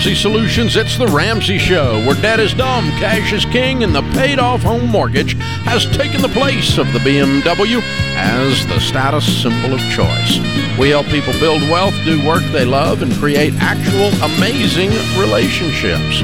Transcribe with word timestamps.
Ramsey 0.00 0.14
Solutions, 0.14 0.76
it's 0.76 0.96
The 0.96 1.06
Ramsey 1.08 1.58
Show, 1.58 2.02
where 2.06 2.14
debt 2.22 2.40
is 2.40 2.54
dumb, 2.54 2.88
cash 2.92 3.34
is 3.34 3.44
king, 3.44 3.84
and 3.84 3.94
the 3.94 4.00
paid 4.14 4.38
off 4.38 4.62
home 4.62 4.88
mortgage 4.88 5.34
has 5.64 5.84
taken 5.94 6.22
the 6.22 6.28
place 6.30 6.78
of 6.78 6.90
the 6.94 7.00
BMW 7.00 7.82
as 8.16 8.66
the 8.66 8.80
status 8.80 9.42
symbol 9.42 9.74
of 9.74 9.80
choice. 9.90 10.38
We 10.78 10.88
help 10.88 11.04
people 11.08 11.34
build 11.34 11.60
wealth, 11.68 11.92
do 12.06 12.26
work 12.26 12.42
they 12.44 12.64
love, 12.64 13.02
and 13.02 13.12
create 13.12 13.52
actual 13.58 14.08
amazing 14.24 14.88
relationships. 15.20 16.22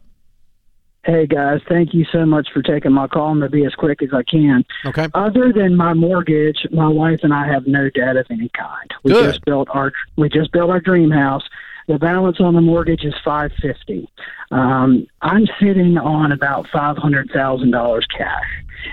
Hey 1.05 1.27
guys, 1.27 1.59
thank 1.67 1.93
you 1.93 2.05
so 2.13 2.25
much 2.25 2.47
for 2.53 2.61
taking 2.61 2.93
my 2.93 3.07
call. 3.07 3.31
I'm 3.31 3.39
gonna 3.39 3.49
be 3.49 3.65
as 3.65 3.75
quick 3.75 4.01
as 4.01 4.13
I 4.13 4.23
can. 4.23 4.63
Okay. 4.85 5.09
Other 5.13 5.51
than 5.51 5.75
my 5.75 5.93
mortgage, 5.93 6.65
my 6.71 6.87
wife 6.87 7.19
and 7.23 7.33
I 7.33 7.45
have 7.45 7.67
no 7.67 7.89
debt 7.89 8.15
of 8.15 8.25
any 8.29 8.49
kind. 8.57 8.89
We 9.03 9.11
Good. 9.11 9.33
just 9.33 9.43
built 9.43 9.67
our 9.71 9.91
we 10.15 10.29
just 10.29 10.53
built 10.53 10.69
our 10.69 10.79
dream 10.79 11.11
house. 11.11 11.43
The 11.87 11.97
balance 11.97 12.37
on 12.39 12.53
the 12.53 12.61
mortgage 12.61 13.03
is 13.03 13.13
five 13.25 13.51
fifty. 13.61 14.09
Um, 14.51 15.07
I'm 15.21 15.45
sitting 15.59 15.97
on 15.97 16.31
about 16.31 16.67
five 16.71 16.97
hundred 16.97 17.29
thousand 17.33 17.71
dollars 17.71 18.05
cash. 18.15 18.45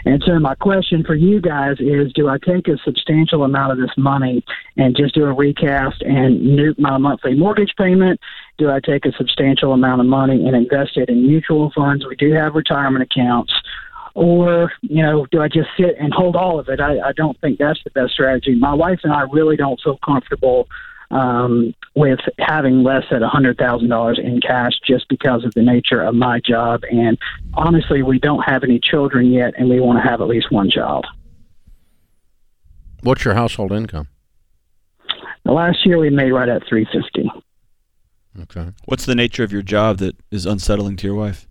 And 0.05 0.23
so 0.25 0.39
my 0.39 0.55
question 0.55 1.05
for 1.05 1.15
you 1.15 1.41
guys 1.41 1.77
is: 1.79 2.13
Do 2.13 2.29
I 2.29 2.39
take 2.39 2.69
a 2.69 2.79
substantial 2.85 3.45
amount 3.45 3.73
of 3.73 3.79
this 3.79 3.97
money 3.97 4.45
and 4.77 4.97
just 4.97 5.15
do 5.15 5.25
a 5.25 5.33
recast 5.33 6.03
and 6.03 6.41
nuke 6.41 6.79
my 6.79 6.99
monthly 6.99 7.35
mortgage 7.35 7.75
payment? 7.77 8.21
Do 8.59 8.71
I 8.71 8.81
take 8.81 9.05
a 9.05 9.13
substantial 9.13 9.73
amount 9.73 10.01
of 10.01 10.07
money 10.07 10.47
and 10.47 10.57
invest 10.57 10.97
it 10.97 11.09
in 11.09 11.27
mutual 11.27 11.73
funds? 11.75 12.05
We 12.07 12.17
do 12.17 12.33
have 12.33 12.55
retirement 12.55 13.03
accounts. 13.03 13.53
Or, 14.15 14.73
you 14.83 15.03
know, 15.05 15.27
do 15.31 15.41
I 15.41 15.47
just 15.47 15.69
sit 15.79 15.95
and 15.99 16.13
hold 16.13 16.35
all 16.35 16.59
of 16.59 16.69
it? 16.69 16.81
I, 16.81 16.99
I 16.99 17.13
don't 17.13 17.41
think 17.41 17.59
that's 17.59 17.79
the 17.85 17.91
best 17.91 18.13
strategy. 18.13 18.57
My 18.57 18.75
wife 18.75 19.01
and 19.05 19.13
I 19.13 19.23
really 19.31 19.57
don't 19.57 19.81
feel 19.81 19.99
comfortable 20.05 20.67
um, 21.11 21.75
with 21.95 22.21
having 22.39 22.83
less 22.83 23.05
than 23.11 23.23
a 23.23 23.29
$100,000 23.29 24.19
in 24.19 24.41
cash 24.41 24.73
just 24.87 25.09
because 25.09 25.45
of 25.45 25.53
the 25.55 25.63
nature 25.63 26.01
of 26.03 26.15
my 26.15 26.41
job. 26.41 26.83
And 26.91 27.19
honestly, 27.55 28.03
we 28.03 28.19
don't 28.19 28.43
have 28.43 28.63
any 28.63 28.79
children 28.79 29.33
yet, 29.33 29.55
and 29.59 29.69
we 29.69 29.81
want 29.81 30.03
to 30.03 30.09
have 30.09 30.21
at 30.21 30.29
least 30.29 30.51
one 30.51 30.71
child. 30.71 31.07
What's 33.03 33.25
your 33.25 33.35
household 33.35 33.73
income? 33.73 34.09
The 35.45 35.53
last 35.53 35.85
year 35.85 35.99
we 35.99 36.11
made 36.11 36.31
right 36.33 36.49
at 36.49 36.63
350 36.69 37.31
Okay. 38.43 38.73
What's 38.85 39.07
the 39.07 39.15
nature 39.15 39.43
of 39.43 39.53
your 39.53 39.63
job 39.63 39.99
that 39.99 40.17
is 40.31 40.47
unsettling 40.47 40.97
to 40.97 41.07
your 41.07 41.17
wife? 41.17 41.49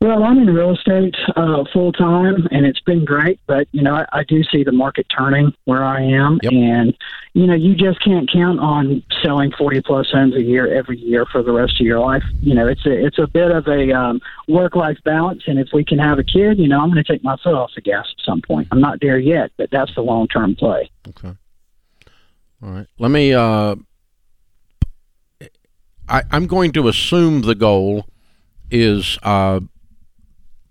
Well, 0.00 0.22
I'm 0.22 0.38
in 0.38 0.46
real 0.54 0.74
estate 0.74 1.16
uh, 1.34 1.64
full 1.72 1.90
time, 1.92 2.46
and 2.52 2.64
it's 2.64 2.80
been 2.80 3.04
great. 3.04 3.40
But 3.48 3.66
you 3.72 3.82
know, 3.82 3.94
I, 3.94 4.06
I 4.12 4.22
do 4.24 4.44
see 4.44 4.62
the 4.62 4.70
market 4.70 5.06
turning 5.16 5.52
where 5.64 5.82
I 5.82 6.02
am, 6.02 6.38
Yep. 6.44 6.52
and 6.52 6.96
you 7.34 7.46
know, 7.48 7.54
you 7.54 7.74
just 7.74 8.02
can't 8.04 8.30
count 8.32 8.60
on 8.60 9.02
selling 9.22 9.50
40 9.58 9.80
plus 9.80 10.08
homes 10.12 10.36
a 10.36 10.42
year 10.42 10.72
every 10.72 10.98
year 10.98 11.26
for 11.26 11.42
the 11.42 11.50
rest 11.50 11.80
of 11.80 11.86
your 11.86 11.98
life. 11.98 12.22
You 12.40 12.54
know, 12.54 12.68
it's 12.68 12.86
a 12.86 12.92
it's 13.06 13.18
a 13.18 13.26
bit 13.26 13.50
of 13.50 13.66
a 13.66 13.92
um, 13.92 14.20
work 14.46 14.76
life 14.76 14.98
balance, 15.04 15.42
and 15.48 15.58
if 15.58 15.68
we 15.72 15.84
can 15.84 15.98
have 15.98 16.20
a 16.20 16.24
kid, 16.24 16.58
you 16.58 16.68
know, 16.68 16.80
I'm 16.80 16.92
going 16.92 17.02
to 17.02 17.12
take 17.12 17.24
my 17.24 17.36
foot 17.42 17.54
off 17.54 17.72
the 17.74 17.80
gas 17.80 18.06
at 18.16 18.24
some 18.24 18.40
point. 18.40 18.68
I'm 18.70 18.80
not 18.80 19.00
there 19.00 19.18
yet, 19.18 19.50
but 19.56 19.68
that's 19.72 19.92
the 19.96 20.02
long 20.02 20.28
term 20.28 20.54
play. 20.54 20.90
Okay. 21.08 21.34
All 22.62 22.70
right. 22.70 22.86
Let 23.00 23.10
me. 23.10 23.34
Uh, 23.34 23.74
I, 26.08 26.22
I'm 26.30 26.46
going 26.46 26.72
to 26.72 26.88
assume 26.88 27.42
the 27.42 27.54
goal 27.54 28.06
is 28.70 29.18
uh, 29.22 29.60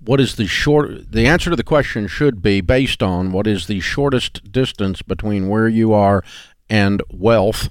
what 0.07 0.22
is 0.22 0.35
the 0.35 0.47
short. 0.47 1.12
The 1.12 1.28
answer 1.28 1.50
to 1.50 1.56
the 1.56 1.63
question 1.63 2.07
should 2.07 2.41
be 2.41 2.62
based 2.62 3.03
on 3.03 3.31
what 3.31 3.45
is 3.45 3.68
the 3.68 3.81
shortest 3.81 4.51
distance 4.51 5.01
between 5.01 5.50
where 5.50 5.68
you 5.68 5.94
are 5.94 6.23
and 6.69 7.03
wealth, 7.12 7.69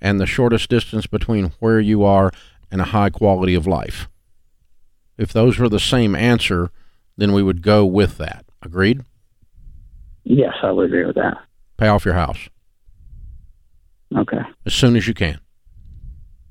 and 0.00 0.18
the 0.18 0.26
shortest 0.26 0.70
distance 0.70 1.06
between 1.06 1.52
where 1.60 1.78
you 1.78 2.04
are 2.04 2.30
and 2.70 2.80
a 2.80 2.84
high 2.84 3.10
quality 3.10 3.54
of 3.54 3.66
life. 3.66 4.08
If 5.16 5.32
those 5.32 5.58
were 5.58 5.68
the 5.68 5.80
same 5.80 6.14
answer, 6.14 6.70
then 7.16 7.32
we 7.32 7.42
would 7.42 7.62
go 7.62 7.84
with 7.84 8.16
that. 8.18 8.44
Agreed? 8.62 9.02
Yes, 10.24 10.54
I 10.62 10.70
would 10.70 10.86
agree 10.86 11.04
with 11.04 11.16
that. 11.16 11.38
Pay 11.76 11.88
off 11.88 12.04
your 12.04 12.14
house. 12.14 12.48
Okay. 14.16 14.40
as 14.64 14.72
soon 14.72 14.96
as 14.96 15.06
you 15.06 15.12
can. 15.12 15.38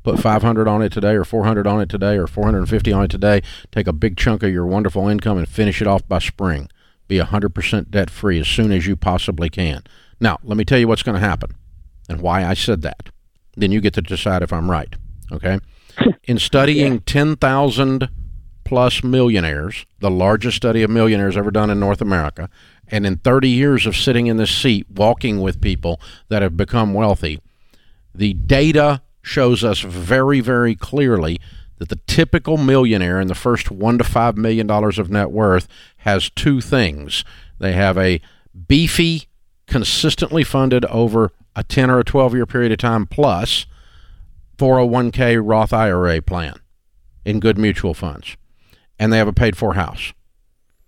Put 0.08 0.22
500 0.22 0.70
on 0.70 0.82
it 0.82 0.94
today 0.94 1.16
or 1.16 1.26
400 1.26 1.68
on 1.68 1.82
it 1.82 1.90
today 1.90 2.18
or 2.18 2.28
450 2.28 2.94
on 2.94 3.04
it 3.04 3.12
today. 3.12 3.42
Take 3.74 3.88
a 3.88 3.92
big 3.92 4.16
chunk 4.16 4.42
of 4.42 4.54
your 4.54 4.66
wonderful 4.66 5.10
income 5.10 5.38
and 5.38 5.46
finish 5.46 5.82
it 5.82 5.88
off 5.88 6.08
by 6.08 6.20
spring. 6.20 6.70
Be 7.10 7.18
100% 7.18 7.92
debt 7.92 8.10
free 8.10 8.40
as 8.40 8.48
soon 8.48 8.72
as 8.72 8.88
you 8.88 8.96
possibly 8.96 9.50
can. 9.50 9.84
Now, 10.22 10.38
let 10.44 10.56
me 10.56 10.64
tell 10.64 10.80
you 10.80 10.88
what's 10.88 11.04
going 11.04 11.20
to 11.20 11.28
happen 11.28 11.52
and 12.08 12.22
why 12.22 12.46
I 12.46 12.54
said 12.54 12.84
that. 12.84 13.10
Then 13.58 13.74
you 13.74 13.82
get 13.82 13.94
to 13.96 14.02
decide 14.02 14.44
if 14.44 14.54
I'm 14.54 14.72
right. 14.72 14.96
Okay? 15.30 15.60
In 16.24 16.40
studying 16.40 17.02
10,000 17.02 18.08
plus 18.64 19.04
millionaires, 19.04 19.86
the 20.00 20.10
largest 20.10 20.56
study 20.56 20.84
of 20.84 20.90
millionaires 20.90 21.36
ever 21.36 21.52
done 21.52 21.70
in 21.70 21.82
North 21.82 22.00
America, 22.00 22.50
and 22.88 23.06
in 23.06 23.18
30 23.18 23.50
years 23.50 23.86
of 23.86 23.98
sitting 23.98 24.28
in 24.28 24.38
this 24.38 24.56
seat 24.56 24.90
walking 24.90 25.42
with 25.42 25.60
people 25.60 26.00
that 26.30 26.42
have 26.42 26.56
become 26.56 26.94
wealthy, 26.94 27.42
the 28.16 28.34
data 28.34 29.02
shows 29.28 29.64
us 29.64 29.82
very, 29.82 30.40
very 30.40 30.76
clearly 30.76 31.40
that 31.78 31.90
the 31.90 32.00
typical 32.08 32.58
millionaire 32.58 33.20
in 33.20 33.28
the 33.28 33.36
first 33.36 33.70
one 33.70 33.98
to 33.98 34.04
five 34.04 34.38
million 34.38 34.66
dollars 34.66 34.98
of 34.98 35.10
net 35.10 35.32
worth 35.32 35.68
has 35.98 36.30
two 36.30 36.62
things. 36.62 37.24
They 37.60 37.74
have 37.74 37.98
a 37.98 38.22
beefy, 38.68 39.28
consistently 39.68 40.44
funded 40.44 40.86
over 40.86 41.32
a 41.56 41.64
10 41.64 41.90
or 41.90 42.00
a 42.00 42.04
12 42.04 42.34
year 42.34 42.46
period 42.46 42.72
of 42.72 42.78
time 42.78 43.06
plus 43.06 43.66
401k 44.58 45.42
Roth 45.44 45.74
IRA 45.74 46.22
plan 46.22 46.60
in 47.26 47.40
good 47.40 47.58
mutual 47.58 47.94
funds. 47.94 48.38
And 48.98 49.14
they 49.14 49.18
have 49.18 49.28
a 49.28 49.34
paid 49.34 49.58
for 49.58 49.74
house. 49.74 50.14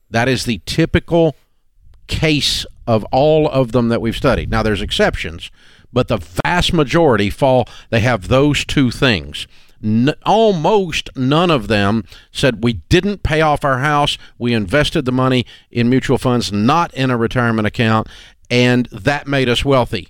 That 0.10 0.28
is 0.28 0.46
the 0.46 0.62
typical 0.66 1.36
case 2.08 2.66
of 2.88 3.04
all 3.12 3.48
of 3.48 3.72
them 3.72 3.90
that 3.90 4.02
we've 4.02 4.16
studied. 4.16 4.50
Now 4.50 4.64
there's 4.64 4.82
exceptions, 4.82 5.52
but 5.92 6.08
the 6.08 6.18
vast 6.44 6.74
majority 6.74 7.30
fall 7.30 7.68
they 7.90 8.00
have 8.02 8.28
those 8.28 8.66
two 8.66 8.92
things. 8.92 9.48
N- 9.84 10.14
almost 10.26 11.10
none 11.16 11.50
of 11.50 11.68
them 11.68 12.04
said 12.32 12.64
we 12.64 12.74
didn't 12.74 13.24
pay 13.24 13.42
off 13.42 13.64
our 13.64 13.80
house, 13.80 14.18
we 14.38 14.54
invested 14.54 15.06
the 15.06 15.12
money 15.12 15.46
in 15.72 15.90
mutual 15.90 16.18
funds, 16.18 16.52
not 16.52 16.94
in 16.94 17.10
a 17.10 17.18
retirement 17.18 17.68
account, 17.68 18.08
and 18.50 18.88
that 18.92 19.28
made 19.28 19.48
us 19.48 19.64
wealthy. 19.64 20.10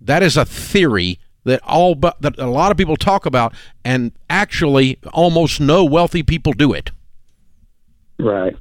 That 0.00 0.22
is 0.22 0.36
a 0.36 0.44
theory 0.44 1.18
that 1.44 1.60
all 1.64 1.94
but 1.94 2.20
that 2.20 2.38
a 2.38 2.46
lot 2.46 2.70
of 2.70 2.76
people 2.76 2.96
talk 2.96 3.24
about 3.24 3.54
and 3.84 4.12
actually 4.28 4.98
almost 5.12 5.60
no 5.60 5.84
wealthy 5.84 6.22
people 6.22 6.52
do 6.52 6.72
it. 6.72 6.90
Right. 8.18 8.56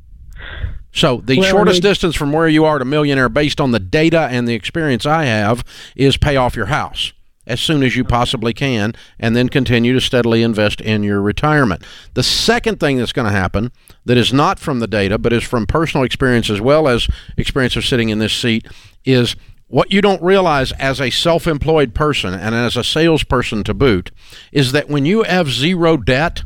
So 0.92 1.22
the 1.24 1.40
Well, 1.40 1.50
shortest 1.50 1.82
distance 1.82 2.16
from 2.16 2.32
where 2.32 2.48
you 2.48 2.66
are 2.66 2.80
to 2.80 2.86
millionaire, 2.86 3.30
based 3.30 3.62
on 3.62 3.72
the 3.72 3.80
data 3.80 4.28
and 4.32 4.48
the 4.48 4.54
experience 4.54 5.06
I 5.06 5.26
have, 5.26 5.64
is 5.96 6.18
pay 6.18 6.36
off 6.36 6.56
your 6.56 6.68
house 6.68 7.14
as 7.46 7.62
soon 7.62 7.82
as 7.82 7.96
you 7.96 8.04
possibly 8.04 8.54
can, 8.54 8.94
and 9.18 9.34
then 9.34 9.48
continue 9.48 9.94
to 9.94 10.02
steadily 10.02 10.44
invest 10.44 10.82
in 10.82 11.02
your 11.02 11.22
retirement. 11.22 11.82
The 12.14 12.22
second 12.22 12.78
thing 12.78 12.98
that's 12.98 13.14
going 13.14 13.26
to 13.26 13.32
happen 13.32 13.72
that 14.04 14.18
is 14.18 14.34
not 14.34 14.60
from 14.60 14.80
the 14.80 14.88
data, 14.88 15.18
but 15.18 15.32
is 15.32 15.46
from 15.46 15.66
personal 15.66 16.04
experience 16.04 16.50
as 16.50 16.60
well 16.60 16.90
as 16.90 17.08
experience 17.38 17.78
of 17.78 17.86
sitting 17.86 18.10
in 18.10 18.20
this 18.20 18.34
seat, 18.34 18.68
is 19.06 19.38
what 19.68 19.94
you 19.94 20.02
don't 20.02 20.22
realize 20.22 20.74
as 20.74 21.00
a 21.00 21.10
self-employed 21.10 21.94
person 21.96 22.34
and 22.34 22.54
as 22.54 22.76
a 22.76 22.84
salesperson 22.84 23.64
to 23.64 23.74
boot, 23.74 24.12
is 24.52 24.74
that 24.74 24.90
when 24.90 25.06
you 25.06 25.24
have 25.24 25.48
zero 25.50 25.96
debt, 25.96 26.44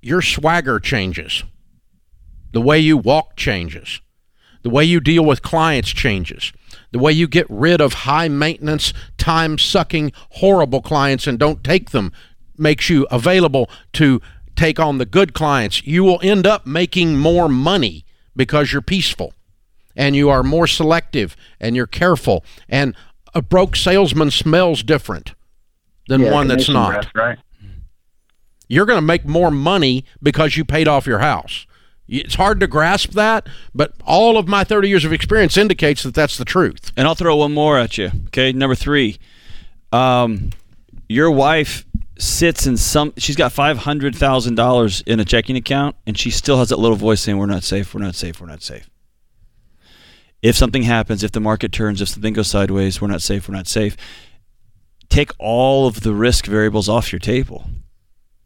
your 0.00 0.22
swagger 0.22 0.78
changes. 0.78 1.42
The 2.52 2.60
way 2.60 2.78
you 2.78 2.96
walk 2.96 3.36
changes. 3.36 4.00
The 4.62 4.70
way 4.70 4.84
you 4.84 5.00
deal 5.00 5.24
with 5.24 5.42
clients 5.42 5.90
changes. 5.90 6.52
The 6.92 6.98
way 6.98 7.12
you 7.12 7.26
get 7.28 7.46
rid 7.48 7.80
of 7.80 7.92
high 7.92 8.28
maintenance, 8.28 8.92
time 9.16 9.56
sucking, 9.58 10.12
horrible 10.32 10.82
clients 10.82 11.26
and 11.26 11.38
don't 11.38 11.62
take 11.64 11.90
them 11.90 12.12
makes 12.58 12.90
you 12.90 13.06
available 13.10 13.70
to 13.94 14.20
take 14.56 14.78
on 14.78 14.98
the 14.98 15.06
good 15.06 15.32
clients. 15.32 15.86
You 15.86 16.04
will 16.04 16.20
end 16.22 16.46
up 16.46 16.66
making 16.66 17.16
more 17.16 17.48
money 17.48 18.04
because 18.36 18.72
you're 18.72 18.82
peaceful 18.82 19.32
and 19.96 20.14
you 20.14 20.28
are 20.28 20.42
more 20.42 20.66
selective 20.66 21.36
and 21.58 21.74
you're 21.74 21.86
careful. 21.86 22.44
And 22.68 22.94
a 23.34 23.40
broke 23.40 23.76
salesman 23.76 24.30
smells 24.30 24.82
different 24.82 25.34
than 26.08 26.20
Yeah, 26.22 26.32
one 26.32 26.48
that's 26.48 26.68
not 26.68 26.92
breath, 26.92 27.10
right. 27.14 27.38
you're 28.68 28.86
going 28.86 28.98
to 28.98 29.02
make 29.06 29.24
more 29.24 29.50
money 29.50 30.04
because 30.22 30.56
you 30.56 30.64
paid 30.64 30.88
off 30.88 31.06
your 31.06 31.20
house. 31.20 31.66
It's 32.10 32.34
hard 32.34 32.58
to 32.58 32.66
grasp 32.66 33.12
that, 33.12 33.48
but 33.72 33.92
all 34.04 34.36
of 34.36 34.48
my 34.48 34.64
30 34.64 34.88
years 34.88 35.04
of 35.04 35.12
experience 35.12 35.56
indicates 35.56 36.02
that 36.02 36.12
that's 36.12 36.36
the 36.36 36.44
truth. 36.44 36.90
And 36.96 37.06
I'll 37.06 37.14
throw 37.14 37.36
one 37.36 37.54
more 37.54 37.78
at 37.78 37.96
you. 37.98 38.10
Okay, 38.26 38.52
number 38.52 38.74
three. 38.74 39.18
Um, 39.92 40.50
your 41.08 41.30
wife 41.30 41.84
sits 42.18 42.66
in 42.66 42.76
some. 42.76 43.12
She's 43.16 43.36
got 43.36 43.52
five 43.52 43.78
hundred 43.78 44.14
thousand 44.14 44.54
dollars 44.56 45.02
in 45.02 45.20
a 45.20 45.24
checking 45.24 45.56
account, 45.56 45.96
and 46.06 46.16
she 46.18 46.30
still 46.30 46.58
has 46.58 46.68
that 46.68 46.78
little 46.78 46.96
voice 46.96 47.20
saying, 47.20 47.38
"We're 47.38 47.46
not 47.46 47.64
safe. 47.64 47.94
We're 47.94 48.02
not 48.02 48.14
safe. 48.14 48.40
We're 48.40 48.46
not 48.46 48.62
safe." 48.62 48.88
If 50.42 50.56
something 50.56 50.82
happens, 50.82 51.22
if 51.22 51.32
the 51.32 51.40
market 51.40 51.72
turns, 51.72 52.00
if 52.00 52.08
something 52.08 52.32
goes 52.32 52.48
sideways, 52.48 53.00
we're 53.00 53.08
not 53.08 53.22
safe. 53.22 53.48
We're 53.48 53.56
not 53.56 53.66
safe. 53.66 53.96
Take 55.08 55.32
all 55.38 55.86
of 55.86 56.02
the 56.02 56.14
risk 56.14 56.46
variables 56.46 56.88
off 56.88 57.12
your 57.12 57.18
table. 57.18 57.68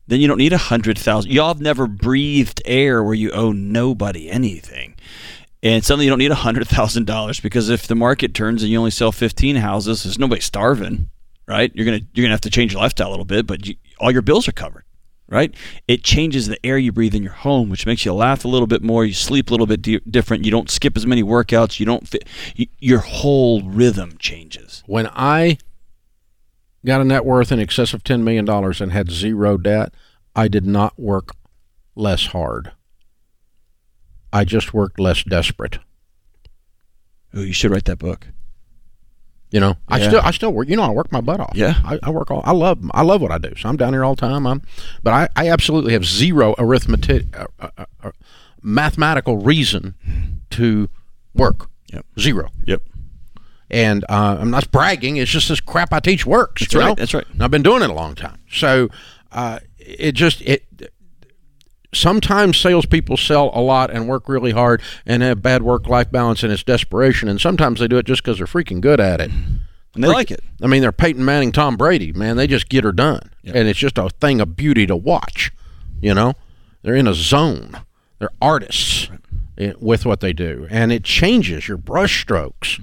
Then 0.06 0.21
you 0.21 0.29
don't 0.29 0.39
need 0.39 0.53
a 0.53 0.59
hundred 0.59 0.99
thousand. 0.99 1.33
Y'all 1.33 1.49
have 1.49 1.61
never 1.61 1.87
breathed 1.87 2.61
air 2.65 3.03
where 3.03 3.15
you 3.15 3.31
owe 3.31 3.53
nobody 3.53 4.31
anything. 4.31 4.95
And 5.62 5.83
suddenly 5.83 6.05
you 6.05 6.11
don't 6.11 6.19
need 6.19 6.31
a 6.31 6.37
hundred 6.37 6.69
thousand 6.69 7.06
dollars 7.06 7.41
because 7.41 7.71
if 7.71 7.87
the 7.87 7.95
market 7.95 8.35
turns 8.35 8.62
and 8.62 8.71
you 8.71 8.79
only 8.79 8.91
sell 8.91 9.12
15 9.12 9.56
houses 9.56 10.03
there's 10.05 10.19
nobody 10.19 10.41
starving 10.41 11.11
right? 11.47 11.71
You're 11.75 11.85
gonna 11.85 12.01
you're 12.15 12.25
gonna 12.25 12.35
have 12.35 12.41
to 12.43 12.51
change 12.51 12.73
your 12.73 12.83
lifestyle 12.83 13.09
a 13.09 13.11
little 13.11 13.25
bit 13.25 13.47
but 13.47 13.67
you, 13.67 13.77
all 13.99 14.11
your 14.11 14.23
bills 14.23 14.47
are 14.49 14.53
covered 14.53 14.85
right? 15.27 15.55
It 15.89 16.05
changes 16.05 16.47
the 16.47 16.65
air 16.67 16.77
you 16.77 16.93
breathe 16.93 17.15
in 17.15 17.23
your 17.23 17.33
home 17.33 17.71
which 17.71 17.87
makes 17.87 18.05
you 18.05 18.12
laugh 18.12 18.45
a 18.45 18.49
little 18.49 18.67
bit 18.67 18.83
more 18.83 19.06
you 19.06 19.15
sleep 19.15 19.49
a 19.49 19.53
little 19.53 19.67
bit 19.67 19.81
di- 19.81 20.01
different 20.09 20.45
you 20.45 20.51
don't 20.51 20.71
skip 20.71 20.97
as 20.97 21.06
many 21.06 21.23
workouts 21.23 21.81
you 21.81 21.87
don't 21.87 22.06
fit 22.06 22.29
you, 22.55 22.67
your 22.79 23.01
whole 23.01 23.62
rhythm 23.62 24.17
changes. 24.19 24.83
When 24.87 25.09
I 25.09 25.59
got 26.87 27.01
a 27.01 27.05
net 27.05 27.25
worth 27.25 27.51
in 27.53 27.59
excess 27.61 27.95
of 27.95 28.05
$10 28.05 28.23
million 28.23 28.49
and 28.49 28.93
had 28.93 29.11
zero 29.11 29.57
debt, 29.57 29.93
I 30.37 30.49
did 30.49 30.67
not 30.67 30.99
work 30.99 31.31
less 31.95 32.27
hard. 32.27 32.73
I 34.33 34.45
just 34.45 34.75
worked 34.75 34.99
less 34.99 35.23
desperate. 35.23 35.79
Oh, 37.33 37.41
you 37.41 37.53
should 37.53 37.71
write 37.71 37.85
that 37.87 37.99
book 37.99 38.29
You 39.51 39.61
know, 39.61 39.77
I 39.89 39.99
Yeah. 39.99 40.09
still 40.09 40.21
I 40.25 40.31
still 40.33 40.53
work. 40.53 40.69
You 40.69 40.77
know, 40.77 40.83
I 40.83 40.91
work 40.91 41.13
my 41.13 41.21
butt 41.21 41.39
off. 41.41 41.53
Yeah. 41.55 41.75
I, 41.85 41.99
I 42.03 42.11
work 42.11 42.31
all. 42.33 42.43
I 42.45 42.51
love 42.53 42.79
I 42.93 43.03
love 43.03 43.21
what 43.21 43.31
I 43.31 43.39
do. 43.39 43.53
So 43.57 43.69
I'm 43.69 43.77
down 43.77 43.93
here 43.93 44.05
all 44.05 44.15
the 44.17 44.21
time. 44.21 44.47
I'm, 44.47 44.63
but 45.05 45.13
I, 45.13 45.29
I 45.37 45.49
absolutely 45.49 45.93
have 45.93 46.05
zero 46.05 46.55
arithmetic, 46.59 47.27
uh, 47.39 47.47
uh, 47.61 47.69
uh, 47.79 47.85
uh, 48.03 48.11
mathematical 48.63 49.39
reason 49.39 49.95
to 50.51 50.89
work. 51.35 51.69
Yep. 51.93 52.07
Zero. 52.19 52.51
yep 52.67 52.83
And 53.71 54.05
uh, 54.09 54.37
I'm 54.41 54.51
not 54.51 54.71
bragging. 54.71 55.17
It's 55.17 55.31
just 55.31 55.49
this 55.49 55.61
crap 55.61 55.93
I 55.93 56.01
teach 56.01 56.27
works. 56.27 56.63
That's 56.63 56.75
right, 56.75 56.89
know? 56.89 56.95
that's 56.95 57.15
right. 57.15 57.27
And 57.33 57.43
I've 57.43 57.51
been 57.51 57.63
doing 57.63 57.83
it 57.83 57.91
a 57.91 57.95
long 57.95 58.15
time. 58.15 58.39
So 58.51 58.89
uh, 59.33 59.61
it 59.79 60.13
just 60.13 60.43
it. 60.43 60.65
Sometimes 61.93 62.57
salespeople 62.59 63.17
sell 63.17 63.53
a 63.55 63.61
lot 63.61 63.91
and 63.93 64.09
work 64.09 64.29
really 64.29 64.51
hard 64.51 64.83
and 65.07 65.23
have 65.23 65.43
bad 65.43 65.63
work-life 65.63 66.11
balance 66.11 66.43
and 66.43 66.53
it's 66.53 66.65
desperation. 66.65 67.29
And 67.29 67.41
sometimes 67.41 67.79
they 67.79 67.87
do 67.87 67.99
it 67.99 68.07
just 68.07 68.23
because 68.25 68.39
they're 68.39 68.49
freaking 68.49 68.81
good 68.81 68.99
at 68.99 69.21
it. 69.21 69.31
and 69.31 70.03
they 70.03 70.09
like 70.09 70.33
it 70.33 70.41
I 70.61 70.67
mean, 70.67 70.83
they're 70.83 70.91
Peyton 70.91 71.25
Manning, 71.25 71.53
Tom 71.53 71.77
Brady, 71.77 72.13
man. 72.13 72.37
They 72.37 72.49
just 72.49 72.69
get 72.69 72.83
her 72.83 72.91
done, 72.91 73.31
and 73.45 73.69
it's 73.69 73.79
just 73.79 73.97
a 73.97 74.09
thing 74.11 74.41
of 74.41 74.57
beauty 74.57 74.87
to 74.87 74.97
watch. 74.97 75.53
You 76.03 76.15
know, 76.15 76.35
they're 76.83 76.97
in 76.97 77.07
a 77.07 77.15
zone. 77.15 77.79
They're 78.19 78.31
artists 78.43 79.09
i- 79.57 79.75
with 79.79 80.05
what 80.05 80.19
they 80.19 80.33
do, 80.33 80.67
and 80.71 80.91
it 80.91 81.05
changes 81.05 81.69
your 81.69 81.77
brush 81.77 82.21
strokes. 82.23 82.81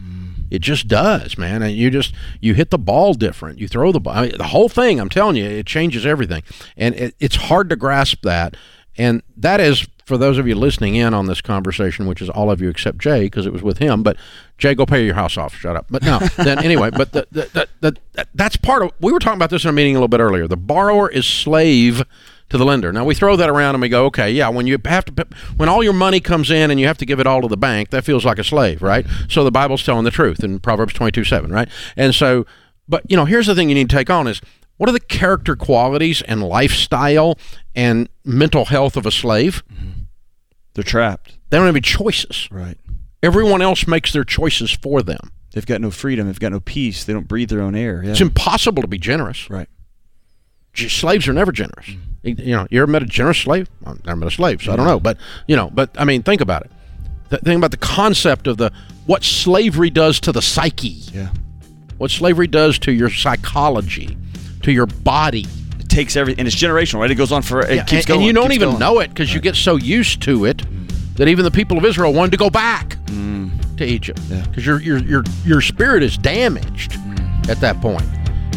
It 0.51 0.62
just 0.62 0.88
does, 0.88 1.38
man. 1.38 1.63
And 1.63 1.74
you 1.74 1.89
just 1.89 2.13
you 2.42 2.53
hit 2.53 2.69
the 2.69 2.77
ball 2.77 3.13
different. 3.13 3.57
You 3.57 3.68
throw 3.68 3.92
the 3.92 4.01
ball. 4.01 4.13
I 4.13 4.21
mean, 4.24 4.38
the 4.38 4.44
whole 4.44 4.69
thing. 4.69 5.00
I'm 5.00 5.09
telling 5.09 5.38
you, 5.38 5.45
it 5.45 5.65
changes 5.65 6.06
everything, 6.06 6.44
and 6.75 6.94
it, 6.94 7.15
it's 7.19 7.38
hard 7.38 7.69
to 7.69 7.75
grasp 7.75 8.21
that. 8.24 8.56
And 8.98 9.24
that 9.38 9.62
is 9.62 9.88
for 10.06 10.18
those 10.18 10.38
of 10.38 10.45
you 10.45 10.56
listening 10.56 10.95
in 10.95 11.13
on 11.13 11.27
this 11.27 11.39
conversation, 11.39 12.06
which 12.06 12.21
is 12.21 12.30
all 12.30 12.51
of 12.51 12.62
you 12.62 12.69
except 12.69 12.98
Jay, 12.98 13.21
because 13.21 13.45
it 13.45 13.53
was 13.53 13.63
with 13.63 13.77
him. 13.77 14.03
But 14.03 14.18
Jay, 14.57 14.75
go 14.75 14.86
pay 14.86 15.06
your 15.06 15.15
house 15.15 15.38
off. 15.38 15.56
Shut 15.56 15.77
up. 15.77 15.86
But 15.89 16.03
no, 16.03 16.19
then 16.38 16.59
anyway. 16.59 16.89
But 16.92 17.13
the, 17.13 17.25
the, 17.31 17.68
the, 17.80 18.25
that's 18.36 18.57
part 18.57 18.83
of. 18.83 18.92
We 19.00 19.13
were 19.13 19.19
talking 19.19 19.38
about 19.38 19.51
this 19.51 19.63
in 19.63 19.69
a 19.69 19.74
meeting 19.74 19.95
a 19.95 20.00
little 20.00 20.09
bit 20.09 20.19
earlier. 20.19 20.47
The 20.47 20.57
borrower 20.57 21.09
is 21.09 21.25
slave 21.25 22.04
to 22.51 22.57
the 22.57 22.65
lender. 22.65 22.94
Now 22.94 23.03
we 23.03 23.15
throw 23.15 23.36
that 23.36 23.50
around 23.50 23.75
and 23.75 23.81
we 23.81 23.89
go, 23.89 24.06
okay, 24.06 24.30
yeah. 24.31 24.48
When 24.50 24.68
you 24.68 24.77
have 24.86 25.06
to, 25.06 25.27
when 25.57 25.68
all 25.68 25.83
your 25.83 25.94
money 25.94 26.19
comes 26.19 26.51
in 26.51 26.69
and 26.69 26.80
you 26.80 26.86
have 26.88 26.98
to 27.00 27.06
give 27.06 27.19
it 27.19 27.25
all 27.25 27.42
to 27.42 27.48
the 27.48 27.57
bank, 27.57 27.89
that 27.89 28.03
feels 28.03 28.24
like 28.25 28.38
a 28.39 28.44
slave, 28.44 28.81
right? 28.81 29.06
So 29.30 29.44
the 29.44 29.51
Bible's 29.51 29.83
telling 29.83 30.03
the 30.03 30.12
truth 30.12 30.44
in 30.44 30.59
Proverbs 30.59 30.94
twenty-two 30.94 31.24
seven, 31.24 31.51
right? 31.51 31.68
And 31.98 32.13
so, 32.13 32.45
but 32.88 33.03
you 33.09 33.18
know, 33.18 33.25
here's 33.25 33.48
the 33.48 33.56
thing 33.56 33.69
you 33.69 33.75
need 33.75 33.89
to 33.89 33.95
take 33.95 34.09
on 34.09 34.27
is 34.27 34.42
what 34.77 34.89
are 34.89 34.94
the 34.94 35.00
character 35.00 35.56
qualities 35.56 36.21
and 36.24 36.44
lifestyle 36.44 37.38
and 37.75 38.09
mental 38.25 38.65
health 38.65 38.95
of 38.97 39.06
a 39.06 39.12
slave? 39.12 39.63
Mm-hmm. 39.74 40.01
they're 40.74 40.83
trapped 40.83 41.38
They 41.50 41.57
don't 41.57 41.65
have 41.68 41.75
any 41.75 41.81
choices. 41.81 42.47
right 42.51 42.77
Everyone 43.24 43.62
else 43.62 43.86
makes 43.88 44.12
their 44.12 44.24
choices 44.24 44.71
for 44.71 45.01
them. 45.04 45.31
they've 45.54 45.65
got 45.65 45.80
no 45.81 45.92
freedom 45.92 46.25
they've 46.27 46.39
got 46.39 46.51
no 46.51 46.59
peace 46.59 47.04
they 47.06 47.13
don't 47.13 47.27
breathe 47.27 47.50
their 47.50 47.62
own 47.62 47.75
air 47.75 48.01
yeah 48.04 48.12
It's 48.12 48.21
impossible 48.21 48.81
to 48.81 48.88
be 48.88 48.97
generous. 48.97 49.50
right 49.50 49.69
Slaves 50.74 51.27
are 51.27 51.33
never 51.33 51.51
generous. 51.51 51.89
You 51.89 52.00
you 52.23 52.56
know, 52.56 52.68
you 52.69 52.81
ever 52.81 52.91
met 52.91 53.01
a 53.03 53.06
generous 53.07 53.39
slave? 53.39 53.69
I've 53.85 54.03
never 54.06 54.19
met 54.19 54.27
a 54.27 54.31
slave, 54.31 54.62
so 54.62 54.71
I 54.73 54.75
don't 54.75 54.85
know. 54.85 55.00
But 55.00 55.18
you 55.47 55.56
know, 55.56 55.69
but 55.71 55.89
I 55.97 56.06
mean, 56.06 56.23
think 56.23 56.41
about 56.41 56.63
it. 56.63 56.71
The 57.29 57.38
thing 57.38 57.57
about 57.57 57.71
the 57.71 57.77
concept 57.77 58.47
of 58.47 58.57
the 58.57 58.71
what 59.06 59.23
slavery 59.23 59.89
does 59.89 60.19
to 60.21 60.31
the 60.31 60.41
psyche, 60.41 61.00
yeah 61.13 61.29
what 61.97 62.09
slavery 62.09 62.47
does 62.47 62.79
to 62.79 62.91
your 62.91 63.12
psychology, 63.12 64.18
to 64.63 64.71
your 64.71 64.88
body. 64.88 65.45
it 65.79 65.88
takes 65.88 66.15
every 66.15 66.33
and 66.35 66.47
it's 66.47 66.56
generational 66.56 67.00
right 67.00 67.12
it 67.12 67.15
goes 67.15 67.31
on 67.31 67.44
for 67.44 67.59
it 67.62 67.75
Yeah, 67.75 67.83
keeps 67.83 68.01
and, 68.03 68.07
going 68.07 68.19
and 68.21 68.27
you 68.27 68.33
don't 68.33 68.53
even 68.53 68.69
going. 68.69 68.79
know 68.79 69.00
it 69.00 69.09
because 69.09 69.31
you 69.31 69.39
get 69.39 69.56
so 69.56 69.75
used 69.75 70.19
to 70.23 70.45
it 70.45 70.57
mm. 70.57 71.15
that 71.18 71.27
even 71.27 71.45
the 71.45 71.51
people 71.51 71.77
of 71.77 71.85
Israel 71.85 72.12
wanted 72.12 72.31
to 72.31 72.38
go 72.38 72.50
back 72.50 72.97
mm. 73.06 73.51
to 73.77 73.85
Egypt 73.85 74.19
Yeah. 74.29 74.44
because 74.47 74.65
your 74.65 74.81
your 74.81 74.97
your 74.97 75.23
your 75.45 75.62
spirit 75.62 76.01
is 76.01 76.18
damaged 76.18 76.94
mm. 76.94 77.50
at 77.50 77.59
that 77.59 77.79
point. 77.81 78.03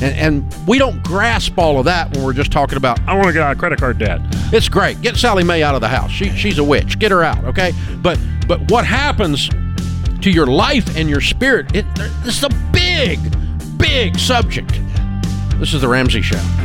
And, 0.04 0.44
and 0.44 0.68
we 0.68 0.76
don't 0.76 1.02
grasp 1.02 1.58
all 1.58 1.78
of 1.78 1.86
that 1.86 2.14
when 2.14 2.22
we're 2.24 2.34
just 2.34 2.52
talking 2.52 2.76
about 2.76 3.00
I 3.08 3.14
want 3.14 3.28
to 3.28 3.32
get 3.32 3.42
out 3.42 3.52
of 3.52 3.58
credit 3.58 3.78
card 3.78 3.98
debt. 3.98 4.20
It's 4.52 4.68
great. 4.68 5.00
Get 5.00 5.16
Sallie 5.16 5.44
Mae 5.44 5.62
out 5.62 5.74
of 5.74 5.80
the 5.80 5.88
house. 5.88 6.10
She, 6.10 6.28
she's 6.30 6.58
a 6.58 6.64
witch. 6.64 6.98
Get 6.98 7.10
her 7.10 7.24
out, 7.24 7.42
okay? 7.44 7.72
But 8.02 8.18
but 8.46 8.70
what 8.70 8.84
happens 8.84 9.48
to 10.20 10.30
your 10.30 10.46
life 10.46 10.94
and 10.96 11.08
your 11.08 11.22
spirit? 11.22 11.74
It, 11.74 11.86
is 12.26 12.44
a 12.44 12.50
big, 12.70 13.18
big 13.78 14.18
subject. 14.18 14.78
This 15.58 15.72
is 15.72 15.80
the 15.80 15.88
Ramsey 15.88 16.20
Show. 16.20 16.63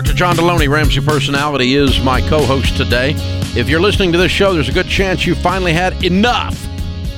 Dr. 0.00 0.14
John 0.14 0.34
Delony, 0.34 0.66
Ramsey 0.66 1.02
Personality, 1.02 1.74
is 1.74 2.00
my 2.00 2.22
co 2.22 2.46
host 2.46 2.74
today. 2.74 3.12
If 3.54 3.68
you're 3.68 3.82
listening 3.82 4.12
to 4.12 4.18
this 4.18 4.32
show, 4.32 4.54
there's 4.54 4.70
a 4.70 4.72
good 4.72 4.86
chance 4.86 5.26
you 5.26 5.34
finally 5.34 5.74
had 5.74 6.02
enough 6.02 6.54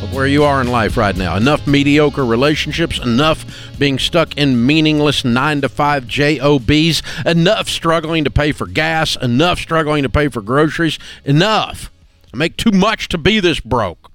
of 0.03 0.13
where 0.13 0.27
you 0.27 0.43
are 0.43 0.61
in 0.61 0.67
life 0.67 0.97
right 0.97 1.17
now. 1.17 1.37
Enough 1.37 1.65
mediocre 1.69 2.27
relationships, 2.27 2.99
enough 2.99 3.47
being 3.79 4.01
stuck 4.01 4.37
in 4.37 4.67
meaningless 4.67 5.25
nine 5.25 5.61
to 5.61 5.69
five 5.69 6.09
JOBs, 6.09 7.05
enough 7.25 7.69
struggling 7.69 8.25
to 8.25 8.33
pay 8.33 8.51
for 8.51 8.67
gas, 8.67 9.15
enough 9.15 9.61
struggling 9.61 10.03
to 10.03 10.09
pay 10.09 10.27
for 10.27 10.43
groceries, 10.43 10.99
enough. 11.25 11.89
I 12.35 12.37
make 12.37 12.57
too 12.57 12.73
much 12.73 13.07
to 13.11 13.19
be 13.19 13.39
this 13.39 13.61
broke. 13.61 14.11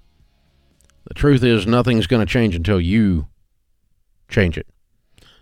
The 1.06 1.14
truth 1.14 1.42
is, 1.42 1.66
nothing's 1.66 2.06
going 2.06 2.20
to 2.20 2.30
change 2.30 2.54
until 2.54 2.82
you 2.82 3.28
change 4.28 4.58
it. 4.58 4.68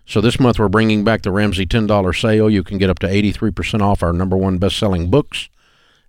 So 0.05 0.21
this 0.21 0.39
month 0.39 0.59
we're 0.59 0.69
bringing 0.69 1.03
back 1.03 1.23
the 1.23 1.31
Ramsey 1.31 1.65
$10 1.65 2.19
sale. 2.19 2.49
You 2.49 2.63
can 2.63 2.77
get 2.77 2.89
up 2.89 2.99
to 2.99 3.07
83% 3.07 3.81
off 3.81 4.03
our 4.03 4.13
number 4.13 4.37
one 4.37 4.57
best-selling 4.59 5.09
books 5.09 5.49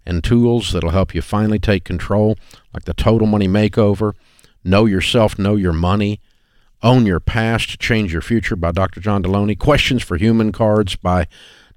and 0.04 0.22
tools 0.22 0.72
that'll 0.72 0.90
help 0.90 1.14
you 1.14 1.22
finally 1.22 1.58
take 1.58 1.84
control, 1.84 2.36
like 2.72 2.84
the 2.84 2.94
Total 2.94 3.26
Money 3.26 3.48
Makeover, 3.48 4.12
Know 4.62 4.86
Yourself, 4.86 5.38
Know 5.38 5.56
Your 5.56 5.72
Money, 5.72 6.20
Own 6.82 7.06
Your 7.06 7.20
Past, 7.20 7.80
Change 7.80 8.12
Your 8.12 8.22
Future 8.22 8.54
by 8.54 8.70
Dr. 8.70 9.00
John 9.00 9.22
Delony, 9.22 9.58
Questions 9.58 10.02
for 10.02 10.16
Human 10.16 10.52
Cards 10.52 10.94
by 10.94 11.26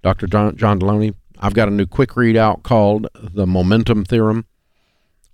Dr. 0.04 0.28
John, 0.28 0.56
Delony. 0.56 1.16
I've 1.40 1.54
got 1.54 1.70
a 1.70 1.72
new 1.72 1.86
quick 1.86 2.12
readout 2.12 2.64
called 2.64 3.08
The 3.16 3.48
Momentum 3.48 4.04
Theorem. 4.06 4.46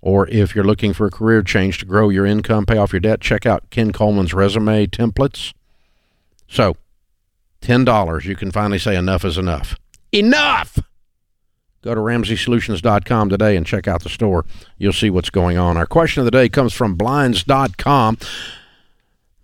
Or 0.00 0.28
if 0.28 0.54
you're 0.54 0.64
looking 0.64 0.92
for 0.92 1.06
a 1.06 1.10
career 1.10 1.42
change 1.42 1.78
to 1.78 1.84
grow 1.84 2.10
your 2.10 2.24
income, 2.24 2.64
pay 2.64 2.78
off 2.78 2.92
your 2.92 3.00
debt, 3.00 3.20
check 3.20 3.44
out 3.44 3.68
Ken 3.70 3.92
Coleman's 3.92 4.32
resume 4.32 4.86
templates. 4.86 5.52
So, 6.48 6.76
$10, 7.62 8.24
you 8.24 8.36
can 8.36 8.50
finally 8.50 8.78
say 8.78 8.96
enough 8.96 9.24
is 9.24 9.38
enough. 9.38 9.76
Enough! 10.12 10.78
Go 11.82 11.94
to 11.94 12.00
RamseySolutions.com 12.00 13.28
today 13.28 13.56
and 13.56 13.64
check 13.64 13.86
out 13.86 14.02
the 14.02 14.08
store. 14.08 14.44
You'll 14.76 14.92
see 14.92 15.10
what's 15.10 15.30
going 15.30 15.56
on. 15.56 15.76
Our 15.76 15.86
question 15.86 16.20
of 16.20 16.24
the 16.24 16.30
day 16.32 16.48
comes 16.48 16.72
from 16.72 16.96
Blinds.com. 16.96 18.18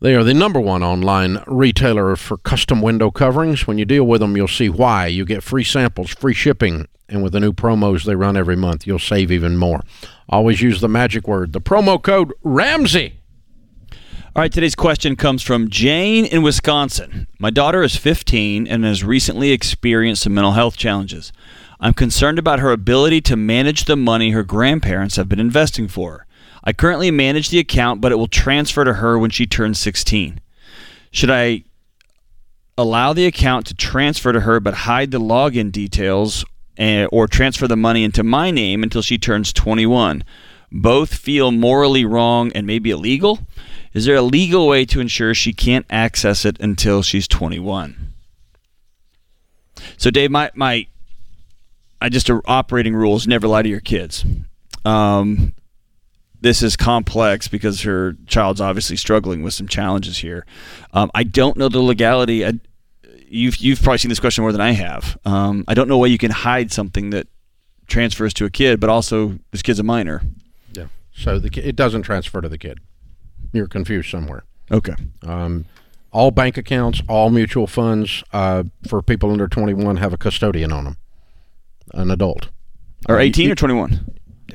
They 0.00 0.16
are 0.16 0.24
the 0.24 0.34
number 0.34 0.58
one 0.58 0.82
online 0.82 1.40
retailer 1.46 2.16
for 2.16 2.36
custom 2.36 2.82
window 2.82 3.12
coverings. 3.12 3.68
When 3.68 3.78
you 3.78 3.84
deal 3.84 4.04
with 4.04 4.20
them, 4.20 4.36
you'll 4.36 4.48
see 4.48 4.68
why. 4.68 5.06
You 5.06 5.24
get 5.24 5.44
free 5.44 5.62
samples, 5.62 6.10
free 6.10 6.34
shipping, 6.34 6.88
and 7.08 7.22
with 7.22 7.32
the 7.32 7.38
new 7.38 7.52
promos 7.52 8.04
they 8.04 8.16
run 8.16 8.36
every 8.36 8.56
month, 8.56 8.84
you'll 8.84 8.98
save 8.98 9.30
even 9.30 9.56
more. 9.56 9.82
Always 10.28 10.60
use 10.60 10.80
the 10.80 10.88
magic 10.88 11.28
word, 11.28 11.52
the 11.52 11.60
promo 11.60 12.02
code 12.02 12.32
RAMSEY. 12.42 13.12
All 14.34 14.40
right, 14.40 14.50
today's 14.50 14.74
question 14.74 15.14
comes 15.14 15.42
from 15.42 15.68
Jane 15.68 16.24
in 16.24 16.40
Wisconsin. 16.40 17.26
My 17.38 17.50
daughter 17.50 17.82
is 17.82 17.96
15 17.96 18.66
and 18.66 18.82
has 18.82 19.04
recently 19.04 19.50
experienced 19.50 20.22
some 20.22 20.32
mental 20.32 20.52
health 20.52 20.74
challenges. 20.74 21.34
I'm 21.80 21.92
concerned 21.92 22.38
about 22.38 22.58
her 22.58 22.70
ability 22.70 23.20
to 23.22 23.36
manage 23.36 23.84
the 23.84 23.94
money 23.94 24.30
her 24.30 24.42
grandparents 24.42 25.16
have 25.16 25.28
been 25.28 25.38
investing 25.38 25.86
for 25.86 26.12
her. 26.12 26.26
I 26.64 26.72
currently 26.72 27.10
manage 27.10 27.50
the 27.50 27.58
account, 27.58 28.00
but 28.00 28.10
it 28.10 28.14
will 28.14 28.26
transfer 28.26 28.84
to 28.84 28.94
her 28.94 29.18
when 29.18 29.28
she 29.28 29.44
turns 29.44 29.78
16. 29.80 30.40
Should 31.10 31.30
I 31.30 31.64
allow 32.78 33.12
the 33.12 33.26
account 33.26 33.66
to 33.66 33.74
transfer 33.74 34.32
to 34.32 34.40
her 34.40 34.60
but 34.60 34.72
hide 34.72 35.10
the 35.10 35.20
login 35.20 35.70
details 35.70 36.42
eh, 36.78 37.04
or 37.12 37.28
transfer 37.28 37.68
the 37.68 37.76
money 37.76 38.02
into 38.02 38.22
my 38.22 38.50
name 38.50 38.82
until 38.82 39.02
she 39.02 39.18
turns 39.18 39.52
21? 39.52 40.24
Both 40.74 41.16
feel 41.16 41.52
morally 41.52 42.06
wrong 42.06 42.50
and 42.54 42.66
maybe 42.66 42.90
illegal. 42.90 43.40
Is 43.92 44.04
there 44.04 44.16
a 44.16 44.22
legal 44.22 44.68
way 44.68 44.84
to 44.86 45.00
ensure 45.00 45.34
she 45.34 45.52
can't 45.52 45.86
access 45.90 46.44
it 46.44 46.58
until 46.60 47.02
she's 47.02 47.28
21? 47.28 48.12
So, 49.96 50.10
Dave, 50.10 50.30
my, 50.30 50.50
my 50.54 50.86
I 52.00 52.08
just 52.08 52.28
a 52.28 52.40
operating 52.46 52.94
rules 52.94 53.26
never 53.28 53.46
lie 53.46 53.62
to 53.62 53.68
your 53.68 53.80
kids. 53.80 54.24
Um, 54.84 55.54
this 56.40 56.60
is 56.60 56.76
complex 56.76 57.46
because 57.46 57.82
her 57.82 58.16
child's 58.26 58.60
obviously 58.60 58.96
struggling 58.96 59.44
with 59.44 59.54
some 59.54 59.68
challenges 59.68 60.18
here. 60.18 60.44
Um, 60.92 61.12
I 61.14 61.22
don't 61.22 61.56
know 61.56 61.68
the 61.68 61.80
legality. 61.80 62.44
I, 62.44 62.54
you've 63.28 63.56
you've 63.58 63.80
probably 63.80 63.98
seen 63.98 64.08
this 64.08 64.18
question 64.18 64.42
more 64.42 64.50
than 64.50 64.60
I 64.60 64.72
have. 64.72 65.16
Um, 65.24 65.64
I 65.68 65.74
don't 65.74 65.86
know 65.86 65.98
why 65.98 66.06
you 66.06 66.18
can 66.18 66.32
hide 66.32 66.72
something 66.72 67.10
that 67.10 67.28
transfers 67.86 68.34
to 68.34 68.44
a 68.44 68.50
kid, 68.50 68.80
but 68.80 68.90
also 68.90 69.38
this 69.52 69.62
kid's 69.62 69.78
a 69.78 69.84
minor. 69.84 70.22
Yeah. 70.72 70.86
So 71.14 71.38
the, 71.38 71.50
it 71.66 71.76
doesn't 71.76 72.02
transfer 72.02 72.40
to 72.40 72.48
the 72.48 72.58
kid. 72.58 72.80
You're 73.52 73.66
confused 73.68 74.10
somewhere. 74.10 74.44
Okay. 74.70 74.94
Um, 75.26 75.66
all 76.10 76.30
bank 76.30 76.56
accounts, 76.56 77.02
all 77.08 77.30
mutual 77.30 77.66
funds 77.66 78.22
uh, 78.32 78.64
for 78.88 79.02
people 79.02 79.30
under 79.30 79.48
21 79.48 79.96
have 79.96 80.12
a 80.12 80.16
custodian 80.16 80.72
on 80.72 80.84
them, 80.84 80.96
an 81.94 82.10
adult. 82.10 82.48
Or 83.08 83.16
Uh, 83.18 83.22
18 83.22 83.46
you- 83.46 83.52
or 83.52 83.56
21? 83.56 84.06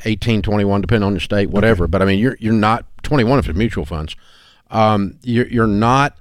18, 0.05 0.41
21, 0.43 0.81
depending 0.81 1.05
on 1.05 1.13
your 1.13 1.19
state, 1.19 1.49
whatever. 1.49 1.87
But 1.87 2.01
I 2.01 2.05
mean, 2.05 2.19
you're 2.19 2.37
you're 2.39 2.53
not 2.53 2.85
21 3.03 3.39
if 3.39 3.49
it's 3.49 3.57
mutual 3.57 3.85
funds. 3.85 4.15
Um, 4.69 5.17
you're 5.23 5.47
you're 5.47 5.65
not 5.67 6.15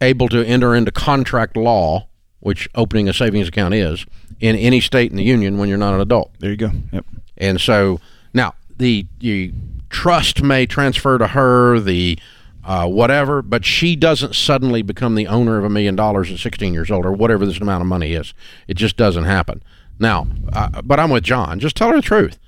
able 0.00 0.28
to 0.28 0.42
enter 0.46 0.74
into 0.74 0.90
contract 0.90 1.56
law, 1.56 2.08
which 2.40 2.68
opening 2.74 3.08
a 3.08 3.12
savings 3.12 3.48
account 3.48 3.74
is, 3.74 4.06
in 4.40 4.56
any 4.56 4.80
state 4.80 5.10
in 5.10 5.16
the 5.16 5.22
union 5.24 5.58
when 5.58 5.68
you're 5.68 5.78
not 5.78 5.94
an 5.94 6.00
adult. 6.00 6.32
There 6.40 6.50
you 6.50 6.56
go. 6.56 6.70
Yep. 6.92 7.04
And 7.38 7.60
so 7.60 8.00
now 8.32 8.54
the 8.78 9.06
the 9.18 9.52
trust 9.94 10.42
may 10.42 10.66
transfer 10.66 11.18
to 11.18 11.28
her 11.28 11.78
the 11.78 12.18
uh, 12.64 12.84
whatever, 12.88 13.42
but 13.42 13.64
she 13.64 13.94
doesn't 13.94 14.34
suddenly 14.34 14.82
become 14.82 15.14
the 15.14 15.28
owner 15.28 15.56
of 15.56 15.64
a 15.64 15.70
million 15.70 15.94
dollars 15.94 16.32
at 16.32 16.38
16 16.38 16.74
years 16.74 16.90
old 16.90 17.06
or 17.06 17.12
whatever 17.12 17.46
this 17.46 17.60
amount 17.60 17.80
of 17.80 17.86
money 17.86 18.12
is. 18.12 18.34
It 18.66 18.74
just 18.74 18.96
doesn't 18.96 19.24
happen. 19.24 19.62
Now, 20.00 20.26
uh, 20.52 20.82
but 20.82 20.98
I'm 20.98 21.10
with 21.10 21.22
John. 21.22 21.60
Just 21.60 21.76
tell 21.76 21.90
her 21.90 21.96
the 21.96 22.02
truth. 22.02 22.40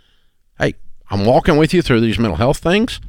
Hey, 0.59 0.75
I'm 1.09 1.25
walking 1.25 1.57
with 1.57 1.73
you 1.73 1.83
through 1.83 2.01
these 2.01 2.19
mental 2.19 2.37
health 2.37 2.59
things, 2.59 3.01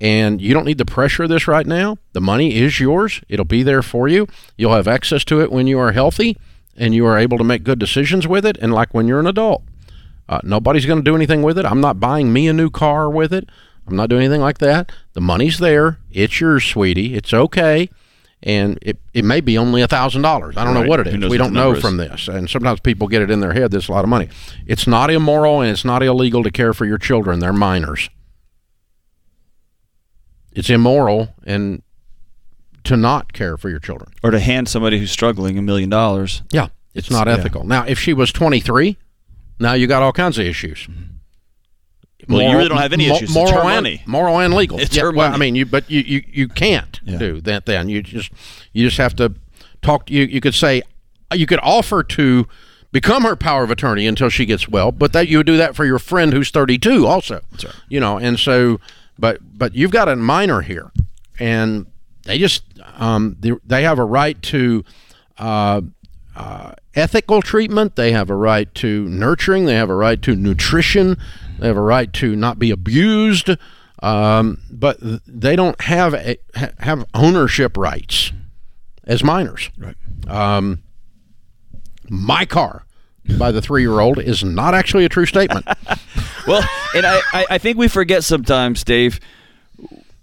and 0.00 0.40
you 0.40 0.52
don't 0.52 0.64
need 0.64 0.78
the 0.78 0.84
pressure 0.84 1.22
of 1.22 1.28
this 1.28 1.46
right 1.46 1.66
now. 1.66 1.98
The 2.12 2.20
money 2.20 2.56
is 2.56 2.80
yours. 2.80 3.20
It'll 3.28 3.44
be 3.44 3.62
there 3.62 3.82
for 3.82 4.08
you. 4.08 4.26
You'll 4.56 4.74
have 4.74 4.88
access 4.88 5.24
to 5.26 5.40
it 5.40 5.52
when 5.52 5.68
you 5.68 5.78
are 5.78 5.92
healthy 5.92 6.36
and 6.76 6.92
you 6.92 7.06
are 7.06 7.16
able 7.16 7.38
to 7.38 7.44
make 7.44 7.62
good 7.62 7.78
decisions 7.78 8.26
with 8.26 8.44
it, 8.44 8.58
and 8.60 8.74
like 8.74 8.92
when 8.92 9.06
you're 9.06 9.20
an 9.20 9.28
adult. 9.28 9.62
Uh, 10.28 10.40
nobody's 10.42 10.86
going 10.86 10.98
to 10.98 11.04
do 11.04 11.14
anything 11.14 11.42
with 11.42 11.56
it. 11.56 11.64
I'm 11.64 11.80
not 11.80 12.00
buying 12.00 12.32
me 12.32 12.48
a 12.48 12.52
new 12.52 12.70
car 12.70 13.08
with 13.08 13.32
it. 13.32 13.48
I'm 13.86 13.96
not 13.96 14.08
doing 14.10 14.22
anything 14.24 14.40
like 14.40 14.58
that. 14.58 14.90
The 15.12 15.20
money's 15.20 15.58
there. 15.58 15.98
It's 16.10 16.40
yours, 16.40 16.64
sweetie. 16.64 17.14
It's 17.14 17.32
okay. 17.32 17.88
And 18.42 18.78
it, 18.82 18.98
it 19.14 19.24
may 19.24 19.40
be 19.40 19.56
only 19.56 19.80
a 19.82 19.88
thousand 19.88 20.22
dollars. 20.22 20.56
I 20.56 20.64
don't 20.64 20.74
Right. 20.74 20.82
know 20.84 20.88
what 20.88 21.00
it 21.00 21.06
is. 21.08 21.30
We 21.30 21.38
don't 21.38 21.52
know 21.52 21.74
from 21.80 21.96
this. 21.96 22.28
And 22.28 22.48
sometimes 22.50 22.80
people 22.80 23.08
get 23.08 23.22
it 23.22 23.30
in 23.30 23.40
their 23.40 23.52
head. 23.54 23.70
That's 23.70 23.88
a 23.88 23.92
lot 23.92 24.04
of 24.04 24.10
money. 24.10 24.28
It's 24.66 24.86
not 24.86 25.10
immoral 25.10 25.60
and 25.62 25.70
it's 25.70 25.84
not 25.84 26.02
illegal 26.02 26.42
to 26.42 26.50
care 26.50 26.74
for 26.74 26.84
your 26.84 26.98
children. 26.98 27.38
They're 27.40 27.52
minors. 27.52 28.10
It's 30.52 30.70
immoral 30.70 31.34
and 31.44 31.82
to 32.84 32.96
not 32.96 33.32
care 33.32 33.56
for 33.56 33.68
your 33.68 33.78
children. 33.80 34.12
Or 34.22 34.30
to 34.30 34.38
hand 34.40 34.68
somebody 34.68 34.98
who's 34.98 35.10
struggling 35.10 35.58
a 35.58 35.62
million 35.62 35.90
dollars. 35.90 36.42
Yeah, 36.52 36.66
it's, 36.94 37.08
It's- 37.08 37.10
not 37.10 37.26
yeah. 37.26 37.34
ethical. 37.34 37.64
Now, 37.64 37.84
if 37.86 37.98
she 37.98 38.12
was 38.12 38.32
23, 38.32 38.96
now 39.58 39.72
you 39.72 39.86
got 39.86 40.02
all 40.02 40.12
kinds 40.12 40.38
of 40.38 40.46
issues. 40.46 40.86
Mm-hmm. 40.86 41.02
Well, 42.28 42.42
you 42.42 42.56
really 42.56 42.68
don't 42.68 42.78
have 42.78 42.92
any 42.92 43.06
issues. 43.06 43.22
It's 43.30 43.34
Moral 43.34 43.68
and, 43.68 44.00
moral 44.06 44.40
and 44.40 44.52
legal. 44.54 44.78
It's 44.80 44.96
Yeah, 44.96 45.02
her 45.04 45.12
well, 45.12 45.30
money. 45.30 45.34
I 45.34 45.38
mean, 45.38 45.54
you 45.54 45.66
but 45.66 45.90
you 45.90 46.00
you, 46.00 46.22
you 46.26 46.48
can't 46.48 46.98
Yeah. 47.04 47.18
do 47.18 47.40
that. 47.42 47.66
Then 47.66 47.88
you 47.88 48.02
just 48.02 48.30
you 48.72 48.84
just 48.86 48.98
have 48.98 49.14
to 49.16 49.34
talk. 49.82 50.10
You 50.10 50.24
you 50.24 50.40
could 50.40 50.54
say 50.54 50.82
you 51.32 51.46
could 51.46 51.60
offer 51.62 52.02
to 52.02 52.46
become 52.92 53.24
her 53.24 53.36
power 53.36 53.62
of 53.62 53.70
attorney 53.70 54.06
until 54.06 54.28
she 54.28 54.46
gets 54.46 54.68
well, 54.68 54.90
but 54.92 55.12
that 55.12 55.28
you 55.28 55.38
would 55.38 55.46
do 55.46 55.56
that 55.56 55.76
for 55.76 55.84
your 55.84 55.98
friend 55.98 56.32
who's 56.32 56.50
32 56.50 57.06
also. 57.06 57.40
right. 57.64 57.74
You 57.88 58.00
know, 58.00 58.18
and 58.18 58.38
so 58.38 58.80
but 59.18 59.38
but 59.56 59.74
you've 59.74 59.90
got 59.92 60.08
a 60.08 60.16
minor 60.16 60.62
here, 60.62 60.90
and 61.38 61.86
they 62.24 62.38
just 62.38 62.62
um 62.96 63.36
they, 63.40 63.52
they 63.64 63.82
have 63.84 63.98
a 63.98 64.04
right 64.04 64.40
to. 64.42 64.84
Uh, 65.38 65.82
uh, 66.34 66.72
ethical 66.94 67.40
treatment. 67.40 67.96
They 67.96 68.12
have 68.12 68.28
a 68.28 68.34
right 68.34 68.74
to 68.76 69.08
nurturing. 69.08 69.64
They 69.64 69.74
have 69.74 69.88
a 69.88 69.94
right 69.94 70.20
to 70.20 70.36
nutrition. 70.36 71.16
They 71.58 71.66
have 71.66 71.76
a 71.76 71.82
right 71.82 72.12
to 72.14 72.36
not 72.36 72.58
be 72.58 72.70
abused. 72.70 73.50
Um, 74.02 74.62
but 74.70 74.98
they 75.00 75.56
don't 75.56 75.80
have 75.80 76.14
a, 76.14 76.36
have 76.78 77.06
ownership 77.14 77.76
rights 77.76 78.32
as 79.04 79.24
minors. 79.24 79.70
Right. 79.78 79.96
Um, 80.28 80.82
my 82.08 82.44
car 82.44 82.84
by 83.38 83.50
the 83.52 83.62
three 83.62 83.82
year 83.82 84.00
old 84.00 84.18
is 84.18 84.44
not 84.44 84.74
actually 84.74 85.04
a 85.04 85.08
true 85.08 85.26
statement. 85.26 85.66
Well, 86.46 86.62
and 86.94 87.04
I, 87.04 87.44
I, 87.50 87.58
think 87.58 87.76
we 87.76 87.88
forget 87.88 88.22
sometimes, 88.22 88.84
Dave. 88.84 89.18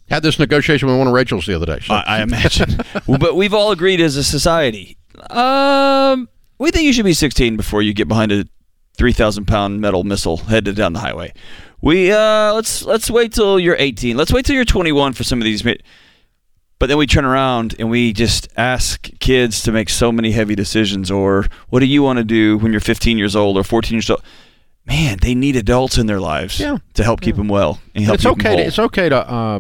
Had 0.10 0.24
this 0.24 0.40
negotiation 0.40 0.88
with 0.88 0.98
one 0.98 1.08
of 1.08 1.14
Rachel's 1.14 1.46
the 1.46 1.54
other 1.54 1.66
day. 1.66 1.80
So. 1.82 1.96
I, 1.96 2.04
I 2.08 2.22
imagine. 2.22 2.78
But 3.06 3.36
we've 3.36 3.54
all 3.54 3.72
agreed 3.72 4.00
as 4.00 4.16
a 4.16 4.24
society. 4.24 4.98
Um, 5.30 6.30
we 6.60 6.72
think 6.72 6.86
you 6.86 6.94
should 6.94 7.04
be 7.04 7.14
16 7.14 7.58
before 7.58 7.82
you 7.82 7.94
get 7.94 8.08
behind 8.08 8.32
a 8.32 8.46
3,000 8.98 9.46
pound 9.46 9.82
metal 9.82 10.04
missile 10.04 10.38
headed 10.38 10.76
down 10.76 10.94
the 10.94 11.00
highway. 11.00 11.34
We 11.82 12.12
uh, 12.12 12.54
let's 12.54 12.84
let's 12.84 13.10
wait 13.10 13.34
till 13.34 13.60
you're 13.60 13.76
18. 13.78 14.16
Let's 14.16 14.32
wait 14.32 14.46
till 14.46 14.56
you're 14.56 14.64
21 14.66 15.14
for 15.14 15.24
some 15.24 15.40
of 15.40 15.46
these. 15.46 15.62
But 16.80 16.88
then 16.88 16.98
we 16.98 17.08
turn 17.08 17.26
around 17.26 17.76
and 17.80 17.90
we 17.90 18.14
just 18.14 18.48
ask 18.58 19.10
kids 19.20 19.64
to 19.64 19.72
make 19.72 19.90
so 19.90 20.12
many 20.12 20.32
heavy 20.32 20.56
decisions. 20.56 21.10
Or 21.12 21.46
what 21.70 21.80
do 21.80 21.86
you 21.86 22.04
want 22.04 22.18
to 22.18 22.24
do 22.26 22.58
when 22.58 22.72
you're 22.72 22.82
15 22.82 23.18
years 23.18 23.36
old 23.36 23.58
or 23.58 23.64
14 23.64 23.96
years 23.96 24.10
old? 24.10 24.22
Man, 24.86 25.18
they 25.22 25.34
need 25.34 25.56
adults 25.56 25.98
in 25.98 26.08
their 26.08 26.20
lives 26.20 26.60
Yeah. 26.60 26.78
to 26.96 27.04
help 27.04 27.22
keep 27.22 27.38
them 27.38 27.48
well 27.48 27.80
and 27.96 28.04
help 28.04 28.16
it's 28.16 28.26
okay. 28.26 28.58
To, 28.58 28.62
it's 28.64 28.80
okay 28.80 29.08
to 29.08 29.18
uh, 29.30 29.60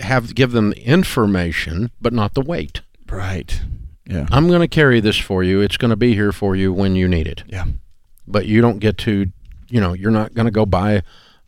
have 0.00 0.34
give 0.34 0.50
them 0.50 0.72
information, 0.72 1.90
but 2.00 2.12
not 2.12 2.34
the 2.34 2.40
weight. 2.42 2.80
right. 3.08 3.60
Yeah. 4.06 4.26
I'm 4.30 4.48
going 4.48 4.60
to 4.60 4.68
carry 4.68 5.00
this 5.00 5.16
for 5.16 5.42
you. 5.42 5.60
It's 5.62 5.76
going 5.78 5.88
to 5.90 5.96
be 5.96 6.12
here 6.14 6.30
for 6.32 6.54
you 6.54 6.72
when 6.74 6.94
you 6.94 7.08
need 7.08 7.26
it. 7.26 7.42
Yeah. 7.46 7.64
But 8.26 8.46
you 8.46 8.60
don't 8.60 8.78
get 8.78 8.98
to, 8.98 9.30
you 9.68 9.80
know, 9.80 9.92
you're 9.92 10.10
not 10.10 10.34
going 10.34 10.46
to 10.46 10.52
go 10.52 10.66
buy 10.66 11.02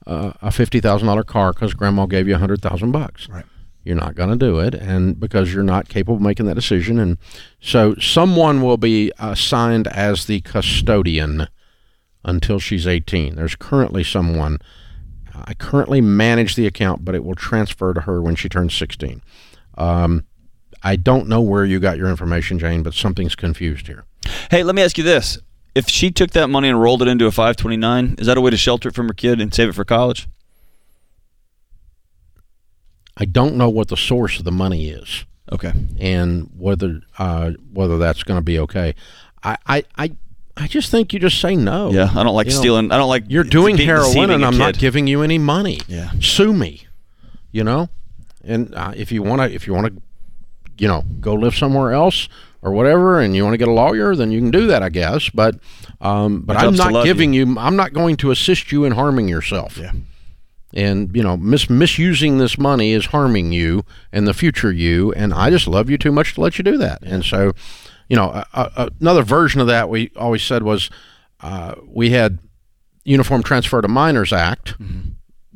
uh, 0.06 0.33
a 0.42 0.50
fifty 0.50 0.80
thousand 0.80 1.06
dollar 1.09 1.25
car 1.25 1.52
because 1.52 1.75
grandma 1.75 2.06
gave 2.06 2.28
you 2.28 2.35
a 2.35 2.38
hundred 2.38 2.62
thousand 2.62 2.92
bucks. 2.92 3.28
Right. 3.28 3.45
You're 3.85 3.97
not 3.97 4.16
going 4.16 4.30
to 4.30 4.37
do 4.37 4.59
it, 4.59 4.75
and 4.75 5.18
because 5.18 5.54
you're 5.54 5.62
not 5.62 5.88
capable 5.88 6.16
of 6.16 6.21
making 6.21 6.47
that 6.47 6.56
decision, 6.56 6.99
and 6.99 7.18
so 7.61 7.95
someone 7.97 8.61
will 8.61 8.78
be 8.78 9.12
assigned 9.18 9.87
as 9.87 10.26
the 10.26 10.40
custodian 10.40 11.47
until 12.25 12.59
she's 12.59 12.87
18. 12.87 13.37
There's 13.37 13.54
currently 13.54 14.02
someone. 14.02 14.59
I 15.33 15.54
currently 15.54 16.00
manage 16.00 16.56
the 16.56 16.66
account, 16.66 17.04
but 17.04 17.14
it 17.14 17.25
will 17.25 17.37
transfer 17.37 17.95
to 17.95 18.00
her 18.02 18.21
when 18.21 18.35
she 18.35 18.49
turns 18.49 18.75
16. 18.75 19.23
Um, 19.78 20.25
I 20.83 20.97
don't 20.97 21.28
know 21.28 21.40
where 21.40 21.64
you 21.64 21.78
got 21.78 21.97
your 21.97 22.09
information, 22.09 22.59
Jane, 22.59 22.83
but 22.83 22.95
something's 22.95 23.37
confused 23.37 23.87
here. 23.87 24.04
Hey, 24.50 24.62
let 24.62 24.75
me 24.75 24.83
ask 24.83 24.99
you 24.99 25.04
this. 25.04 25.38
If 25.76 25.88
she 25.90 26.11
took 26.11 26.30
that 26.30 26.49
money 26.49 26.71
and 26.71 26.80
rolled 26.80 27.02
it 27.02 27.09
into 27.09 27.26
a 27.26 27.30
529, 27.30 28.14
is 28.18 28.26
that 28.28 28.38
a 28.38 28.40
way 28.40 28.50
to 28.50 28.56
shelter 28.56 28.88
it 28.88 28.95
from 28.95 29.09
her 29.09 29.12
kid 29.14 29.42
and 29.42 29.52
save 29.52 29.68
it 29.68 29.75
for 29.75 29.85
college? 29.85 30.26
I 33.16 33.26
don't 33.26 33.56
know 33.56 33.68
what 33.68 33.88
the 33.88 33.97
source 33.97 34.38
of 34.38 34.45
the 34.45 34.52
money 34.52 34.88
is 34.88 35.25
Okay. 35.52 35.73
and 35.99 36.50
whether 36.56 37.00
uh, 37.18 37.52
whether 37.73 37.99
that's 37.99 38.23
going 38.23 38.38
to 38.38 38.42
be 38.42 38.59
okay. 38.61 38.95
I, 39.42 39.56
I, 39.66 39.85
I 39.97 40.12
I 40.56 40.66
just 40.66 40.90
think 40.90 41.12
you 41.12 41.18
just 41.21 41.40
say 41.40 41.54
no. 41.56 41.90
Yeah, 41.90 42.11
I 42.14 42.23
don't 42.23 42.35
like 42.35 42.47
You 42.47 42.54
know, 42.54 42.59
stealing. 42.61 42.90
I 42.92 42.97
don't 42.97 43.09
like 43.11 43.25
You're 43.28 43.45
doing 43.45 43.76
heroin, 43.76 44.30
and 44.30 44.45
I'm 44.45 44.56
not 44.59 44.78
giving 44.78 45.06
you 45.06 45.23
any 45.23 45.38
money. 45.38 45.80
Yeah. 45.87 46.11
sue 46.21 46.52
me. 46.54 46.87
You 47.52 47.64
know, 47.64 47.88
and 48.45 48.75
uh, 48.75 48.92
if 48.97 49.12
you 49.12 49.23
want 49.23 49.42
to, 49.42 49.54
if 49.54 49.66
you 49.66 49.73
want 49.75 49.87
to, 49.95 50.02
you 50.78 50.88
know, 50.88 51.04
go 51.21 51.35
live 51.35 51.54
somewhere 51.54 51.92
else 51.92 52.28
or 52.66 52.73
whatever, 52.73 53.20
and 53.20 53.37
you 53.37 53.44
want 53.44 53.54
to 53.54 53.58
get 53.58 53.68
a 53.68 53.73
lawyer, 53.73 54.16
then 54.16 54.32
you 54.32 54.40
can 54.40 54.50
do 54.50 54.66
that, 54.66 54.82
I 54.82 54.88
guess. 54.88 55.30
But, 55.30 55.54
um, 56.00 56.40
but 56.40 56.56
I'm 56.56 56.75
not 56.75 57.04
giving 57.04 57.32
you. 57.32 57.56
I'm 57.58 57.76
not 57.76 57.92
going 57.92 58.16
to 58.16 58.32
assist 58.32 58.73
you 58.73 58.85
in 58.85 58.92
harming 58.92 59.28
yourself. 59.28 59.78
Yeah. 59.78 59.92
And 60.75 61.14
you 61.14 61.23
know, 61.23 61.37
mis- 61.37 61.70
misusing 61.70 62.38
this 62.38 62.58
money 62.58 62.92
is 62.92 63.06
harming 63.06 63.52
you 63.52 63.85
and 64.12 64.26
the 64.26 64.35
future 64.35 64.73
you. 64.73 65.12
And 65.12 65.32
I 65.32 65.49
just 65.49 65.68
love 65.68 65.88
you 65.88 65.96
too 65.96 66.11
much 66.11 66.35
to 66.35 66.40
let 66.40 66.58
you 66.58 66.64
do 66.64 66.76
that. 66.78 67.02
And 67.02 67.25
so, 67.25 67.52
you 68.08 68.16
know, 68.16 68.30
a, 68.30 68.46
a, 68.52 68.90
another 69.00 69.23
version 69.23 69.61
of 69.61 69.68
that 69.68 69.88
we 69.88 70.11
always 70.16 70.42
said 70.42 70.64
was 70.64 70.90
uh, 71.40 71.76
we 71.87 72.11
had 72.11 72.40
Uniform 73.04 73.44
Transfer 73.44 73.80
to 73.80 73.88
Minors 73.88 74.32
Act, 74.32 74.75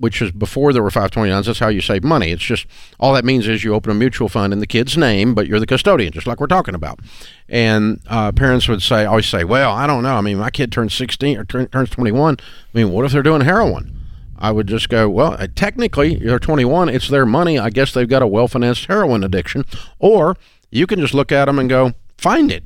which 0.00 0.22
is 0.22 0.32
before 0.32 0.72
there 0.72 0.82
were 0.82 0.90
529s. 0.90 1.44
That's 1.44 1.58
how 1.58 1.68
you 1.68 1.82
save 1.82 2.02
money. 2.02 2.30
It's 2.30 2.42
just 2.42 2.66
all 2.98 3.12
that 3.12 3.24
means 3.24 3.46
is 3.46 3.62
you 3.62 3.74
open 3.74 3.92
a 3.92 3.94
mutual 3.94 4.28
fund 4.28 4.52
in 4.52 4.58
the 4.58 4.66
kid's 4.66 4.96
name, 4.96 5.34
but 5.34 5.46
you're 5.46 5.60
the 5.60 5.66
custodian, 5.66 6.12
just 6.12 6.26
like 6.26 6.40
we're 6.40 6.46
talking 6.46 6.74
about. 6.74 7.00
And 7.48 8.00
uh, 8.08 8.32
parents 8.32 8.66
would 8.66 8.82
say, 8.82 9.04
always 9.04 9.26
say, 9.26 9.44
"Well, 9.44 9.70
I 9.70 9.86
don't 9.86 10.02
know. 10.02 10.14
I 10.14 10.22
mean, 10.22 10.38
my 10.38 10.50
kid 10.50 10.72
turns 10.72 10.94
16 10.94 11.36
or 11.36 11.44
turn, 11.44 11.66
turns 11.68 11.90
21. 11.90 12.38
I 12.40 12.78
mean, 12.78 12.90
what 12.90 13.04
if 13.04 13.12
they're 13.12 13.22
doing 13.22 13.42
heroin?" 13.42 13.96
I 14.38 14.52
would 14.52 14.66
just 14.66 14.88
go, 14.88 15.08
"Well, 15.08 15.36
uh, 15.38 15.48
technically, 15.54 16.14
you're 16.14 16.38
21. 16.38 16.88
It's 16.88 17.08
their 17.08 17.26
money. 17.26 17.58
I 17.58 17.68
guess 17.68 17.92
they've 17.92 18.08
got 18.08 18.22
a 18.22 18.26
well-financed 18.26 18.86
heroin 18.86 19.22
addiction." 19.22 19.66
Or 19.98 20.36
you 20.70 20.86
can 20.86 20.98
just 20.98 21.12
look 21.12 21.30
at 21.30 21.44
them 21.44 21.58
and 21.58 21.68
go, 21.68 21.92
"Find 22.16 22.50
it." 22.50 22.64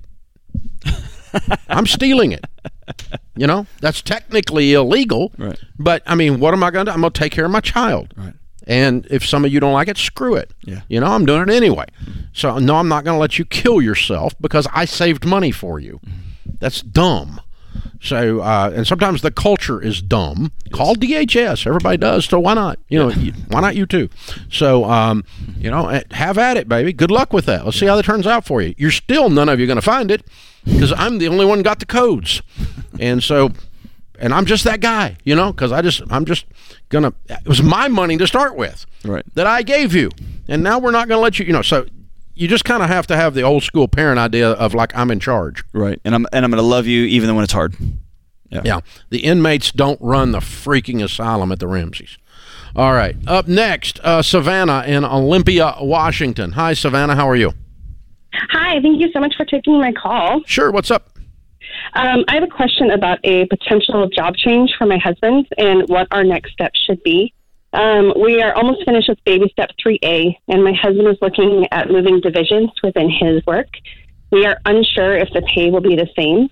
I'm 1.69 1.87
stealing 1.87 2.31
it. 2.31 2.45
You 3.37 3.47
know, 3.47 3.67
that's 3.81 4.01
technically 4.01 4.75
illegal. 4.75 5.33
Right. 5.37 5.59
But 5.79 6.03
I 6.07 6.15
mean, 6.15 6.41
what 6.41 6.55
am 6.55 6.63
I 6.63 6.71
going 6.71 6.87
to 6.87 6.91
do? 6.91 6.95
I'm 6.95 7.01
going 7.01 7.13
to 7.13 7.19
take 7.19 7.33
care 7.33 7.45
of 7.45 7.51
my 7.51 7.61
child. 7.61 8.15
Right. 8.17 8.35
And 8.67 9.07
if 9.11 9.27
some 9.27 9.45
of 9.45 9.53
you 9.53 9.61
don't 9.61 9.73
like 9.73 9.89
it, 9.89 9.99
screw 9.99 10.37
it. 10.37 10.51
Yeah. 10.63 10.83
You 10.89 11.01
know, 11.01 11.07
I'm 11.07 11.27
doing 11.27 11.43
it 11.43 11.51
anyway. 11.51 11.87
So 12.33 12.59
no, 12.59 12.77
I'm 12.77 12.89
not 12.89 13.05
going 13.05 13.17
to 13.17 13.21
let 13.21 13.39
you 13.39 13.45
kill 13.45 13.83
yourself 13.83 14.35
because 14.41 14.67
I 14.73 14.85
saved 14.85 15.25
money 15.25 15.51
for 15.51 15.79
you. 15.81 16.01
Mm-hmm. 16.05 16.57
That's 16.61 16.81
dumb. 16.81 17.41
So, 18.01 18.41
uh, 18.41 18.71
and 18.75 18.87
sometimes 18.87 19.23
the 19.23 19.31
culture 19.31 19.81
is 19.83 20.03
dumb. 20.03 20.53
Call 20.73 20.95
DHS. 20.95 21.67
Everybody 21.67 21.97
does. 21.97 22.27
So 22.27 22.39
why 22.39 22.53
not? 22.55 22.79
You 22.89 22.99
know, 22.99 23.11
you- 23.11 23.33
why 23.49 23.61
not 23.61 23.77
you 23.77 23.87
too? 23.87 24.11
So, 24.51 24.85
um, 24.85 25.25
you 25.59 25.71
know, 25.71 25.89
eh, 25.89 26.03
have 26.11 26.37
at 26.37 26.57
it, 26.59 26.69
baby. 26.69 26.93
Good 26.93 27.11
luck 27.11 27.33
with 27.33 27.47
that. 27.47 27.65
Let's 27.65 27.79
see 27.79 27.87
how 27.87 27.97
that 27.97 28.05
turns 28.05 28.27
out 28.27 28.45
for 28.45 28.61
you. 28.61 28.75
You're 28.77 28.91
still 28.91 29.31
none 29.31 29.49
of 29.49 29.59
you 29.59 29.67
going 29.67 29.77
to 29.77 29.83
find 29.83 30.11
it 30.11 30.23
because 30.65 30.93
I'm 30.93 31.19
the 31.19 31.29
only 31.29 31.47
one 31.47 31.63
got 31.63 31.79
the 31.79 31.87
codes, 31.87 32.43
and 32.99 33.23
so, 33.23 33.51
and 34.19 34.33
I'm 34.35 34.45
just 34.47 34.65
that 34.65 34.81
guy, 34.81 35.17
you 35.25 35.35
know, 35.35 35.53
because 35.53 35.73
I 35.73 35.81
just 35.83 36.03
I'm 36.11 36.25
just 36.25 36.45
gonna. 36.91 37.13
It 37.29 37.47
was 37.49 37.63
my 37.63 37.89
money 37.89 38.17
to 38.19 38.27
start 38.27 38.55
with, 38.57 38.87
Right. 39.05 39.25
That 39.35 39.47
I 39.47 39.63
gave 39.63 39.95
you, 39.95 40.11
and 40.49 40.63
now 40.63 40.79
we're 40.79 40.91
not 40.91 41.09
going 41.09 41.19
to 41.19 41.23
let 41.23 41.39
you. 41.39 41.45
You 41.47 41.53
know, 41.53 41.63
so 41.63 41.87
you 42.35 42.49
just 42.49 42.65
kind 42.65 42.83
of 42.83 42.89
have 42.89 43.07
to 43.09 43.17
have 43.17 43.35
the 43.35 43.43
old 43.43 43.63
school 43.63 43.89
parent 43.89 44.19
idea 44.19 44.51
of 44.51 44.75
like 44.75 44.97
I'm 44.97 45.11
in 45.11 45.21
charge. 45.21 45.65
Right. 45.73 46.01
And 46.05 46.15
I'm 46.15 46.27
and 46.33 46.45
I'm 46.45 46.51
going 46.51 46.63
to 46.63 46.67
love 46.67 46.87
you 46.87 47.05
even 47.05 47.35
when 47.35 47.45
it's 47.45 47.53
hard. 47.53 47.75
Yeah. 48.51 48.63
yeah. 48.65 48.81
The 49.11 49.25
inmates 49.25 49.73
don't 49.73 50.01
run 50.01 50.33
the 50.33 50.39
freaking 50.39 51.03
asylum 51.03 51.51
at 51.51 51.59
the 51.59 51.67
Ramseys. 51.67 52.19
All 52.77 52.93
right. 52.93 53.17
Up 53.27 53.47
next, 53.47 54.01
uh, 54.01 54.23
Savannah 54.23 54.85
in 54.87 55.05
Olympia, 55.05 55.77
Washington. 55.81 56.53
Hi, 56.53 56.75
Savannah. 56.75 57.15
How 57.15 57.29
are 57.29 57.37
you? 57.37 57.53
Hi, 58.51 58.81
thank 58.81 59.01
you 59.01 59.11
so 59.13 59.21
much 59.21 59.35
for 59.37 59.45
taking 59.45 59.79
my 59.79 59.93
call. 59.93 60.43
Sure. 60.45 60.73
What's 60.73 60.91
up? 60.91 61.11
Um, 61.95 62.25
I 62.29 62.35
have 62.35 62.43
a 62.43 62.49
question 62.49 62.91
about 62.91 63.19
a 63.23 63.47
potential 63.47 64.09
job 64.09 64.37
change 64.37 64.75
for 64.77 64.87
my 64.87 64.99
husband 64.99 65.47
and 65.57 65.89
what 65.89 66.09
our 66.11 66.25
next 66.25 66.53
steps 66.53 66.81
should 66.85 67.03
be. 67.05 67.33
Um, 67.75 68.15
we 68.23 68.41
are 68.41 68.55
almost 68.55 68.85
finished 68.85 69.09
with 69.09 69.23
baby 69.25 69.49
step 69.51 69.71
3A, 69.85 70.37
and 70.47 70.63
my 70.63 70.73
husband 70.73 71.09
is 71.09 71.17
looking 71.21 71.67
at 71.73 71.91
moving 71.91 72.21
divisions 72.21 72.71
within 72.85 73.11
his 73.11 73.45
work. 73.47 73.67
We 74.31 74.47
are 74.47 74.61
unsure 74.65 75.17
if 75.17 75.29
the 75.33 75.43
pay 75.43 75.71
will 75.71 75.81
be 75.81 75.97
the 75.97 76.09
same. 76.17 76.49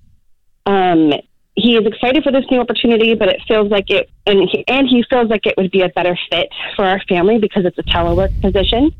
Um, 0.65 1.13
he 1.55 1.77
is 1.77 1.85
excited 1.85 2.23
for 2.23 2.31
this 2.33 2.43
new 2.51 2.59
opportunity, 2.59 3.15
but 3.15 3.29
it 3.29 3.39
feels 3.47 3.71
like 3.71 3.89
it, 3.89 4.09
and 4.25 4.49
he, 4.49 4.65
and 4.67 4.85
he 4.87 5.03
feels 5.09 5.29
like 5.29 5.45
it 5.45 5.55
would 5.55 5.71
be 5.71 5.81
a 5.81 5.89
better 5.89 6.17
fit 6.29 6.49
for 6.75 6.83
our 6.83 6.99
family 7.07 7.37
because 7.37 7.63
it's 7.65 7.77
a 7.77 7.83
telework 7.83 8.41
position. 8.41 8.91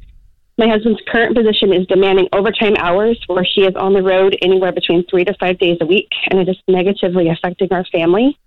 My 0.58 0.68
husband's 0.68 1.02
current 1.08 1.36
position 1.36 1.74
is 1.74 1.88
demanding 1.88 2.30
overtime 2.32 2.76
hours 2.78 3.20
where 3.28 3.44
he 3.44 3.66
is 3.66 3.76
on 3.76 3.94
the 3.94 4.04
road 4.04 4.38
anywhere 4.42 4.72
between 4.72 5.04
three 5.08 5.26
to 5.26 5.34
five 5.42 5.60
days 5.60 5.78
a 5.82 5.86
week, 5.86 6.10
and 6.30 6.40
it 6.40 6.48
is 6.48 6.58
negatively 6.70 7.28
affecting 7.28 7.74
our 7.74 7.84
family. 7.86 8.38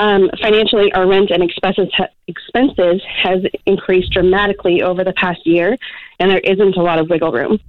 Um, 0.00 0.30
financially, 0.40 0.90
our 0.94 1.06
rent 1.06 1.30
and 1.30 1.42
expenses, 1.42 1.88
ha- 1.94 2.08
expenses 2.26 3.02
has 3.22 3.42
increased 3.66 4.10
dramatically 4.12 4.82
over 4.82 5.04
the 5.04 5.12
past 5.12 5.46
year, 5.46 5.76
and 6.18 6.30
there 6.30 6.38
isn't 6.38 6.76
a 6.76 6.82
lot 6.82 6.98
of 6.98 7.10
wiggle 7.10 7.30
room. 7.32 7.60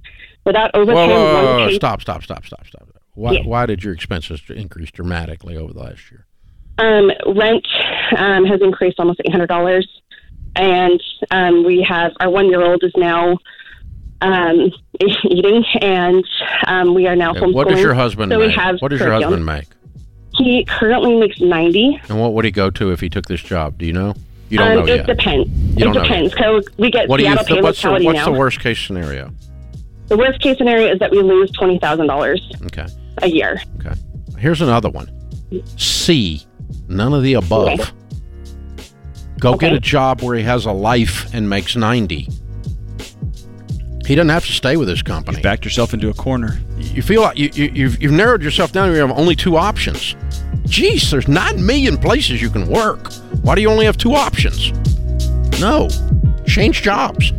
Without 0.46 0.70
Whoa, 0.74 0.80
overtime, 0.80 1.08
whoa, 1.10 1.24
whoa, 1.24 1.34
one 1.34 1.44
whoa, 1.44 1.68
pay- 1.68 1.74
Stop, 1.76 2.00
stop, 2.00 2.22
stop, 2.24 2.46
stop, 2.46 2.66
stop. 2.66 2.88
Why, 3.14 3.32
Yeah. 3.32 3.40
why 3.44 3.66
did 3.66 3.84
your 3.84 3.92
expenses 3.92 4.40
increase 4.48 4.90
dramatically 4.90 5.56
over 5.58 5.74
the 5.74 5.80
last 5.80 6.10
year? 6.10 6.24
Um, 6.78 7.10
rent 7.36 7.66
um, 8.16 8.46
has 8.46 8.62
increased 8.62 8.98
almost 8.98 9.20
eight 9.26 9.30
hundred 9.30 9.48
dollars, 9.48 9.86
and 10.56 10.98
um, 11.30 11.64
we 11.64 11.82
have 11.86 12.12
our 12.18 12.30
one-year-old 12.30 12.82
is 12.82 12.92
now 12.96 13.36
um, 14.22 14.70
eating, 15.30 15.64
and 15.82 16.24
um, 16.66 16.94
we 16.94 17.06
are 17.06 17.14
now 17.14 17.34
homeschooling. 17.34 17.54
What 17.54 17.68
does 17.68 17.80
your 17.80 17.92
husband 17.92 18.32
so 18.32 18.38
make? 18.38 18.56
What 18.80 18.88
does 18.90 19.00
your 19.00 19.12
husband 19.12 19.44
make? 19.44 19.66
He 20.34 20.64
currently 20.64 21.16
makes 21.16 21.40
ninety. 21.40 22.00
And 22.08 22.20
what 22.20 22.32
would 22.34 22.44
he 22.44 22.50
go 22.50 22.70
to 22.70 22.90
if 22.92 23.00
he 23.00 23.08
took 23.08 23.26
this 23.26 23.40
job? 23.40 23.78
Do 23.78 23.86
you 23.86 23.92
know? 23.92 24.14
You 24.48 24.58
don't 24.58 24.78
um, 24.78 24.86
know 24.86 24.92
it 24.92 24.96
yet. 24.96 25.06
depends. 25.06 25.48
You 25.78 25.90
it 25.90 25.94
depends. 25.94 26.34
So 26.36 26.60
we 26.78 26.90
get 26.90 27.08
what 27.08 27.18
do 27.18 27.24
you? 27.24 27.36
Th- 27.36 27.62
what's 27.62 27.82
the, 27.82 27.90
what's 27.90 28.04
now. 28.04 28.24
the 28.26 28.32
worst 28.32 28.60
case 28.60 28.78
scenario? 28.78 29.32
The 30.08 30.16
worst 30.16 30.40
case 30.40 30.58
scenario 30.58 30.92
is 30.92 30.98
that 30.98 31.10
we 31.10 31.22
lose 31.22 31.50
twenty 31.52 31.78
thousand 31.78 32.06
dollars 32.06 32.50
Okay. 32.66 32.86
a 33.18 33.28
year. 33.28 33.62
Okay. 33.78 33.94
Here's 34.38 34.60
another 34.60 34.90
one. 34.90 35.10
C. 35.76 36.44
None 36.88 37.14
of 37.14 37.22
the 37.22 37.34
above. 37.34 37.80
Okay. 37.80 37.90
Go 39.38 39.56
get 39.56 39.72
a 39.72 39.80
job 39.80 40.22
where 40.22 40.36
he 40.36 40.42
has 40.44 40.66
a 40.66 40.72
life 40.72 41.32
and 41.34 41.48
makes 41.50 41.74
90. 41.74 42.28
He 44.12 44.16
doesn't 44.16 44.28
have 44.28 44.44
to 44.44 44.52
stay 44.52 44.76
with 44.76 44.88
his 44.88 45.00
company. 45.00 45.38
You 45.38 45.42
Backed 45.42 45.64
yourself 45.64 45.94
into 45.94 46.10
a 46.10 46.12
corner. 46.12 46.58
You 46.76 47.00
feel 47.00 47.22
like 47.22 47.38
you, 47.38 47.48
you, 47.54 47.70
you've, 47.72 48.02
you've 48.02 48.12
narrowed 48.12 48.42
yourself 48.42 48.70
down. 48.70 48.92
You 48.92 48.98
have 48.98 49.10
only 49.12 49.34
two 49.34 49.56
options. 49.56 50.16
Geez, 50.66 51.10
there's 51.10 51.28
9 51.28 51.64
million 51.64 51.96
places 51.96 52.42
you 52.42 52.50
can 52.50 52.66
work. 52.66 53.10
Why 53.40 53.54
do 53.54 53.62
you 53.62 53.70
only 53.70 53.86
have 53.86 53.96
two 53.96 54.12
options? 54.12 54.70
No. 55.58 55.88
Change 56.46 56.82
jobs. 56.82 57.32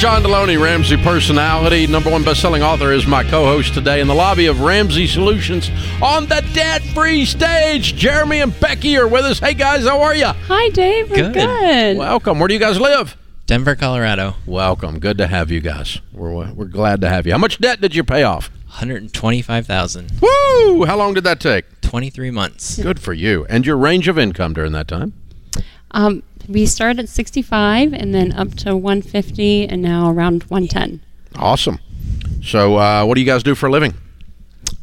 John 0.00 0.22
Delony, 0.22 0.58
Ramsey 0.58 0.96
personality, 0.96 1.86
number 1.86 2.08
one 2.10 2.24
best-selling 2.24 2.62
author, 2.62 2.90
is 2.90 3.06
my 3.06 3.22
co-host 3.22 3.74
today 3.74 4.00
in 4.00 4.08
the 4.08 4.14
lobby 4.14 4.46
of 4.46 4.62
Ramsey 4.62 5.06
Solutions 5.06 5.70
on 6.00 6.24
the 6.24 6.42
debt-free 6.54 7.26
stage. 7.26 7.96
Jeremy 7.96 8.40
and 8.40 8.58
Becky 8.60 8.96
are 8.96 9.06
with 9.06 9.26
us. 9.26 9.38
Hey 9.40 9.52
guys, 9.52 9.84
how 9.86 10.00
are 10.00 10.14
you? 10.14 10.24
Hi, 10.24 10.70
Dave. 10.70 11.10
We're 11.10 11.16
Good. 11.16 11.34
good. 11.34 11.98
Welcome. 11.98 12.38
Where 12.38 12.48
do 12.48 12.54
you 12.54 12.60
guys 12.60 12.80
live? 12.80 13.14
Denver, 13.44 13.76
Colorado. 13.76 14.36
Welcome. 14.46 15.00
Good 15.00 15.18
to 15.18 15.26
have 15.26 15.50
you 15.50 15.60
guys. 15.60 16.00
We're 16.14 16.50
we're 16.54 16.64
glad 16.64 17.02
to 17.02 17.10
have 17.10 17.26
you. 17.26 17.32
How 17.32 17.38
much 17.38 17.58
debt 17.58 17.82
did 17.82 17.94
you 17.94 18.02
pay 18.02 18.22
off? 18.22 18.48
125,000. 18.68 20.12
Woo! 20.22 20.86
How 20.86 20.96
long 20.96 21.12
did 21.12 21.24
that 21.24 21.40
take? 21.40 21.78
23 21.82 22.30
months. 22.30 22.78
Good 22.82 23.00
for 23.00 23.12
you. 23.12 23.44
And 23.50 23.66
your 23.66 23.76
range 23.76 24.08
of 24.08 24.18
income 24.18 24.54
during 24.54 24.72
that 24.72 24.88
time? 24.88 25.12
Um, 25.90 26.22
we 26.50 26.66
started 26.66 26.98
at 27.00 27.08
65 27.08 27.92
and 27.92 28.14
then 28.14 28.32
up 28.32 28.54
to 28.56 28.76
150 28.76 29.68
and 29.68 29.80
now 29.82 30.10
around 30.10 30.42
110. 30.44 31.00
Awesome. 31.36 31.78
So, 32.42 32.76
uh, 32.76 33.04
what 33.04 33.14
do 33.14 33.20
you 33.20 33.26
guys 33.26 33.42
do 33.42 33.54
for 33.54 33.66
a 33.66 33.70
living? 33.70 33.94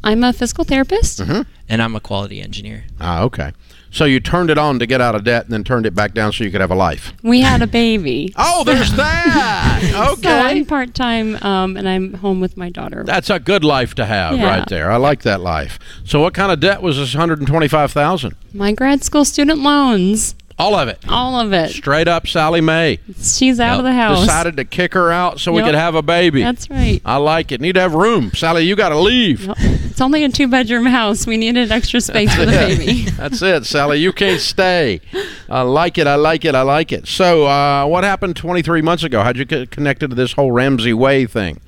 I'm 0.04 0.22
a 0.24 0.32
physical 0.32 0.64
therapist. 0.64 1.20
Mm-hmm. 1.20 1.42
And 1.68 1.82
I'm 1.82 1.94
a 1.96 2.00
quality 2.00 2.40
engineer. 2.40 2.84
Ah, 3.00 3.22
okay. 3.22 3.52
So 3.90 4.04
you 4.04 4.20
turned 4.20 4.50
it 4.50 4.58
on 4.58 4.78
to 4.80 4.86
get 4.86 5.00
out 5.00 5.14
of 5.14 5.24
debt, 5.24 5.44
and 5.44 5.52
then 5.52 5.64
turned 5.64 5.86
it 5.86 5.94
back 5.94 6.12
down 6.12 6.30
so 6.32 6.44
you 6.44 6.50
could 6.50 6.60
have 6.60 6.70
a 6.70 6.74
life. 6.74 7.12
We 7.22 7.40
had 7.40 7.62
a 7.62 7.66
baby. 7.66 8.32
Oh, 8.36 8.62
there's 8.64 8.92
that. 8.96 9.80
Okay. 10.12 10.22
So 10.22 10.28
I'm 10.30 10.64
part 10.66 10.94
time, 10.94 11.36
um, 11.42 11.76
and 11.76 11.88
I'm 11.88 12.14
home 12.14 12.40
with 12.40 12.56
my 12.56 12.70
daughter. 12.70 13.02
That's 13.04 13.30
a 13.30 13.38
good 13.38 13.64
life 13.64 13.94
to 13.96 14.04
have 14.06 14.36
Yeah. 14.36 14.46
right 14.58 14.68
there. 14.68 14.90
I 14.90 14.96
like 14.96 15.22
that 15.22 15.40
life. 15.40 15.78
So 16.04 16.20
what 16.20 16.34
kind 16.34 16.52
of 16.52 16.60
debt 16.60 16.80
was 16.82 16.96
this 16.98 17.14
125,000? 17.14 18.34
my 18.54 18.72
grad 18.72 19.02
school 19.04 19.24
student 19.24 19.60
loans, 19.60 20.34
All 20.58 20.74
of 20.74 20.88
it. 20.88 20.98
all 21.08 21.38
of 21.38 21.52
it. 21.52 21.70
Straight 21.70 22.08
up 22.08 22.26
Sallie 22.26 22.60
Mae 22.60 22.98
She's 23.16 23.60
out 23.60 23.70
Yep. 23.72 23.78
of 23.78 23.84
the 23.84 23.92
house. 23.92 24.20
decided 24.20 24.56
to 24.56 24.64
kick 24.64 24.94
her 24.94 25.12
out 25.12 25.38
so 25.38 25.52
we 25.52 25.62
could 25.62 25.74
have 25.76 25.94
a 25.94 26.02
baby. 26.02 26.42
That's 26.42 26.68
right. 26.68 27.00
I 27.04 27.16
like 27.18 27.52
it. 27.52 27.60
Need 27.60 27.74
to 27.74 27.80
have 27.80 27.94
room. 27.94 28.32
Sally, 28.34 28.64
you 28.64 28.74
got 28.74 28.88
to 28.88 28.98
leave. 28.98 29.44
Yep. 29.46 29.56
It's 29.60 30.00
only 30.00 30.24
a 30.24 30.28
two 30.28 30.48
bedroom 30.48 30.86
house. 30.86 31.26
We 31.26 31.36
needed 31.36 31.70
extra 31.70 32.00
space 32.00 32.34
for 32.34 32.44
the 32.44 32.50
baby. 32.76 33.02
That's 33.10 33.40
it, 33.42 33.66
Sally. 33.66 33.98
You 33.98 34.12
can't 34.12 34.40
stay. 34.40 35.00
I 35.48 35.62
like 35.62 35.96
it. 35.98 36.06
I 36.06 36.16
like 36.16 36.44
it. 36.44 36.54
I 36.54 36.62
like 36.62 36.92
it. 36.92 37.06
So, 37.06 37.46
uh, 37.46 37.86
what 37.86 38.02
happened 38.04 38.36
23 38.36 38.82
months 38.82 39.04
ago? 39.04 39.22
How'd 39.22 39.36
you 39.36 39.44
get 39.44 39.70
connected 39.70 40.10
to 40.10 40.16
this 40.16 40.32
whole 40.32 40.50
Ramsey 40.52 40.92
Way 40.92 41.26
thing? 41.26 41.60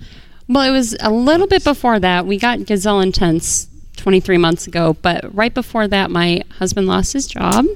Well, 0.49 0.63
it 0.69 0.73
was 0.73 0.97
a 1.01 1.11
little 1.11 1.47
bit 1.47 1.63
before 1.63 2.01
that. 2.01 2.27
We 2.27 2.39
got 2.39 2.65
Gazelle 2.67 3.01
Intense 3.01 3.69
23 3.99 4.37
months 4.39 4.67
ago, 4.67 4.97
but 5.01 5.33
right 5.35 5.55
before 5.55 5.87
that, 5.87 6.11
my 6.11 6.43
husband 6.59 6.89
lost 6.89 7.13
his 7.13 7.27
job. 7.29 7.67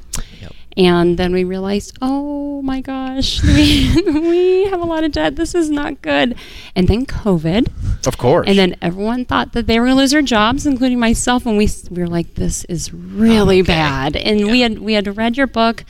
And 0.76 1.16
then 1.18 1.32
we 1.32 1.44
realized, 1.44 1.96
oh 2.02 2.60
my 2.62 2.80
gosh, 2.80 3.42
we, 3.44 3.92
we 4.04 4.64
have 4.66 4.80
a 4.80 4.84
lot 4.84 5.04
of 5.04 5.12
debt. 5.12 5.36
This 5.36 5.54
is 5.54 5.70
not 5.70 6.02
good. 6.02 6.36
And 6.74 6.88
then 6.88 7.06
COVID. 7.06 8.06
Of 8.06 8.18
course. 8.18 8.48
And 8.48 8.58
then 8.58 8.76
everyone 8.82 9.24
thought 9.24 9.52
that 9.52 9.66
they 9.66 9.78
were 9.78 9.86
going 9.86 9.96
to 9.96 10.00
lose 10.02 10.10
their 10.10 10.22
jobs, 10.22 10.66
including 10.66 10.98
myself. 10.98 11.46
And 11.46 11.56
we, 11.56 11.68
we 11.90 12.02
were 12.02 12.08
like, 12.08 12.34
this 12.34 12.64
is 12.64 12.92
really 12.92 13.62
bad. 13.62 14.16
And 14.16 14.46
we 14.46 14.60
had 14.60 14.78
we 14.80 14.94
had 14.94 15.16
read 15.16 15.36
your 15.36 15.46
book. 15.46 15.84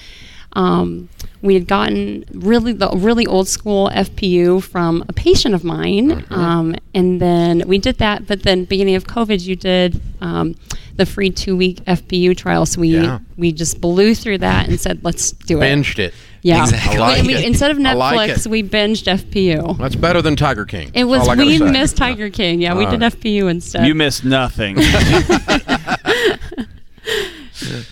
Um, 0.53 1.09
we 1.43 1.55
had 1.55 1.67
gotten 1.67 2.25
really 2.33 2.73
the 2.73 2.89
really 2.95 3.27
old 3.27 3.49
school 3.49 3.91
FPU 3.93 4.63
from 4.63 5.05
a 5.09 5.13
patient 5.13 5.55
of 5.55 5.65
mine, 5.65 6.11
Mm-hmm. 6.11 6.35
um, 6.35 6.77
and 6.95 7.21
then 7.21 7.65
we 7.67 7.77
did 7.79 7.99
that. 7.99 8.27
But 8.27 8.45
then 8.45 8.65
beginning 8.65 8.95
of 8.95 9.05
COVID, 9.05 9.45
you 9.45 9.57
did 9.57 10.01
um, 10.25 10.55
the 10.97 11.07
free 11.07 11.31
two 11.31 11.57
week 11.57 11.85
FPU 11.85 12.37
trial. 12.37 12.67
So 12.67 12.81
we 12.81 12.89
Yeah. 12.89 13.19
we 13.37 13.53
just 13.53 13.81
blew 13.81 14.15
through 14.15 14.39
that 14.39 14.69
and 14.69 14.81
said, 14.81 15.01
let's 15.05 15.33
do 15.33 15.61
it. 15.61 15.65
Binged 15.65 15.99
it. 15.99 16.15
Yeah, 16.43 16.63
Exactly. 16.65 16.99
Like 16.99 17.23
we- 17.23 17.35
it. 17.35 17.45
instead 17.45 17.71
of 17.71 17.79
I 17.79 17.93
like 17.95 18.31
Netflix, 18.31 18.47
we 18.47 18.63
binged 18.63 19.05
FPU. 19.07 19.79
That's 19.79 19.97
better 19.97 20.21
than 20.21 20.37
Tiger 20.37 20.67
King. 20.67 20.91
It 20.93 21.05
was 21.05 21.23
All 21.23 21.31
I 21.31 21.37
gotta 21.37 21.47
we 21.49 21.59
missed 21.59 21.97
Tiger 21.97 22.29
King. 22.29 22.61
Yeah, 22.61 22.75
we 22.75 22.85
All 22.85 22.91
did. 22.91 23.01
FPU 23.01 23.49
instead. 23.51 23.87
You 23.87 23.95
missed 23.95 24.25
nothing. 24.25 24.77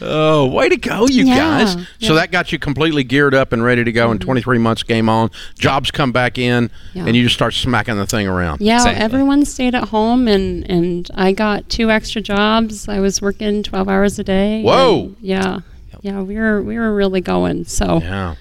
Oh, 0.01 0.47
way 0.47 0.69
to 0.69 0.77
go, 0.77 1.07
you 1.07 1.25
Yeah, 1.25 1.37
guys. 1.37 1.73
So 1.73 1.79
yeah. 1.79 1.85
Mm-hmm. 2.01 2.15
that 2.17 2.31
got 2.33 2.53
you 2.53 2.59
completely 2.59 3.05
geared 3.05 3.35
up 3.35 3.53
and 3.53 3.63
ready 3.65 3.85
to 3.85 3.93
go. 3.93 4.11
And 4.11 4.21
23 4.21 4.59
months 4.59 4.83
game 4.83 5.09
on. 5.09 5.31
Jobs 5.59 5.91
come 5.91 6.13
back 6.13 6.39
in, 6.39 6.71
Yeah. 6.95 7.07
and 7.07 7.17
you 7.17 7.23
just 7.25 7.35
start 7.35 7.55
smacking 7.55 7.97
the 7.97 8.07
thing 8.07 8.27
around. 8.27 8.61
yeah, 8.61 8.77
Exactly. 8.77 9.03
everyone 9.03 9.45
stayed 9.45 9.75
at 9.75 9.89
home, 9.89 10.29
and 10.29 10.69
and 10.71 11.11
I 11.15 11.33
got 11.33 11.69
two 11.69 11.91
extra 11.91 12.21
jobs. 12.21 12.89
I 12.89 13.01
was 13.01 13.21
working 13.23 13.63
twelve 13.63 13.89
hours 13.89 14.19
a 14.19 14.25
day. 14.25 14.63
Whoa. 14.63 15.15
yeah, 15.21 15.61
yeah, 16.03 16.21
we 16.23 16.37
were 16.37 16.63
we 16.63 16.79
were 16.79 16.95
really 16.95 17.21
going. 17.21 17.65
So 17.65 18.01
yeah, 18.03 18.35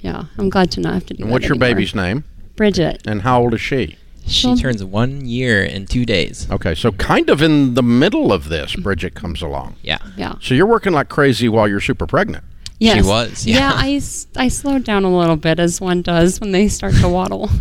Yeah. 0.00 0.24
I'm 0.38 0.48
glad 0.50 0.70
to 0.72 0.80
not 0.80 0.94
have 0.94 1.06
to 1.06 1.14
do 1.14 1.22
And 1.22 1.30
that 1.30 1.32
what's 1.32 1.44
your 1.44 1.52
anymore. 1.56 1.68
baby's 1.74 1.94
name? 1.94 2.24
Bridget. 2.56 3.02
And 3.06 3.22
how 3.22 3.40
old 3.42 3.54
is 3.54 3.60
she? 3.60 3.96
She 4.26 4.30
She'll- 4.48 4.56
turns 4.56 4.82
one 4.84 5.26
year 5.26 5.62
in 5.64 5.86
two 5.86 6.04
days. 6.06 6.46
Okay, 6.50 6.74
so 6.74 6.92
kind 6.92 7.28
of 7.28 7.42
in 7.42 7.74
the 7.74 7.82
middle 7.82 8.32
of 8.32 8.48
this, 8.48 8.74
Bridget 8.76 9.14
comes 9.14 9.42
along. 9.42 9.76
Yeah. 9.82 9.98
Yeah. 10.16 10.34
So 10.40 10.54
you're 10.54 10.66
working 10.66 10.92
like 10.92 11.08
crazy 11.08 11.48
while 11.48 11.66
you're 11.68 11.80
super 11.80 12.06
pregnant. 12.06 12.44
Yes. 12.78 12.96
She 12.96 13.02
was, 13.08 13.46
yeah. 13.46 13.72
I 13.74 14.00
I 14.36 14.48
slowed 14.48 14.82
down 14.84 15.04
a 15.04 15.16
little 15.16 15.36
bit 15.36 15.60
as 15.60 15.80
one 15.80 16.02
does 16.02 16.40
when 16.40 16.50
they 16.50 16.66
start 16.68 16.94
to 16.96 17.08
waddle. 17.08 17.48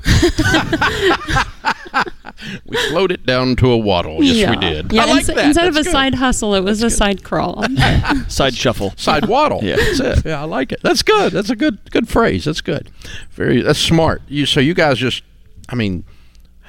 We 2.65 2.75
slowed 2.89 3.11
it 3.11 3.23
down 3.25 3.55
to 3.57 3.69
a 3.69 3.77
waddle. 3.77 4.23
Yes, 4.23 4.49
we 4.49 4.55
did. 4.55 4.91
Yeah, 4.91 5.03
I 5.03 5.05
like 5.05 5.17
ins- 5.19 5.27
that. 5.27 5.45
Instead 5.45 5.67
of 5.67 5.75
a 5.75 5.83
good. 5.83 5.91
side 5.91 6.15
hustle, 6.15 6.55
it 6.55 6.61
was 6.61 6.81
a 6.81 6.89
side 6.89 7.23
crawl. 7.23 7.63
Side 8.29 8.55
shuffle. 8.55 8.93
side 8.97 9.27
waddle. 9.27 9.59
Yeah. 9.61 9.75
that's 9.75 9.99
it. 9.99 10.25
Yeah, 10.25 10.41
I 10.41 10.45
like 10.45 10.71
it. 10.71 10.79
That's 10.81 11.03
good. 11.03 11.33
That's 11.33 11.51
a 11.51 11.55
good 11.55 11.91
good 11.91 12.07
phrase. 12.09 12.45
That's 12.45 12.61
good. 12.61 12.89
Very. 13.31 13.61
That's 13.61 13.77
smart. 13.77 14.23
You. 14.27 14.45
So 14.47 14.59
you 14.59 14.73
guys 14.73 14.97
just. 14.97 15.21
I 15.69 15.75
mean, 15.75 16.03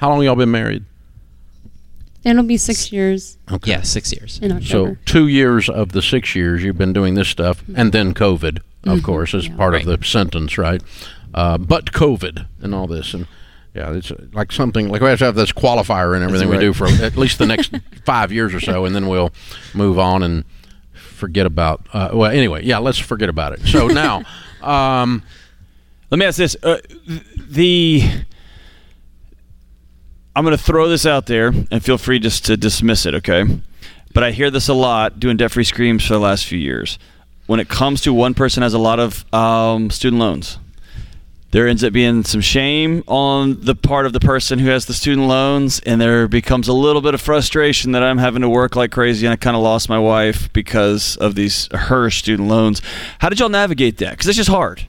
how 0.03 0.09
long 0.09 0.21
y'all 0.21 0.35
been 0.35 0.51
married? 0.51 0.83
It'll 2.25 2.43
be 2.43 2.57
six 2.57 2.91
years 2.91 3.37
Okay. 3.49 3.71
Yeah, 3.71 3.81
six 3.83 4.11
years. 4.11 4.37
in 4.41 4.49
So 4.61 4.81
October. 4.87 4.99
two 5.05 5.27
years 5.29 5.69
of 5.69 5.93
the 5.93 6.01
six 6.01 6.35
years 6.35 6.61
you've 6.61 6.77
been 6.77 6.91
doing 6.91 7.13
this 7.15 7.29
stuff, 7.29 7.63
and 7.73 7.93
then 7.93 8.13
COVID, 8.13 8.59
of 8.85 9.01
course, 9.01 9.33
is 9.33 9.47
Yeah. 9.47 9.55
part 9.55 9.75
of 9.75 9.85
the 9.85 9.97
sentence, 10.03 10.57
right? 10.57 10.81
Uh, 11.33 11.57
but 11.57 11.93
COVID 11.93 12.45
and 12.61 12.75
all 12.75 12.85
this, 12.87 13.13
and 13.13 13.27
yeah, 13.73 13.91
it's 13.93 14.11
like 14.33 14.51
something 14.51 14.89
like 14.89 15.01
we 15.01 15.07
have 15.07 15.19
to 15.19 15.25
have 15.25 15.35
this 15.35 15.53
qualifier 15.53 16.15
and 16.15 16.23
everything 16.23 16.49
we 16.49 16.57
do 16.59 16.73
for 16.73 16.87
at 16.87 17.15
least 17.15 17.37
the 17.39 17.45
next 17.45 17.73
five 18.05 18.29
years 18.31 18.53
or 18.53 18.59
so, 18.59 18.83
and 18.83 18.93
then 18.93 19.07
we'll 19.07 19.31
move 19.73 19.97
on 19.97 20.21
and 20.21 20.43
forget 20.93 21.45
about. 21.45 21.85
Uh, 21.93 22.09
well, 22.13 22.29
anyway, 22.29 22.63
yeah, 22.65 22.77
let's 22.77 22.99
forget 22.99 23.29
about 23.29 23.53
it. 23.53 23.61
So 23.67 23.87
now, 23.87 24.23
um, 24.61 25.23
Let 26.11 26.19
me 26.19 26.25
ask 26.25 26.37
this: 26.37 26.55
uh, 26.61 26.77
th- 27.07 27.23
the 27.49 28.03
I'm 30.35 30.43
going 30.43 30.57
to 30.57 30.63
throw 30.63 30.87
this 30.87 31.05
out 31.05 31.27
there, 31.27 31.53
and 31.69 31.83
feel 31.83 31.99
free 31.99 32.17
just 32.17 32.45
to 32.45 32.57
dismiss 32.57 33.05
it, 33.05 33.13
okay? 33.15 33.45
But 34.13 34.23
I 34.23 34.31
hear 34.31 34.49
this 34.49 34.67
a 34.67 34.73
lot 34.73 35.19
doing 35.19 35.37
debt-free 35.37 35.63
screams 35.63 36.05
for 36.05 36.13
the 36.13 36.19
last 36.19 36.47
few 36.47 36.57
years. 36.57 36.97
When 37.45 37.59
it 37.59 37.69
comes 37.69 38.01
to 38.01 38.13
one 38.13 38.33
person 38.33 38.63
has 38.63 38.73
a 38.73 38.79
lot 38.79 38.99
of 38.99 39.31
um, 39.31 39.91
student 39.91 40.19
loans, 40.19 40.57
there 41.51 41.67
ends 41.67 41.83
up 41.83 41.93
being 41.93 42.23
some 42.23 42.41
shame 42.41 43.03
on 43.05 43.61
the 43.61 43.75
part 43.75 44.07
of 44.07 44.13
the 44.13 44.19
person 44.19 44.57
who 44.57 44.69
has 44.69 44.87
the 44.87 44.93
student 44.93 45.27
loans, 45.27 45.79
and 45.81 46.01
there 46.01 46.27
becomes 46.27 46.67
a 46.67 46.73
little 46.73 47.01
bit 47.03 47.13
of 47.13 47.21
frustration 47.21 47.91
that 47.91 48.01
I'm 48.01 48.17
having 48.17 48.41
to 48.41 48.49
work 48.49 48.75
like 48.75 48.91
crazy, 48.91 49.27
and 49.27 49.33
I 49.33 49.35
kind 49.35 49.55
of 49.55 49.61
lost 49.61 49.87
my 49.87 49.99
wife 49.99 50.51
because 50.51 51.15
of 51.17 51.35
these 51.35 51.67
her 51.71 52.09
student 52.09 52.49
loans. 52.49 52.81
How 53.19 53.29
did 53.29 53.39
y'all 53.39 53.49
navigate 53.49 53.97
that? 53.97 54.11
Because 54.11 54.27
it's 54.27 54.37
just 54.37 54.49
hard. 54.49 54.87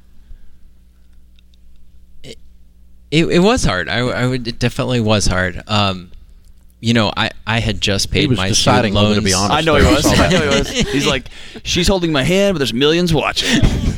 It, 3.14 3.26
it 3.26 3.38
was 3.38 3.64
hard. 3.64 3.88
I, 3.88 3.98
I 3.98 4.26
would. 4.26 4.48
It 4.48 4.58
definitely 4.58 5.00
was 5.00 5.26
hard. 5.26 5.62
Um, 5.68 6.10
you 6.80 6.94
know, 6.94 7.12
I, 7.16 7.30
I 7.46 7.60
had 7.60 7.80
just 7.80 8.10
paid 8.10 8.28
was 8.28 8.36
my 8.36 8.48
deciding 8.48 8.92
student 8.92 8.94
whether 8.94 9.08
loans. 9.08 9.18
to 9.18 9.24
be 9.24 9.32
honest. 9.32 9.52
I 9.52 9.60
know 9.60 9.76
he 9.76 9.94
was. 9.94 10.06
I 10.18 10.28
know 10.28 10.50
he 10.50 10.58
was. 10.58 10.68
He's 10.68 11.06
like, 11.06 11.28
she's 11.62 11.88
holding 11.88 12.12
my 12.12 12.24
hand, 12.24 12.54
but 12.54 12.58
there's 12.58 12.74
millions 12.74 13.14
watching. 13.14 13.60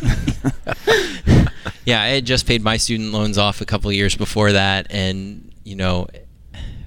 Yeah, 1.86 2.02
I 2.02 2.08
had 2.08 2.26
just 2.26 2.48
paid 2.48 2.62
my 2.62 2.78
student 2.78 3.12
loans 3.12 3.38
off 3.38 3.60
a 3.60 3.64
couple 3.64 3.88
of 3.88 3.94
years 3.94 4.16
before 4.16 4.50
that, 4.52 4.88
and 4.90 5.52
you 5.62 5.76
know, 5.76 6.08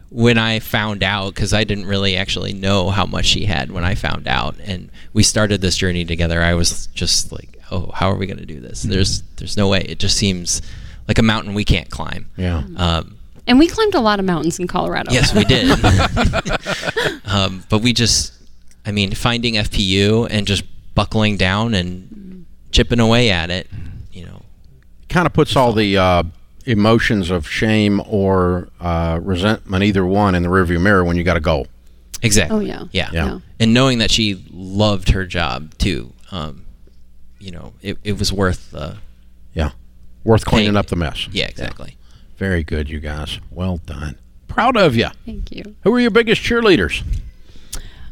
when 0.09 0.37
I 0.37 0.59
found 0.59 1.03
out, 1.03 1.33
because 1.33 1.53
I 1.53 1.63
didn't 1.63 1.85
really 1.85 2.17
actually 2.17 2.51
know 2.51 2.89
how 2.89 3.05
much 3.05 3.25
she 3.25 3.45
had 3.45 3.71
when 3.71 3.85
I 3.85 3.95
found 3.95 4.27
out, 4.27 4.57
and 4.61 4.91
we 5.13 5.23
started 5.23 5.61
this 5.61 5.77
journey 5.77 6.03
together, 6.03 6.41
I 6.41 6.53
was 6.53 6.87
just 6.87 7.31
like, 7.31 7.57
oh, 7.71 7.91
how 7.95 8.11
are 8.11 8.15
we 8.15 8.27
going 8.27 8.39
to 8.39 8.45
do 8.45 8.59
this? 8.59 8.83
There's 8.83 9.23
there's 9.37 9.55
no 9.55 9.69
way. 9.69 9.85
It 9.87 9.99
just 9.99 10.17
seems 10.17 10.61
like 11.09 11.17
a 11.17 11.23
mountain 11.23 11.55
we 11.55 11.65
can't 11.65 11.89
climb. 11.89 12.29
yeah. 12.37 12.63
Um, 12.77 13.17
and 13.47 13.57
we 13.57 13.67
climbed 13.67 13.95
a 13.95 13.99
lot 13.99 14.19
of 14.19 14.25
mountains 14.25 14.59
in 14.59 14.67
Colorado. 14.67 15.11
Yes, 15.11 15.33
we 15.33 15.43
did. 15.43 15.71
um, 17.25 17.63
but 17.67 17.79
we 17.79 17.93
just, 17.93 18.31
I 18.85 18.91
mean, 18.91 19.11
finding 19.15 19.55
FPU 19.55 20.27
and 20.29 20.45
just 20.45 20.63
buckling 20.93 21.35
down 21.35 21.73
and 21.73 22.45
chipping 22.69 22.99
away 22.99 23.31
at 23.31 23.49
it, 23.49 23.67
you 24.13 24.23
know. 24.23 24.43
kind 25.09 25.25
of 25.25 25.33
puts 25.33 25.55
all 25.55 25.73
the 25.73 25.97
uh, 25.97 26.23
emotions 26.67 27.31
of 27.31 27.49
shame 27.49 28.03
or 28.05 28.69
uh, 28.79 29.19
resentment, 29.19 29.83
either 29.83 30.05
one, 30.05 30.35
in 30.35 30.43
the 30.43 30.49
rearview 30.49 30.79
mirror 30.79 31.03
when 31.03 31.17
you 31.17 31.23
got 31.23 31.37
a 31.37 31.41
goal. 31.41 31.65
Exactly. 32.21 32.55
Oh 32.55 32.59
yeah. 32.59 32.83
Yeah. 32.91 33.09
Yeah. 33.11 33.39
And 33.59 33.73
knowing 33.73 33.97
that 33.97 34.11
she 34.11 34.45
loved 34.51 35.09
her 35.09 35.25
job 35.25 35.75
too, 35.79 36.13
um, 36.29 36.67
you 37.39 37.49
know, 37.49 37.73
it, 37.81 37.97
it 38.03 38.19
was 38.19 38.31
worth 38.31 38.69
the. 38.69 38.97
Yeah, 39.55 39.71
worth 40.29 40.45
cleaning 40.45 40.67
Paying- 40.67 40.77
up 40.77 40.85
the 40.87 40.95
mess. 40.95 41.27
Yeah, 41.31 41.47
exactly. 41.47 41.97
Very 42.37 42.63
good, 42.63 42.89
you 42.89 42.99
guys. 42.99 43.39
Well 43.51 43.77
done. 43.85 44.15
Proud 44.47 44.77
of 44.77 44.95
you. 44.95 45.07
Thank 45.25 45.51
you. 45.51 45.75
Who 45.83 45.93
are 45.93 45.99
your 45.99 46.11
biggest 46.11 46.41
cheerleaders? 46.41 47.03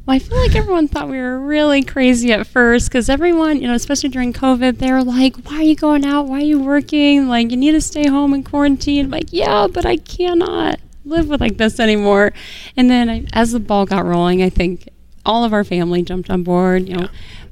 Well, 0.05 0.15
I 0.15 0.19
feel 0.19 0.37
like 0.37 0.55
everyone 0.55 0.87
thought 0.87 1.09
we 1.09 1.17
were 1.17 1.37
really 1.39 1.83
crazy 1.83 2.31
at 2.31 2.47
first 2.47 2.87
because 2.89 3.09
everyone, 3.09 3.61
you 3.61 3.67
know, 3.67 3.73
especially 3.73 4.09
during 4.09 4.31
COVID, 4.33 4.79
they 4.79 4.91
were 4.91 5.03
like, 5.03 5.35
"Why 5.45 5.57
are 5.57 5.63
you 5.63 5.75
going 5.75 6.05
out? 6.05 6.27
Why 6.27 6.37
are 6.37 6.45
you 6.45 6.59
working? 6.59 7.27
Like, 7.27 7.51
you 7.51 7.57
need 7.57 7.71
to 7.73 7.81
stay 7.81 8.07
home 8.07 8.33
and 8.33 8.45
quarantine." 8.45 9.05
I'm 9.05 9.11
like, 9.11 9.31
yeah, 9.33 9.67
but 9.67 9.85
I 9.85 9.97
cannot 9.97 10.79
live 11.05 11.27
with 11.27 11.41
like 11.41 11.57
this 11.57 11.79
anymore. 11.79 12.31
And 12.77 12.89
then 12.89 13.09
I, 13.09 13.25
as 13.33 13.51
the 13.51 13.59
ball 13.59 13.85
got 13.85 14.05
rolling, 14.05 14.41
I 14.41 14.49
think 14.49 14.87
all 15.25 15.43
of 15.43 15.51
our 15.51 15.65
family 15.65 16.03
jumped 16.03 16.29
on 16.29 16.41
board. 16.43 16.87
You 16.87 16.95
know, 16.97 17.07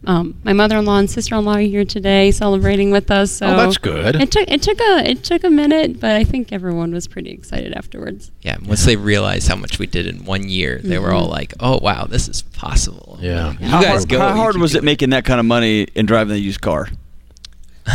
um, 0.07 0.39
my 0.43 0.53
mother-in-law 0.53 0.99
and 0.99 1.09
sister-in-law 1.09 1.55
are 1.55 1.59
here 1.59 1.85
today 1.85 2.31
celebrating 2.31 2.91
with 2.91 3.09
us. 3.11 3.31
So 3.31 3.47
Oh, 3.47 3.57
that's 3.57 3.77
good. 3.77 4.15
It 4.15 4.31
took 4.31 4.49
it 4.49 4.61
took 4.61 4.79
a 4.79 5.09
it 5.09 5.23
took 5.23 5.43
a 5.43 5.49
minute, 5.49 5.99
but 5.99 6.11
I 6.11 6.23
think 6.23 6.51
everyone 6.51 6.93
was 6.93 7.07
pretty 7.07 7.31
excited 7.31 7.73
afterwards. 7.73 8.31
Yeah, 8.41 8.57
once 8.65 8.85
they 8.85 8.95
realized 8.95 9.47
how 9.47 9.55
much 9.55 9.79
we 9.79 9.87
did 9.87 10.07
in 10.07 10.25
one 10.25 10.47
year, 10.49 10.79
they 10.83 10.99
were 10.99 11.11
all 11.11 11.27
like, 11.27 11.53
"Oh 11.59 11.79
wow, 11.81 12.05
this 12.05 12.27
is 12.27 12.41
possible." 12.41 13.17
Yeah. 13.21 13.53
you 13.59 13.67
how 13.67 13.81
guys 13.81 13.99
hard, 13.99 14.09
go. 14.09 14.19
how 14.19 14.29
you 14.29 14.35
hard 14.35 14.57
was 14.57 14.75
it 14.75 14.83
making 14.83 15.09
that 15.11 15.25
kind 15.25 15.39
of 15.39 15.45
money 15.45 15.87
and 15.95 16.07
driving 16.07 16.35
a 16.35 16.39
used 16.39 16.61
car? 16.61 16.89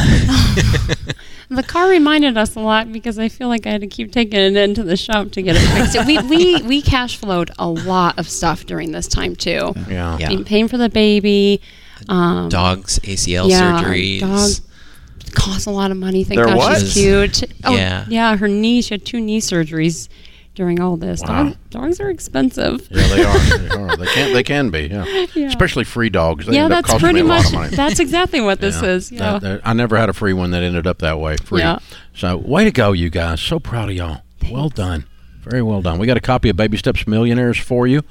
The 1.51 1.65
car 1.65 1.89
reminded 1.89 2.39
us 2.39 2.55
a 2.55 2.61
lot 2.61 2.93
because 2.93 3.19
I 3.19 3.29
feel 3.29 3.49
like 3.49 3.67
I 3.67 3.71
had 3.71 3.81
to 3.81 3.89
keep 3.89 4.13
taking 4.13 4.39
it 4.39 4.57
into 4.57 4.85
the 4.85 4.97
shop 4.97 5.33
to 5.33 5.43
get 5.43 5.57
it 5.59 5.91
fixed. 5.91 6.07
we, 6.07 6.17
we 6.19 6.63
we 6.67 6.81
cash 6.81 7.17
flowed 7.17 7.51
a 7.59 7.69
lot 7.69 8.21
of 8.21 8.29
stuff 8.29 8.67
during 8.67 8.93
this 8.93 9.09
time 9.09 9.35
too. 9.35 9.73
Yeah. 9.89 10.17
Yeah. 10.17 10.27
I 10.27 10.29
mean, 10.29 10.45
paying 10.45 10.69
for 10.69 10.79
the 10.79 10.89
baby. 10.89 11.61
Um, 12.09 12.49
dogs 12.49 12.99
ACL 13.01 13.49
yeah, 13.51 13.83
surgeries. 13.83 14.21
Dog 14.21 15.35
costs 15.35 15.67
a 15.67 15.71
lot 15.71 15.91
of 15.91 15.97
money. 15.97 16.25
Thank 16.25 16.37
Their 16.39 16.47
God 16.47 16.57
what? 16.57 16.81
she's 16.81 16.95
cute. 16.95 17.43
Oh, 17.65 17.75
Yeah. 17.75 18.05
yeah. 18.09 18.37
Her 18.37 18.49
knee. 18.49 18.83
She 18.83 18.95
had 18.95 19.05
two 19.07 19.21
knee 19.21 19.41
surgeries 19.41 20.09
during 20.57 20.81
all 20.81 20.97
this. 20.97 21.21
Wow. 21.23 21.45
Dog, 21.45 21.57
dogs 21.71 22.01
are 22.01 22.11
expensive. 22.11 22.89
Yeah, 22.91 23.07
they 23.09 23.25
are. 23.25 23.39
They 23.59 23.69
are. 23.77 23.97
They 23.97 24.07
can. 24.07 24.33
They 24.33 24.43
can 24.43 24.71
be. 24.71 24.81
Yeah. 24.89 25.05
Yeah. 25.35 25.47
Especially 25.47 25.85
free 25.85 26.11
dogs. 26.11 26.47
They 26.47 26.55
yeah, 26.55 26.65
end 26.65 26.73
that's 26.73 26.87
costing 26.89 27.01
pretty 27.01 27.23
me 27.23 27.29
a 27.31 27.33
lot 27.33 27.53
much. 27.53 27.71
That's 27.73 28.01
exactly 28.01 28.41
what 28.41 28.61
this 28.61 28.83
Yeah. 28.83 28.89
is. 28.89 29.13
Yeah. 29.13 29.19
That- 29.19 29.43
that- 29.43 29.61
I 29.65 29.73
never 29.73 29.97
had 29.97 30.09
a 30.09 30.13
free 30.13 30.33
one 30.33 30.51
that 30.51 30.63
ended 30.63 30.87
up 30.87 30.99
that 30.99 31.21
way. 31.21 31.37
Free. 31.37 31.61
Yeah. 31.61 31.79
So 32.15 32.37
way 32.37 32.65
to 32.65 32.73
go, 32.73 32.93
you 32.93 33.11
guys. 33.11 33.41
So 33.41 33.61
proud 33.61 33.91
of 33.91 33.97
y'all. 33.97 34.23
Well 34.51 34.69
done. 34.69 35.05
Very 35.43 35.63
well 35.63 35.81
done. 35.81 35.99
We 35.99 36.07
got 36.07 36.17
a 36.17 36.21
copy 36.21 36.49
of 36.51 36.57
Baby 36.57 36.77
Steps 36.77 37.07
Millionaires 37.07 37.57
for 37.59 37.87
you. 37.87 38.03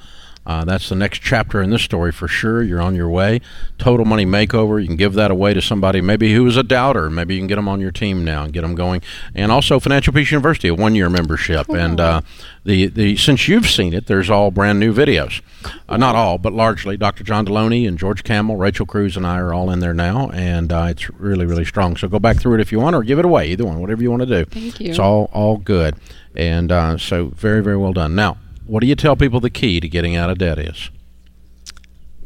Uh, 0.46 0.64
that's 0.64 0.88
the 0.88 0.94
next 0.96 1.20
chapter 1.20 1.60
in 1.60 1.70
this 1.70 1.82
story 1.82 2.10
for 2.10 2.26
sure. 2.26 2.62
You're 2.62 2.80
on 2.80 2.94
your 2.94 3.08
way. 3.08 3.40
Total 3.78 4.06
Money 4.06 4.24
Makeover. 4.24 4.80
You 4.80 4.86
can 4.86 4.96
give 4.96 5.12
that 5.14 5.30
away 5.30 5.52
to 5.54 5.60
somebody 5.60 6.00
maybe 6.00 6.34
who 6.34 6.46
is 6.46 6.56
a 6.56 6.62
doubter. 6.62 7.10
Maybe 7.10 7.34
you 7.34 7.40
can 7.40 7.46
get 7.46 7.56
them 7.56 7.68
on 7.68 7.80
your 7.80 7.90
team 7.90 8.24
now 8.24 8.44
and 8.44 8.52
get 8.52 8.62
them 8.62 8.74
going. 8.74 9.02
And 9.34 9.52
also 9.52 9.78
Financial 9.78 10.12
Peace 10.12 10.30
University, 10.30 10.68
a 10.68 10.74
one-year 10.74 11.10
membership. 11.10 11.68
And 11.68 12.00
uh, 12.00 12.22
the 12.64 12.86
the 12.86 13.16
since 13.16 13.48
you've 13.48 13.68
seen 13.68 13.92
it, 13.92 14.06
there's 14.06 14.30
all 14.30 14.50
brand 14.50 14.80
new 14.80 14.94
videos. 14.94 15.42
Uh, 15.88 15.98
not 15.98 16.16
all, 16.16 16.38
but 16.38 16.52
largely. 16.52 16.96
Dr. 16.96 17.22
John 17.22 17.46
Delony 17.46 17.86
and 17.86 17.98
George 17.98 18.24
Kamel, 18.24 18.56
Rachel 18.56 18.86
Cruz, 18.86 19.16
and 19.16 19.26
I 19.26 19.38
are 19.38 19.52
all 19.52 19.70
in 19.70 19.80
there 19.80 19.94
now, 19.94 20.30
and 20.30 20.72
uh, 20.72 20.86
it's 20.88 21.10
really 21.10 21.46
really 21.46 21.64
strong. 21.64 21.96
So 21.96 22.08
go 22.08 22.18
back 22.18 22.38
through 22.38 22.54
it 22.54 22.60
if 22.60 22.72
you 22.72 22.80
want, 22.80 22.96
or 22.96 23.02
give 23.02 23.18
it 23.18 23.24
away. 23.24 23.48
Either 23.48 23.66
one, 23.66 23.80
whatever 23.80 24.02
you 24.02 24.10
want 24.10 24.20
to 24.22 24.26
do. 24.26 24.44
Thank 24.46 24.80
you. 24.80 24.90
It's 24.90 24.98
all 24.98 25.30
all 25.32 25.58
good, 25.58 25.96
and 26.34 26.72
uh, 26.72 26.96
so 26.98 27.26
very 27.26 27.62
very 27.62 27.76
well 27.76 27.92
done. 27.92 28.14
Now, 28.14 28.38
what 28.70 28.80
do 28.80 28.86
you 28.86 28.94
tell 28.94 29.16
people 29.16 29.40
the 29.40 29.50
key 29.50 29.80
to 29.80 29.88
getting 29.88 30.14
out 30.14 30.30
of 30.30 30.38
debt 30.38 30.58
is? 30.58 30.90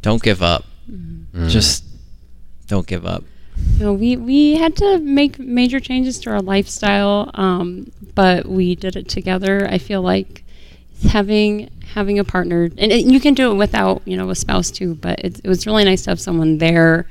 Don't 0.02 0.22
give 0.22 0.42
up. 0.42 0.64
Mm-hmm. 0.90 1.48
Just 1.48 1.84
don't 2.66 2.86
give 2.86 3.06
up. 3.06 3.24
You 3.78 3.86
know, 3.86 3.92
we 3.94 4.16
we 4.16 4.56
had 4.56 4.76
to 4.76 4.98
make 4.98 5.38
major 5.38 5.80
changes 5.80 6.18
to 6.20 6.30
our 6.30 6.42
lifestyle, 6.42 7.30
um, 7.34 7.90
but 8.14 8.46
we 8.46 8.74
did 8.74 8.94
it 8.94 9.08
together. 9.08 9.66
I 9.66 9.78
feel 9.78 10.02
like 10.02 10.44
having 11.08 11.70
having 11.94 12.18
a 12.18 12.24
partner, 12.24 12.64
and 12.64 12.92
it, 12.92 13.06
you 13.06 13.20
can 13.20 13.32
do 13.32 13.50
it 13.50 13.54
without 13.54 14.02
you 14.04 14.16
know 14.16 14.28
a 14.28 14.34
spouse 14.34 14.70
too. 14.70 14.96
But 14.96 15.20
it, 15.20 15.40
it 15.42 15.48
was 15.48 15.66
really 15.66 15.84
nice 15.84 16.02
to 16.02 16.10
have 16.10 16.20
someone 16.20 16.58
there 16.58 17.06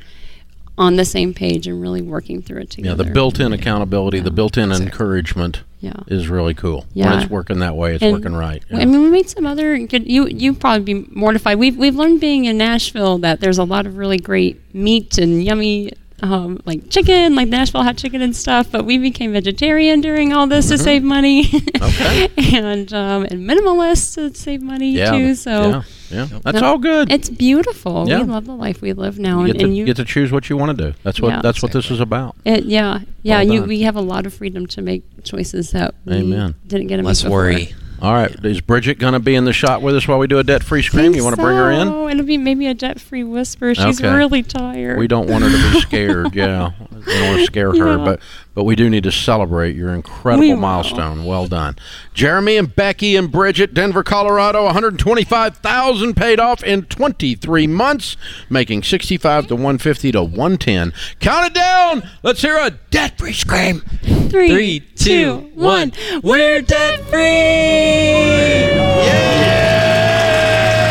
on 0.77 0.95
the 0.95 1.05
same 1.05 1.33
page 1.33 1.65
and 1.65 1.81
really 1.81 2.03
working 2.03 2.43
through 2.43 2.61
it 2.61 2.69
together. 2.69 2.89
Yeah, 2.89 2.91
together. 2.93 3.09
the 3.09 3.13
built-in 3.13 3.53
accountability, 3.53 4.19
the 4.19 4.31
built-in 4.31 4.71
encouragement 4.71 5.61
Yeah. 5.83 5.91
is 6.07 6.29
really 6.29 6.53
cool. 6.53 6.85
When 6.93 7.05
Yeah. 7.05 7.21
it's 7.21 7.29
working 7.29 7.59
that 7.59 7.75
way, 7.75 7.95
it's 7.95 8.01
And- 8.03 8.13
working 8.13 8.33
right. 8.33 8.63
I 8.71 8.85
mean, 8.85 9.01
we 9.03 9.09
made 9.09 9.27
some 9.29 9.45
other 9.45 9.77
good. 9.79 10.09
You 10.09 10.27
you 10.27 10.53
probably 10.53 10.93
be 10.93 11.05
mortified. 11.11 11.59
We've 11.59 11.75
we've 11.75 11.95
learned 11.95 12.21
being 12.21 12.45
in 12.45 12.57
Nashville 12.57 13.17
that 13.19 13.41
there's 13.41 13.57
a 13.57 13.65
lot 13.65 13.85
of 13.85 13.97
really 13.97 14.17
great 14.17 14.61
meat 14.73 15.17
and 15.17 15.43
yummy. 15.43 15.91
Um, 16.23 16.61
like 16.63 16.89
chicken, 16.89 17.35
like 17.35 17.49
Nashville 17.49 17.83
hot 17.83 17.97
chicken 17.97 18.21
and 18.21 18.33
stuff, 18.33 18.71
but 18.71 18.85
we 18.85 18.97
became 18.97 19.33
vegetarian 19.33 19.99
during 19.99 20.31
all 20.31 20.47
this 20.47 20.69
to 20.69 20.77
save 20.77 21.03
money, 21.03 21.43
Mm-hmm. 21.43 21.83
Okay. 21.83 22.57
and 22.57 22.93
um, 22.93 23.23
and 23.25 23.41
minimalist 23.47 24.15
to 24.15 24.33
save 24.33 24.61
money 24.61 24.91
yeah, 24.91 25.11
too. 25.11 25.35
So 25.35 25.51
yeah, 25.51 25.83
yeah, 26.09 26.39
that's 26.41 26.61
No, 26.61 26.67
all 26.67 26.77
good. 26.77 27.11
it's 27.11 27.29
beautiful. 27.29 28.07
Yeah. 28.07 28.21
We 28.21 28.27
love 28.29 28.45
the 28.45 28.55
life 28.55 28.81
we 28.81 28.93
live 28.93 29.19
now, 29.19 29.39
you 29.39 29.45
and, 29.47 29.53
get 29.53 29.59
to, 29.59 29.65
and 29.65 29.75
you 29.75 29.83
get 29.85 29.97
to 29.97 30.05
choose 30.05 30.31
what 30.31 30.49
you 30.49 30.55
want 30.55 30.77
to 30.77 30.91
do. 30.91 30.97
That's 31.03 31.19
what 31.19 31.29
Yeah. 31.29 31.41
that's 31.41 31.61
what 31.61 31.73
this 31.73 31.91
is 31.91 31.99
about. 31.99 32.37
it, 32.45 32.63
yeah, 32.63 32.99
yeah. 33.21 33.43
Well 33.43 33.53
you, 33.53 33.63
we 33.63 33.81
have 33.81 33.97
a 33.97 34.01
lot 34.01 34.25
of 34.25 34.33
freedom 34.33 34.65
to 34.67 34.81
make 34.81 35.03
choices 35.25 35.71
that 35.71 35.93
we 36.05 36.13
Amen. 36.19 36.55
didn't 36.65 36.87
get 36.87 36.97
to 36.97 37.03
Less 37.03 37.21
make 37.21 37.27
before. 37.29 37.37
worry. 37.39 37.73
All 38.03 38.11
right, 38.13 38.35
is 38.43 38.59
Bridget 38.59 38.99
going 38.99 39.13
to 39.13 39.19
be 39.21 39.33
in 39.33 39.45
the 39.45 39.53
shot 39.53 39.81
with 39.81 39.95
us 39.95 40.05
while 40.05 40.19
we 40.19 40.27
do 40.27 40.37
a 40.37 40.43
debt-free 40.43 40.81
scream? 40.81 41.15
You 41.15 41.23
want 41.23 41.37
to 41.37 41.41
bring 41.41 41.55
her 41.55 41.71
in? 41.71 41.87
Oh, 41.87 42.09
It'll 42.09 42.25
be 42.25 42.37
maybe 42.37 42.67
a 42.67 42.73
debt-free 42.73 43.23
whisper. 43.23 43.73
She's 43.73 44.01
Okay. 44.03 44.13
really 44.13 44.43
tired. 44.43 44.99
We 44.99 45.07
don't 45.07 45.29
want 45.29 45.45
her 45.45 45.49
to 45.49 45.71
be 45.71 45.79
scared. 45.79 46.35
yeah, 46.35 46.71
we 46.91 47.01
don't 47.13 47.27
want 47.29 47.39
to 47.39 47.45
scare 47.45 47.71
her, 47.71 47.97
Yeah. 47.97 48.03
but 48.03 48.19
but 48.55 48.63
we 48.63 48.75
do 48.75 48.89
need 48.89 49.03
to 49.03 49.11
celebrate 49.11 49.75
your 49.75 49.93
incredible 49.93 50.41
We 50.41 50.53
will. 50.53 50.59
milestone. 50.61 51.25
Well 51.25 51.47
done, 51.47 51.75
Jeremy 52.13 52.57
and 52.57 52.75
Becky 52.75 53.15
and 53.15 53.31
Bridget, 53.31 53.73
Denver, 53.73 54.03
Colorado. 54.03 54.63
One 54.65 54.73
hundred 54.73 54.99
twenty-five 54.99 55.57
thousand 55.57 56.15
paid 56.15 56.39
off 56.39 56.63
in 56.63 56.83
twenty-three 56.83 57.67
months, 57.67 58.15
making 58.49 58.83
sixty-five 58.83 59.47
to 59.47 59.55
one 59.55 59.77
fifty 59.77 60.11
to 60.11 60.23
one 60.23 60.57
ten. 60.57 60.93
Count 61.19 61.47
it 61.47 61.53
down. 61.53 62.07
Let's 62.23 62.41
hear 62.41 62.57
a 62.57 62.71
debt-free 62.71 63.33
scream. 63.33 63.81
Three, 64.29 64.49
Three, 64.49 64.79
two, 64.95 65.51
one. 65.55 65.91
We're 66.23 66.61
debt 66.61 66.99
free. 67.05 67.21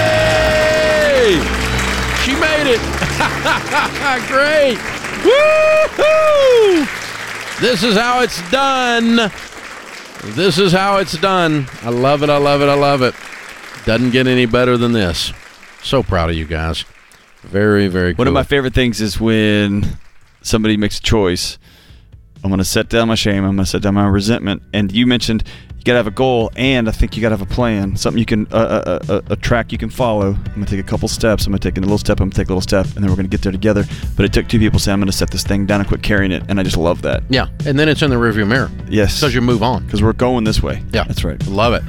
Yay! 0.02 1.40
She 2.24 2.32
made 2.34 2.66
it. 2.74 2.80
Great. 4.28 4.78
Woo-hoo! 5.24 6.86
This 7.62 7.84
is 7.84 7.94
how 7.96 8.22
it's 8.22 8.50
done. 8.50 9.30
This 10.34 10.58
is 10.58 10.72
how 10.72 10.96
it's 10.96 11.16
done. 11.16 11.68
I 11.82 11.90
love 11.90 12.24
it. 12.24 12.28
I 12.28 12.36
love 12.36 12.60
it. 12.60 12.68
I 12.68 12.74
love 12.74 13.02
it. 13.02 13.14
Doesn't 13.84 14.10
get 14.10 14.26
any 14.26 14.46
better 14.46 14.76
than 14.76 14.90
this. 14.90 15.32
So 15.80 16.02
proud 16.02 16.30
of 16.30 16.34
you 16.34 16.44
guys. 16.44 16.84
Very, 17.42 17.86
very 17.86 18.14
cool. 18.14 18.18
One 18.18 18.26
of 18.26 18.34
my 18.34 18.42
favorite 18.42 18.74
things 18.74 19.00
is 19.00 19.20
when 19.20 19.96
somebody 20.40 20.76
makes 20.76 20.98
a 20.98 21.02
choice. 21.02 21.56
I'm 22.42 22.50
going 22.50 22.58
to 22.58 22.64
set 22.64 22.88
down 22.88 23.06
my 23.06 23.14
shame. 23.14 23.44
I'm 23.44 23.54
going 23.54 23.64
to 23.64 23.70
set 23.70 23.82
down 23.82 23.94
my 23.94 24.08
resentment. 24.08 24.64
And 24.72 24.90
you 24.90 25.06
mentioned 25.06 25.44
you 25.82 25.86
got 25.86 25.94
to 25.94 25.98
have 25.98 26.06
a 26.06 26.12
goal, 26.12 26.52
and 26.54 26.88
I 26.88 26.92
think 26.92 27.16
you 27.16 27.22
got 27.22 27.30
to 27.30 27.36
have 27.36 27.42
a 27.50 27.52
plan, 27.52 27.96
something 27.96 28.18
you 28.20 28.24
can, 28.24 28.46
uh, 28.52 29.00
uh, 29.08 29.12
uh, 29.12 29.20
a 29.30 29.36
track 29.36 29.72
you 29.72 29.78
can 29.78 29.90
follow. 29.90 30.36
I'm 30.54 30.64
to 30.64 30.70
take 30.70 30.78
a 30.78 30.88
couple 30.88 31.08
steps. 31.08 31.44
I'm 31.46 31.52
to 31.52 31.58
take 31.58 31.76
a 31.76 31.80
little 31.80 31.98
step. 31.98 32.20
I'm 32.20 32.30
to 32.30 32.36
take 32.36 32.46
a 32.46 32.52
little 32.52 32.60
step, 32.60 32.86
and 32.94 33.02
then 33.02 33.10
we're 33.10 33.16
to 33.16 33.24
get 33.24 33.42
there 33.42 33.50
together. 33.50 33.84
But 34.16 34.24
it 34.24 34.32
took 34.32 34.46
two 34.48 34.60
people 34.60 34.78
saying, 34.78 34.94
I'm 35.00 35.06
to 35.06 35.12
set 35.12 35.30
this 35.30 35.42
thing 35.42 35.66
down 35.66 35.80
and 35.80 35.88
quit 35.88 36.02
carrying 36.02 36.30
it. 36.30 36.44
And 36.48 36.60
I 36.60 36.62
just 36.62 36.76
love 36.76 37.02
that. 37.02 37.24
yeah, 37.28 37.48
and 37.66 37.78
then 37.78 37.88
it's 37.88 38.02
in 38.02 38.10
the 38.10 38.16
rearview 38.16 38.46
mirror 38.46 38.70
Yes. 38.88 39.18
because 39.20 39.34
you 39.34 39.40
move 39.40 39.62
on. 39.64 39.84
Because 39.84 40.02
we're 40.02 40.12
going 40.12 40.44
this 40.44 40.62
way. 40.62 40.82
Yeah, 40.92 41.02
That's 41.04 41.24
right. 41.24 41.44
Love 41.48 41.74
it. 41.74 41.82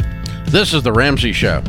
This 0.47 0.73
is 0.73 0.81
the 0.83 0.91
Ramsey 0.91 1.31
Show. 1.33 1.61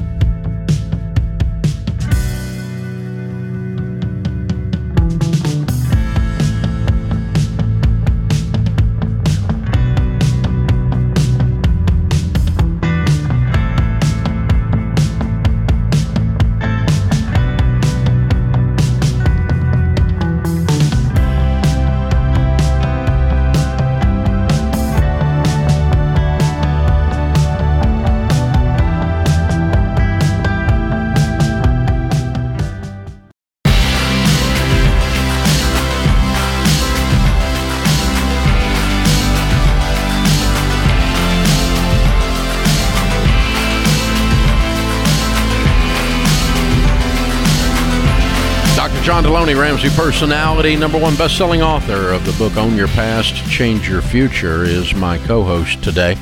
Dr. 49.35 49.47
Delony, 49.47 49.61
Ramsey 49.61 49.89
personality, 49.97 50.77
number 50.77 50.97
one 50.97 51.17
best-selling 51.17 51.61
author 51.61 52.13
of 52.13 52.25
the 52.25 52.31
book 52.39 52.57
Own 52.57 52.77
Your 52.77 52.87
Past, 52.87 53.35
Change 53.51 53.89
Your 53.89 54.01
Future, 54.01 54.63
is 54.63 54.95
my 54.95 55.19
co-host 55.19 55.83
today. 55.83 56.17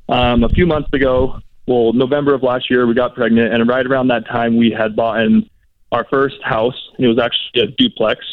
um, 0.08 0.44
a 0.44 0.50
few 0.50 0.66
months 0.66 0.90
ago, 0.94 1.40
well, 1.68 1.92
November 1.92 2.34
of 2.34 2.44
last 2.44 2.70
year, 2.70 2.88
we 2.88 2.94
got 2.94 3.14
pregnant, 3.14 3.54
and 3.54 3.68
right 3.68 3.86
around 3.86 4.08
that 4.08 4.26
time, 4.26 4.58
we 4.58 4.72
had 4.72 4.96
bought 4.96 5.20
in 5.22 5.50
our 5.92 6.06
first 6.10 6.42
house. 6.44 6.90
It 6.98 7.08
was 7.08 7.20
actually 7.20 7.64
a 7.64 7.68
duplex, 7.68 8.26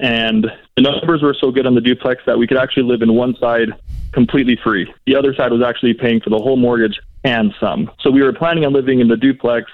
and 0.00 0.46
the 0.76 0.82
numbers 0.82 1.22
were 1.22 1.34
so 1.40 1.50
good 1.50 1.66
on 1.66 1.74
the 1.74 1.80
duplex 1.80 2.22
that 2.26 2.38
we 2.38 2.46
could 2.46 2.58
actually 2.58 2.82
live 2.82 3.02
in 3.02 3.14
one 3.14 3.34
side 3.36 3.68
completely 4.12 4.58
free. 4.62 4.92
The 5.06 5.16
other 5.16 5.34
side 5.34 5.52
was 5.52 5.62
actually 5.62 5.94
paying 5.94 6.20
for 6.20 6.30
the 6.30 6.38
whole 6.38 6.56
mortgage 6.56 6.98
and 7.24 7.54
some. 7.60 7.90
So 8.00 8.10
we 8.10 8.22
were 8.22 8.32
planning 8.32 8.64
on 8.64 8.72
living 8.72 9.00
in 9.00 9.08
the 9.08 9.16
duplex 9.16 9.70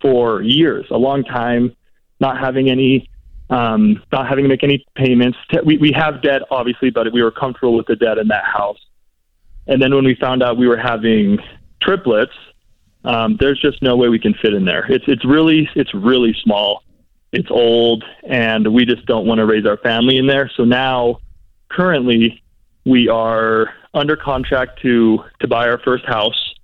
for 0.00 0.42
years, 0.42 0.86
a 0.90 0.96
long 0.96 1.24
time, 1.24 1.74
not 2.20 2.38
having 2.38 2.70
any, 2.70 3.08
um, 3.50 4.02
not 4.12 4.28
having 4.28 4.44
to 4.44 4.48
make 4.48 4.64
any 4.64 4.84
payments. 4.94 5.38
We 5.64 5.76
we 5.78 5.92
have 5.92 6.22
debt, 6.22 6.42
obviously, 6.50 6.90
but 6.90 7.12
we 7.12 7.22
were 7.22 7.30
comfortable 7.30 7.76
with 7.76 7.86
the 7.86 7.96
debt 7.96 8.18
in 8.18 8.28
that 8.28 8.44
house. 8.44 8.78
And 9.66 9.82
then 9.82 9.94
when 9.94 10.04
we 10.04 10.14
found 10.14 10.42
out 10.42 10.56
we 10.56 10.68
were 10.68 10.76
having 10.76 11.38
triplets, 11.82 12.32
um, 13.04 13.36
there's 13.38 13.60
just 13.60 13.82
no 13.82 13.96
way 13.96 14.08
we 14.08 14.18
can 14.18 14.34
fit 14.34 14.54
in 14.54 14.64
there. 14.64 14.90
It's 14.90 15.04
it's 15.06 15.24
really 15.24 15.68
it's 15.74 15.94
really 15.94 16.34
small. 16.42 16.82
It's 17.36 17.50
old, 17.50 18.02
and 18.26 18.72
we 18.72 18.86
just 18.86 19.04
don't 19.04 19.26
want 19.26 19.40
to 19.40 19.44
raise 19.44 19.66
our 19.66 19.76
family 19.76 20.16
in 20.16 20.26
there. 20.26 20.50
So 20.56 20.64
now, 20.64 21.20
currently, 21.68 22.42
we 22.86 23.10
are 23.10 23.74
under 23.92 24.16
contract 24.16 24.80
to 24.82 25.22
to 25.40 25.46
buy 25.46 25.68
our 25.68 25.78
first 25.78 26.06
house, 26.06 26.54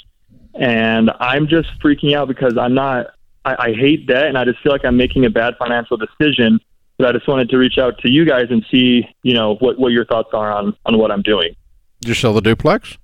and 0.54 1.10
I'm 1.20 1.46
just 1.46 1.68
freaking 1.84 2.16
out 2.16 2.26
because 2.26 2.56
I'm 2.56 2.72
not. 2.72 3.08
I, 3.44 3.54
I 3.58 3.72
hate 3.74 4.06
debt, 4.06 4.28
and 4.28 4.38
I 4.38 4.46
just 4.46 4.60
feel 4.60 4.72
like 4.72 4.86
I'm 4.86 4.96
making 4.96 5.26
a 5.26 5.30
bad 5.30 5.56
financial 5.58 5.98
decision. 5.98 6.58
But 6.96 7.08
I 7.08 7.12
just 7.12 7.28
wanted 7.28 7.50
to 7.50 7.58
reach 7.58 7.76
out 7.76 7.98
to 7.98 8.10
you 8.10 8.24
guys 8.24 8.46
and 8.48 8.64
see, 8.70 9.06
you 9.22 9.34
know, 9.34 9.56
what 9.56 9.78
what 9.78 9.92
your 9.92 10.06
thoughts 10.06 10.30
are 10.32 10.50
on 10.52 10.74
on 10.86 10.96
what 10.96 11.10
I'm 11.10 11.22
doing. 11.22 11.54
did 12.00 12.08
you 12.08 12.14
sell 12.14 12.32
the 12.32 12.40
duplex? 12.40 12.96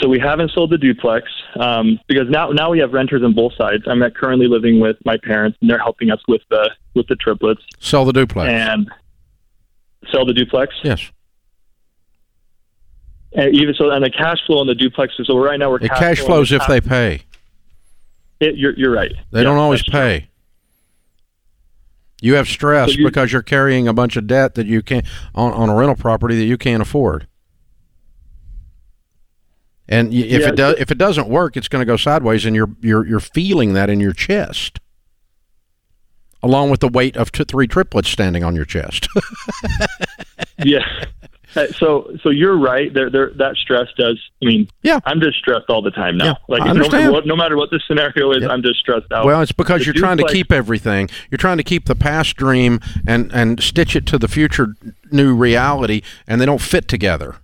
So 0.00 0.08
we 0.08 0.18
haven't 0.18 0.50
sold 0.52 0.70
the 0.70 0.78
duplex 0.78 1.26
um, 1.58 1.98
because 2.06 2.28
now 2.28 2.50
now 2.50 2.70
we 2.70 2.78
have 2.80 2.92
renters 2.92 3.22
on 3.22 3.32
both 3.34 3.54
sides. 3.56 3.84
I'm 3.86 4.02
currently 4.10 4.46
living 4.46 4.78
with 4.78 4.96
my 5.06 5.16
parents, 5.22 5.56
and 5.60 5.70
they're 5.70 5.78
helping 5.78 6.10
us 6.10 6.20
with 6.28 6.42
the 6.50 6.70
with 6.94 7.06
the 7.08 7.16
triplets 7.16 7.62
Sell 7.80 8.04
the 8.04 8.12
duplex. 8.12 8.50
and 8.50 8.90
sell 10.12 10.26
the 10.26 10.34
duplex. 10.34 10.74
yes, 10.84 11.10
And 13.32 13.54
even 13.54 13.74
so, 13.74 13.90
and 13.90 14.04
the 14.04 14.10
cash 14.10 14.38
flow 14.46 14.58
on 14.58 14.66
the 14.66 14.74
duplex. 14.74 15.14
Is 15.18 15.26
so 15.26 15.38
right 15.38 15.58
now 15.58 15.70
we're 15.70 15.76
it 15.80 15.88
cash 15.88 16.18
flowing 16.18 16.26
flows 16.30 16.50
the 16.50 16.56
if 16.56 16.66
they 16.66 16.80
pay. 16.80 17.22
It, 18.40 18.56
you're 18.56 18.74
you're 18.78 18.92
right. 18.92 19.12
They 19.30 19.40
Yeah, 19.40 19.44
don't 19.44 19.56
always 19.58 19.80
that's 19.80 19.90
true. 19.90 20.00
pay. 20.00 20.28
You 22.20 22.34
have 22.34 22.48
stress 22.48 22.92
So 22.92 22.98
you- 22.98 23.06
because 23.06 23.32
you're 23.32 23.42
carrying 23.42 23.88
a 23.88 23.92
bunch 23.94 24.16
of 24.16 24.26
debt 24.26 24.54
that 24.56 24.66
you 24.66 24.82
can't 24.82 25.06
on, 25.34 25.52
on 25.52 25.68
a 25.70 25.74
rental 25.74 25.96
property 25.96 26.36
that 26.38 26.44
you 26.44 26.56
can't 26.58 26.82
afford. 26.82 27.26
And 29.88 30.12
if 30.12 30.42
it 30.46 30.56
does, 30.56 30.74
if 30.78 30.90
it 30.90 30.98
doesn't 30.98 31.28
work, 31.28 31.56
it's 31.56 31.68
going 31.68 31.80
to 31.80 31.86
go 31.86 31.96
sideways, 31.96 32.44
and 32.44 32.56
you're 32.56 32.70
you're 32.80 33.06
you're 33.06 33.20
feeling 33.20 33.74
that 33.74 33.88
in 33.88 34.00
your 34.00 34.12
chest, 34.12 34.80
along 36.42 36.70
with 36.70 36.80
the 36.80 36.88
weight 36.88 37.16
of 37.16 37.30
t- 37.32 37.44
three 37.44 37.66
triplets 37.68 38.08
standing 38.08 38.42
on 38.42 38.56
your 38.56 38.64
chest. 38.64 39.08
yeah. 40.64 40.80
So 41.76 42.14
so 42.22 42.28
you're 42.28 42.58
right. 42.58 42.92
There 42.92 43.08
there 43.08 43.30
that 43.38 43.56
stress 43.56 43.86
does. 43.96 44.20
I 44.42 44.46
mean, 44.46 44.68
Yeah. 44.82 44.98
I'm 45.06 45.20
just 45.20 45.38
stressed 45.38 45.70
all 45.70 45.80
the 45.80 45.90
time 45.92 46.18
now. 46.18 46.24
Yeah, 46.26 46.34
like 46.48 46.60
I 46.62 46.64
no, 46.66 46.70
understand. 46.72 47.12
what- 47.12 47.24
no 47.26 47.34
matter 47.36 47.56
what 47.56 47.70
the 47.70 47.80
scenario 47.86 48.32
is, 48.32 48.42
Yeah. 48.42 48.48
I'm 48.48 48.62
just 48.62 48.78
stressed 48.80 49.10
out. 49.12 49.24
Well, 49.24 49.40
it's 49.40 49.52
because 49.52 49.86
you're 49.86 49.94
trying 49.94 50.18
to 50.18 50.24
duplex- 50.24 50.32
keep 50.34 50.52
everything. 50.52 51.08
You're 51.30 51.38
trying 51.38 51.56
to 51.56 51.62
keep 51.62 51.86
the 51.86 51.94
past 51.94 52.36
dream 52.36 52.80
and 53.06 53.32
and 53.32 53.62
stitch 53.62 53.96
it 53.96 54.04
to 54.06 54.18
the 54.18 54.28
future 54.28 54.74
new 55.10 55.34
reality, 55.34 56.02
and 56.26 56.40
they 56.40 56.46
don't 56.46 56.60
fit 56.60 56.88
together. 56.88 57.36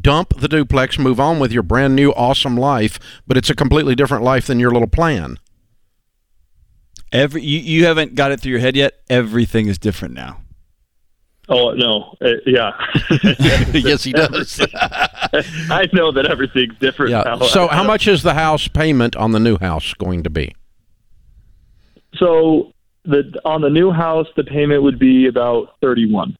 Dump 0.00 0.38
the 0.40 0.48
duplex, 0.48 0.98
move 0.98 1.18
on 1.20 1.38
with 1.38 1.52
your 1.52 1.62
brand 1.62 1.94
new 1.96 2.10
awesome 2.12 2.56
life, 2.56 2.98
but 3.26 3.36
it's 3.36 3.50
a 3.50 3.54
completely 3.54 3.94
different 3.94 4.24
life 4.24 4.46
than 4.46 4.58
your 4.60 4.70
little 4.70 4.88
plan. 4.88 5.38
Every 7.12 7.42
you, 7.42 7.58
you 7.58 7.86
haven't 7.86 8.14
got 8.14 8.30
it 8.32 8.40
through 8.40 8.52
your 8.52 8.60
head 8.60 8.76
yet. 8.76 8.94
Everything 9.10 9.66
is 9.66 9.78
different 9.78 10.14
now. 10.14 10.42
oh 11.48 11.72
no, 11.72 12.14
Uh, 12.24 12.34
yeah. 12.46 12.70
yes, 13.72 14.04
he 14.04 14.12
does. 14.12 14.60
I 15.70 15.88
know 15.92 16.12
that 16.12 16.26
everything's 16.30 16.78
different 16.78 17.10
yeah. 17.10 17.22
now. 17.24 17.40
So, 17.40 17.66
I- 17.66 17.72
I 17.72 17.76
how 17.78 17.82
much 17.84 18.06
is 18.06 18.22
the 18.22 18.34
house 18.34 18.68
payment 18.68 19.16
on 19.16 19.32
the 19.32 19.40
new 19.40 19.58
house 19.58 19.92
going 19.94 20.22
to 20.22 20.30
be? 20.30 20.54
So 22.16 22.72
the 23.04 23.40
on 23.44 23.60
the 23.62 23.70
new 23.70 23.90
house, 23.90 24.26
the 24.36 24.44
payment 24.44 24.82
would 24.84 24.98
be 24.98 25.26
about 25.26 25.74
thirty 25.80 26.10
one. 26.10 26.36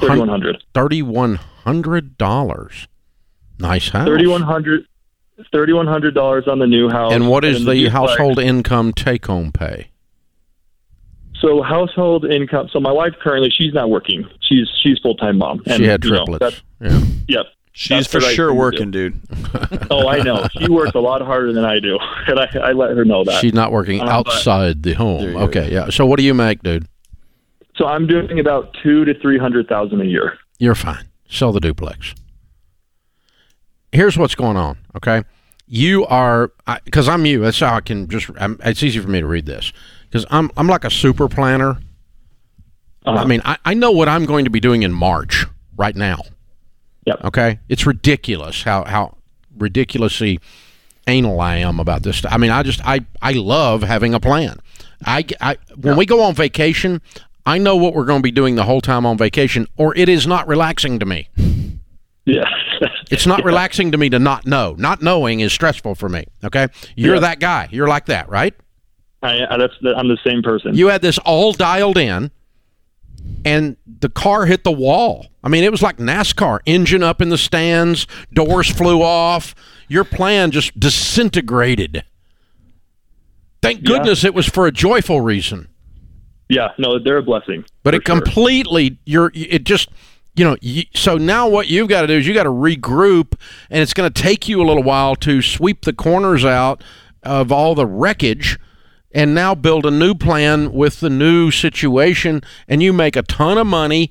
Thirty 0.00 0.18
one 0.18 0.28
hundred. 0.28 0.62
Thirty-one 0.74 1.34
hundred 1.36 2.16
dollars. 2.18 2.86
Nice 3.60 3.88
house. 3.88 4.06
Thirty 4.06 4.26
one 4.26 4.42
hundred. 4.42 4.86
Thirty 5.52 5.72
one 5.72 5.86
hundred 5.86 6.14
dollars 6.14 6.46
on 6.48 6.58
the 6.58 6.66
new 6.66 6.88
house. 6.90 7.12
And 7.12 7.28
what 7.28 7.44
is 7.44 7.64
then 7.64 7.74
the 7.76 7.84
duplex- 7.84 7.92
household 7.92 8.38
income 8.38 8.92
take-home 8.92 9.52
pay? 9.52 9.88
So 11.40 11.62
household 11.62 12.26
income. 12.26 12.68
So 12.70 12.80
my 12.80 12.92
wife 12.92 13.14
currently 13.22 13.50
she's 13.50 13.72
not 13.72 13.88
working. 13.88 14.28
She's 14.40 14.68
she's 14.82 14.98
full 14.98 15.14
time 15.16 15.38
mom. 15.38 15.62
And, 15.66 15.76
she 15.78 15.84
had 15.84 16.04
you 16.04 16.10
know, 16.10 16.26
triplets. 16.26 16.62
yeah. 16.80 17.00
yep. 17.28 17.46
She's 17.72 18.06
for 18.06 18.18
right 18.18 18.34
sure 18.34 18.52
working, 18.52 18.90
dude. 18.90 19.18
Oh, 19.90 20.06
I 20.08 20.22
know. 20.22 20.46
She 20.58 20.68
works 20.68 20.92
a 20.94 21.00
lot 21.00 21.20
harder 21.22 21.52
than 21.52 21.64
I 21.64 21.80
do, 21.80 21.98
and 22.26 22.38
I, 22.38 22.48
I 22.62 22.72
let 22.72 22.96
her 22.96 23.04
know 23.04 23.24
that. 23.24 23.40
She's 23.40 23.54
not 23.54 23.72
working 23.72 24.00
uh, 24.00 24.04
but- 24.04 24.12
outside 24.12 24.82
the 24.82 24.92
home. 24.92 25.22
you. 25.22 25.38
Okay, 25.38 25.72
yeah. 25.72 25.88
So 25.90 26.04
what 26.06 26.18
do 26.18 26.24
you 26.24 26.34
make, 26.34 26.62
dude? 26.62 26.86
so 27.76 27.86
I'm 27.86 28.06
doing 28.06 28.38
about 28.38 28.76
two 28.82 29.04
to 29.06 29.18
three 29.20 29.38
hundred 29.38 29.66
thousand 29.68 30.02
a 30.02 30.04
year. 30.04 30.36
You're 30.58 30.74
fine. 30.74 31.08
Sell 31.28 31.52
the 31.52 31.60
duplex. 31.60 32.14
Here's 33.92 34.16
what's 34.16 34.34
going 34.34 34.56
on. 34.56 34.78
Okay, 34.96 35.24
you 35.66 36.06
are 36.06 36.52
because 36.84 37.08
I'm 37.08 37.26
you. 37.26 37.40
That's 37.40 37.60
how 37.60 37.74
I 37.74 37.80
can 37.80 38.08
just. 38.08 38.30
I'm, 38.38 38.58
it's 38.64 38.82
easy 38.82 39.00
for 39.00 39.08
me 39.08 39.20
to 39.20 39.26
read 39.26 39.46
this 39.46 39.72
because 40.08 40.26
I'm 40.30 40.50
I'm 40.56 40.66
like 40.66 40.84
a 40.84 40.90
super 40.90 41.28
planner. 41.28 41.80
Uh-huh. 43.06 43.18
I 43.18 43.24
mean, 43.24 43.40
I, 43.44 43.56
I 43.64 43.74
know 43.74 43.90
what 43.90 44.08
I'm 44.08 44.26
going 44.26 44.44
to 44.44 44.50
be 44.50 44.60
doing 44.60 44.82
in 44.82 44.92
March 44.92 45.46
right 45.76 45.96
now. 45.96 46.20
Yep. 47.06 47.24
Okay, 47.24 47.58
it's 47.68 47.86
ridiculous 47.86 48.62
how 48.62 48.84
how 48.84 49.16
ridiculously 49.56 50.38
anal 51.06 51.40
I 51.40 51.56
am 51.56 51.80
about 51.80 52.02
this. 52.02 52.22
I 52.24 52.36
mean, 52.36 52.50
I 52.50 52.62
just 52.62 52.84
I 52.84 53.00
I 53.20 53.32
love 53.32 53.82
having 53.82 54.14
a 54.14 54.20
plan. 54.20 54.60
I, 55.04 55.24
I 55.40 55.56
when 55.76 55.96
we 55.96 56.06
go 56.06 56.22
on 56.22 56.34
vacation, 56.34 57.00
I 57.46 57.58
know 57.58 57.76
what 57.76 57.94
we're 57.94 58.04
going 58.04 58.20
to 58.20 58.22
be 58.22 58.30
doing 58.30 58.54
the 58.54 58.64
whole 58.64 58.80
time 58.80 59.06
on 59.06 59.16
vacation, 59.16 59.66
or 59.76 59.96
it 59.96 60.08
is 60.08 60.26
not 60.26 60.46
relaxing 60.46 60.98
to 60.98 61.06
me. 61.06 61.28
Yeah. 62.26 62.44
It's 63.10 63.26
not 63.26 63.44
relaxing 63.44 63.90
to 63.92 63.98
me 63.98 64.08
to 64.10 64.20
not 64.20 64.46
know. 64.46 64.76
Not 64.78 65.02
knowing 65.02 65.40
is 65.40 65.52
stressful 65.52 65.96
for 65.96 66.08
me. 66.08 66.26
Okay, 66.44 66.68
you're 66.96 67.14
Yeah. 67.16 67.20
that 67.22 67.40
guy. 67.40 67.68
You're 67.72 67.88
like 67.88 68.06
that, 68.06 68.28
right? 68.28 68.54
I, 69.22 69.40
I, 69.50 69.56
that's, 69.58 69.74
I'm 69.96 70.06
the 70.08 70.16
same 70.24 70.40
person. 70.42 70.74
You 70.76 70.86
had 70.88 71.02
this 71.02 71.18
all 71.18 71.52
dialed 71.52 71.98
in, 71.98 72.30
and 73.44 73.76
the 73.86 74.08
car 74.08 74.46
hit 74.46 74.62
the 74.64 74.70
wall. 74.72 75.26
I 75.42 75.48
mean, 75.48 75.64
it 75.64 75.72
was 75.72 75.82
like 75.82 75.96
NASCAR. 75.98 76.60
Engine 76.66 77.02
up 77.02 77.20
in 77.20 77.30
the 77.30 77.36
stands, 77.36 78.06
doors 78.32 78.68
flew 78.70 79.02
off. 79.02 79.54
Your 79.88 80.04
plan 80.04 80.52
just 80.52 80.78
disintegrated. 80.78 82.04
Thank 83.60 83.80
Yeah. 83.80 83.96
goodness 83.98 84.24
it 84.24 84.34
was 84.34 84.46
for 84.46 84.66
a 84.66 84.72
joyful 84.72 85.20
reason. 85.20 85.68
yeah. 86.48 86.68
No, 86.78 86.98
they're 86.98 87.18
a 87.18 87.22
blessing. 87.22 87.64
But 87.82 87.94
it 87.94 88.06
sure. 88.06 88.20
completely, 88.20 88.98
you're, 89.04 89.30
it 89.34 89.64
just, 89.64 89.88
you 90.36 90.44
know, 90.44 90.56
so 90.94 91.16
now 91.16 91.48
what 91.48 91.68
you've 91.68 91.88
got 91.88 92.02
to 92.02 92.06
do 92.06 92.14
is 92.14 92.26
you 92.26 92.34
got 92.34 92.44
to 92.44 92.50
regroup, 92.50 93.34
and 93.68 93.82
it's 93.82 93.94
going 93.94 94.10
to 94.10 94.22
take 94.22 94.48
you 94.48 94.62
a 94.62 94.64
little 94.64 94.82
while 94.82 95.16
to 95.16 95.42
sweep 95.42 95.82
the 95.82 95.92
corners 95.92 96.44
out 96.44 96.82
of 97.22 97.52
all 97.52 97.74
the 97.74 97.86
wreckage 97.86 98.58
and 99.12 99.34
now 99.34 99.54
build 99.54 99.84
a 99.84 99.90
new 99.90 100.14
plan 100.14 100.72
with 100.72 101.00
the 101.00 101.10
new 101.10 101.50
situation. 101.50 102.42
And 102.68 102.82
you 102.82 102.92
make 102.92 103.16
a 103.16 103.22
ton 103.22 103.58
of 103.58 103.66
money. 103.66 104.10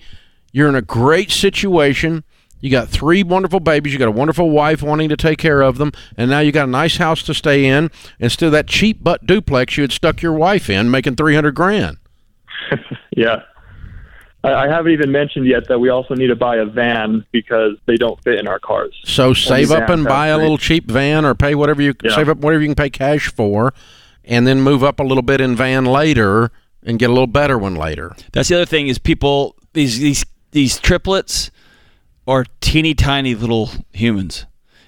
You're 0.52 0.70
in 0.70 0.76
a 0.76 0.82
great 0.82 1.32
situation. 1.32 2.24
You 2.60 2.70
got 2.70 2.90
three 2.90 3.24
wonderful 3.24 3.62
babies. 3.62 3.94
You 3.94 4.00
got 4.00 4.10
a 4.10 4.12
wonderful 4.12 4.50
wife 4.50 4.84
wanting 4.84 5.10
to 5.10 5.18
take 5.18 5.38
care 5.38 5.62
of 5.62 5.78
them, 5.78 5.94
and 6.18 6.30
now 6.30 6.40
you 6.40 6.52
got 6.52 6.68
a 6.68 6.72
nice 6.72 6.98
house 6.98 7.24
to 7.24 7.34
stay 7.34 7.66
in 7.66 7.90
instead 8.20 8.48
of 8.48 8.52
that 8.52 8.68
cheap 8.68 9.02
butt 9.02 9.26
duplex 9.26 9.78
you 9.78 9.84
had 9.84 9.94
stuck 9.94 10.22
your 10.22 10.34
wife 10.34 10.70
in, 10.70 10.92
making 10.92 11.16
three 11.16 11.36
hundred 11.36 11.56
grand. 11.56 11.98
Yeah. 13.16 13.42
I, 14.44 14.54
I 14.54 14.68
haven't 14.68 14.92
even 14.92 15.12
mentioned 15.12 15.46
yet 15.46 15.68
that 15.68 15.80
we 15.80 15.90
also 15.90 16.14
need 16.16 16.28
to 16.28 16.36
buy 16.36 16.58
a 16.58 16.66
van 16.66 17.26
because 17.32 17.74
they 17.86 17.96
don't 17.96 18.22
fit 18.24 18.40
in 18.40 18.48
our 18.48 18.60
cars. 18.60 18.96
So 19.04 19.34
save 19.34 19.72
up 19.72 19.90
and 19.90 20.06
buy 20.06 20.28
a 20.28 20.32
that's 20.32 20.42
little 20.42 20.58
cheap 20.58 20.90
van, 20.90 21.26
or 21.26 21.36
pay 21.36 21.56
whatever 21.56 21.82
you 21.82 21.94
Yeah. 22.04 22.16
save 22.16 22.30
up 22.30 22.38
whatever 22.40 22.62
you 22.62 22.68
can 22.70 22.76
pay 22.76 22.90
cash 22.90 23.28
for, 23.32 23.74
and 24.24 24.48
then 24.48 24.62
move 24.62 24.84
up 24.84 25.00
a 25.00 25.04
little 25.04 25.24
bit 25.24 25.42
in 25.42 25.56
van 25.56 25.86
later 25.86 26.52
and 26.84 26.98
get 27.00 27.10
a 27.10 27.14
little 27.14 27.28
better 27.28 27.58
one 27.58 27.76
later. 27.76 28.16
That's 28.32 28.48
the 28.50 28.56
other 28.56 28.66
thing 28.66 28.88
is 28.88 28.98
people 28.98 29.56
these 29.74 30.00
these 30.00 30.26
these 30.52 30.80
triplets 30.80 31.52
are 32.28 32.46
teeny 32.62 32.94
tiny 32.94 33.36
little 33.36 33.70
humans, 33.92 34.46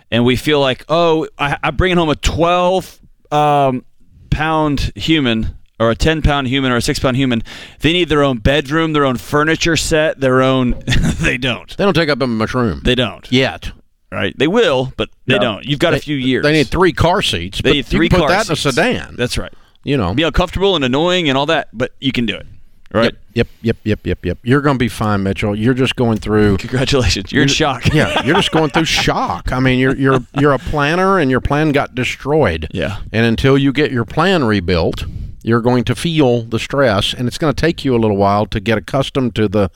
and 0.10 0.24
we 0.24 0.36
feel 0.36 0.60
like, 0.62 0.86
oh, 0.90 1.28
I, 1.38 1.58
I'm 1.64 1.76
bringing 1.76 1.98
home 1.98 2.10
a 2.10 2.16
12 2.16 3.00
um, 3.32 3.84
pound 4.30 4.92
human 4.96 5.56
or 5.82 5.90
a 5.92 5.96
10 5.96 6.22
pound 6.22 6.48
human 6.48 6.72
or 6.72 6.78
a 6.78 6.82
6 6.82 7.00
pound 7.00 7.18
human 7.18 7.42
they 7.80 7.92
need 7.92 8.08
their 8.08 8.24
own 8.24 8.38
bedroom 8.38 8.94
their 8.94 9.04
own 9.06 9.18
furniture 9.18 9.76
set 9.76 10.20
their 10.20 10.42
own 10.42 10.76
they 11.22 11.38
don't 11.38 11.76
They 11.76 11.84
don't 11.84 11.94
take 11.96 12.10
up 12.10 12.22
a 12.22 12.28
much 12.28 12.54
room 12.54 12.82
they 12.84 12.96
don't 12.96 13.30
yet. 13.32 13.72
right 14.12 14.38
they 14.38 14.48
will 14.48 14.94
but 14.96 15.10
they 15.26 15.36
No. 15.36 15.42
don't 15.42 15.66
you've 15.66 15.80
got 15.80 15.94
a 15.94 16.00
few 16.00 16.16
years 16.16 16.44
They 16.44 16.52
need 16.54 16.68
three 16.68 16.94
car 16.94 17.22
seats. 17.22 17.62
They 17.62 17.70
but 17.70 17.74
need 17.74 17.86
three 17.88 18.06
you 18.06 18.10
can 18.10 18.20
put 18.22 18.28
car 18.28 18.38
that 18.38 18.48
in 18.48 18.54
a 18.54 18.56
sedan. 18.56 19.16
that's 19.18 19.38
right 19.38 19.54
you 19.84 19.98
know. 19.98 20.14
be 20.14 20.24
uncomfortable 20.24 20.76
and 20.76 20.86
annoying 20.86 21.28
and 21.30 21.38
all 21.38 21.48
that 21.48 21.68
but 21.74 21.92
you 22.00 22.12
can 22.12 22.26
do 22.26 22.36
it 22.38 22.46
right 22.94 23.16
Yep, 23.34 23.48
yep, 23.62 23.78
yep, 23.86 24.00
yep, 24.04 24.06
yep, 24.06 24.26
yep. 24.26 24.38
You're 24.44 24.60
going 24.60 24.76
to 24.76 24.78
be 24.78 24.90
fine, 24.90 25.24
Mitchell. 25.24 25.56
You're 25.56 25.74
just 25.74 25.96
going 25.96 26.18
through. 26.18 26.58
congratulations 26.66 27.32
you're 27.32 27.44
in 27.44 27.48
shock 27.48 27.86
yeah, 27.94 28.22
you're 28.26 28.36
just 28.36 28.52
going 28.52 28.70
through 28.72 28.84
shock. 29.06 29.54
I 29.54 29.62
mean, 29.62 29.80
you're 29.80 29.96
you're 29.96 30.20
you're 30.38 30.52
a 30.52 30.60
planner, 30.60 31.18
and 31.18 31.32
your 31.32 31.40
plan 31.40 31.72
got 31.72 31.96
destroyed. 31.96 32.68
Yeah. 32.72 32.98
And 33.14 33.26
until 33.26 33.58
you 33.58 33.72
get 33.72 33.90
your 33.90 34.04
plan 34.04 34.44
rebuilt, 34.44 35.06
you're 35.44 35.62
going 35.62 35.84
to 35.86 35.96
feel 35.96 36.44
the 36.44 36.60
stress, 36.60 37.14
and 37.14 37.28
it's 37.28 37.38
going 37.38 37.54
to 37.54 37.60
take 37.60 37.84
you 37.84 37.96
a 37.96 38.00
little 38.00 38.18
while 38.18 38.46
to 38.48 38.60
get 38.60 38.78
accustomed 38.78 39.36
to 39.36 39.48
the 39.48 39.72